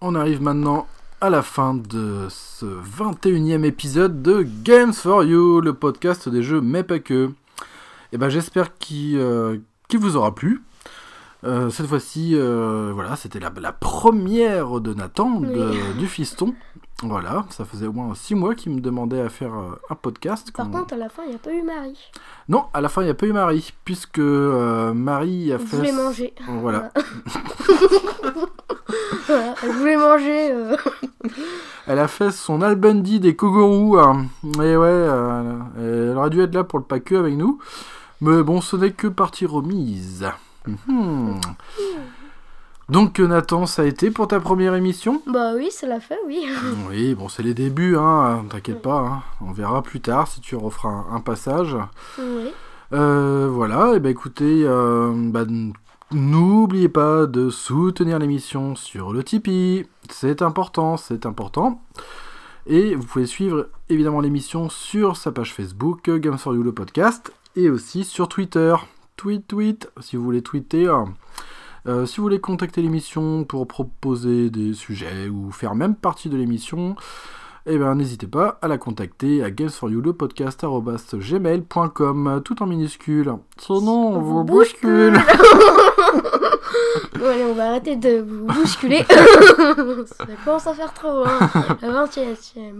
[0.00, 0.86] On arrive maintenant
[1.20, 6.60] à la fin de ce 21e épisode de Games for You, le podcast des jeux
[6.60, 7.30] mais pas que.
[8.12, 9.58] Et ben j'espère qu'il euh,
[9.88, 10.62] qu'il vous aura plu.
[11.44, 15.98] Euh, cette fois-ci, euh, voilà, c'était la, la première de Nathan, de- Oui.
[15.98, 16.54] du fiston.
[17.04, 20.50] Voilà, ça faisait au moins 6 mois qu'il me demandait à faire euh, un podcast.
[20.52, 22.10] Par contre, à la fin, il n'y a pas eu Marie.
[22.48, 25.76] Non, à la fin, il n'y a pas eu Marie, puisque euh, Marie a fait...
[25.76, 26.34] voulait manger.
[26.48, 26.90] Voilà.
[29.26, 30.52] Voilà, elle voulait manger.
[30.52, 30.76] euh.
[31.86, 33.98] Elle a fait son Albundi des Kogoro.
[33.98, 34.26] hein.
[34.44, 35.58] Et ouais, euh,
[36.12, 37.58] elle aurait dû être là pour le paqueux avec nous.
[38.22, 40.26] Mais bon, ce n'est que partie remise.
[40.66, 41.40] Mhm.
[42.88, 45.20] Donc, euh, Nathan, ça a été pour ta première émission?
[45.26, 46.46] Bah oui, ça l'a fait, oui.
[46.88, 48.44] Oui, bon, c'est les débuts, hein.
[48.48, 49.00] T'inquiète pas.
[49.00, 49.22] hein.
[49.42, 51.76] On verra plus tard si tu referas un, un passage.
[52.18, 52.48] Oui.
[52.94, 55.74] Euh, voilà, et ben écoutez, euh, bah, n-
[56.12, 59.86] n'oubliez pas de soutenir l'émission sur le Tipeee.
[60.08, 61.82] C'est important, c'est important.
[62.66, 67.30] Et vous pouvez suivre évidemment l'émission sur sa page Facebook, Games for You le podcast,
[67.56, 68.74] et aussi sur Twitter.
[69.16, 70.86] Tweet, tweet, si vous voulez tweeter.
[70.86, 71.04] euh,
[71.86, 76.36] euh, si vous voulez contacter l'émission pour proposer des sujets ou faire même partie de
[76.36, 76.96] l'émission,
[77.68, 80.12] eh ben n'hésitez pas à la contacter à games4you le
[82.40, 83.32] tout en minuscule.
[83.58, 85.18] Sinon, on vous bouscule.
[87.18, 89.04] Bon, allez, on va arrêter de vous bousculer.
[89.08, 91.50] Ça commence à faire trop, hein.
[91.82, 92.34] La 20 e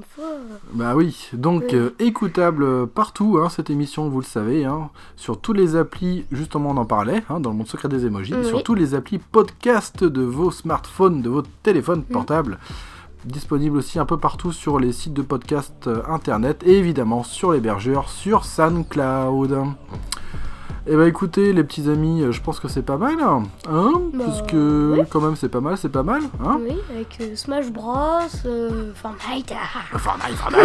[0.08, 0.24] fois.
[0.72, 5.52] Bah oui, donc euh, écoutable partout, hein, cette émission, vous le savez, hein, sur tous
[5.52, 8.44] les applis, justement on en parlait, hein, dans le monde secret des emojis, Oui.
[8.46, 12.12] sur tous les applis podcast de vos smartphones, de vos téléphones Mm.
[12.12, 12.58] portables,
[13.24, 17.52] disponible aussi un peu partout sur les sites de podcast euh, internet, et évidemment sur
[17.52, 19.74] l'hébergeur, sur SoundCloud.
[20.90, 23.92] Et bah écoutez les petits amis, euh, je pense que c'est pas mal, hein, hein,
[24.14, 25.00] Bah, puisque oui.
[25.10, 26.58] quand même c'est pas mal, c'est pas mal, hein.
[26.62, 29.52] Oui, avec euh, Smash Bros, euh, Fortnite.
[29.98, 30.64] Fortnite, Fortnite.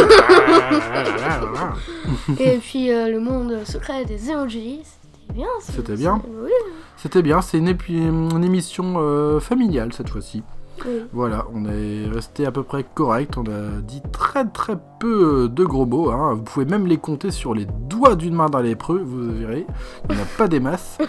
[2.40, 4.84] et puis euh, le monde secret des emojis.
[4.86, 5.48] C'était bien.
[5.60, 5.74] ça.
[5.74, 6.22] C'était bien.
[6.42, 6.52] Oui,
[6.96, 10.42] C'était bien, c'est une, émission familiale cette fois-ci.
[10.86, 11.04] Oui.
[11.12, 15.64] Voilà, on est resté à peu près correct, on a dit très très peu de
[15.64, 16.34] gros mots, hein.
[16.36, 19.66] vous pouvez même les compter sur les doigts d'une main dans les preux, vous verrez,
[20.10, 20.98] il n'y a pas des masses.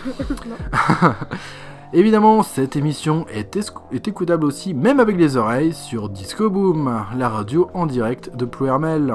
[1.92, 3.56] Évidemment, cette émission est,
[3.92, 8.44] est écoutable aussi, même avec les oreilles, sur Disco Boom, la radio en direct de
[8.44, 9.14] Plouermel.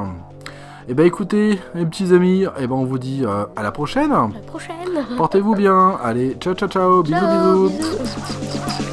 [0.87, 4.11] Et bah écoutez, les petits amis, et ben on vous dit euh, à la prochaine.
[4.11, 5.05] La prochaine.
[5.17, 5.99] Portez-vous bien.
[6.01, 7.03] Allez, ciao ciao ciao.
[7.03, 8.88] Bisous Ciao, bisous.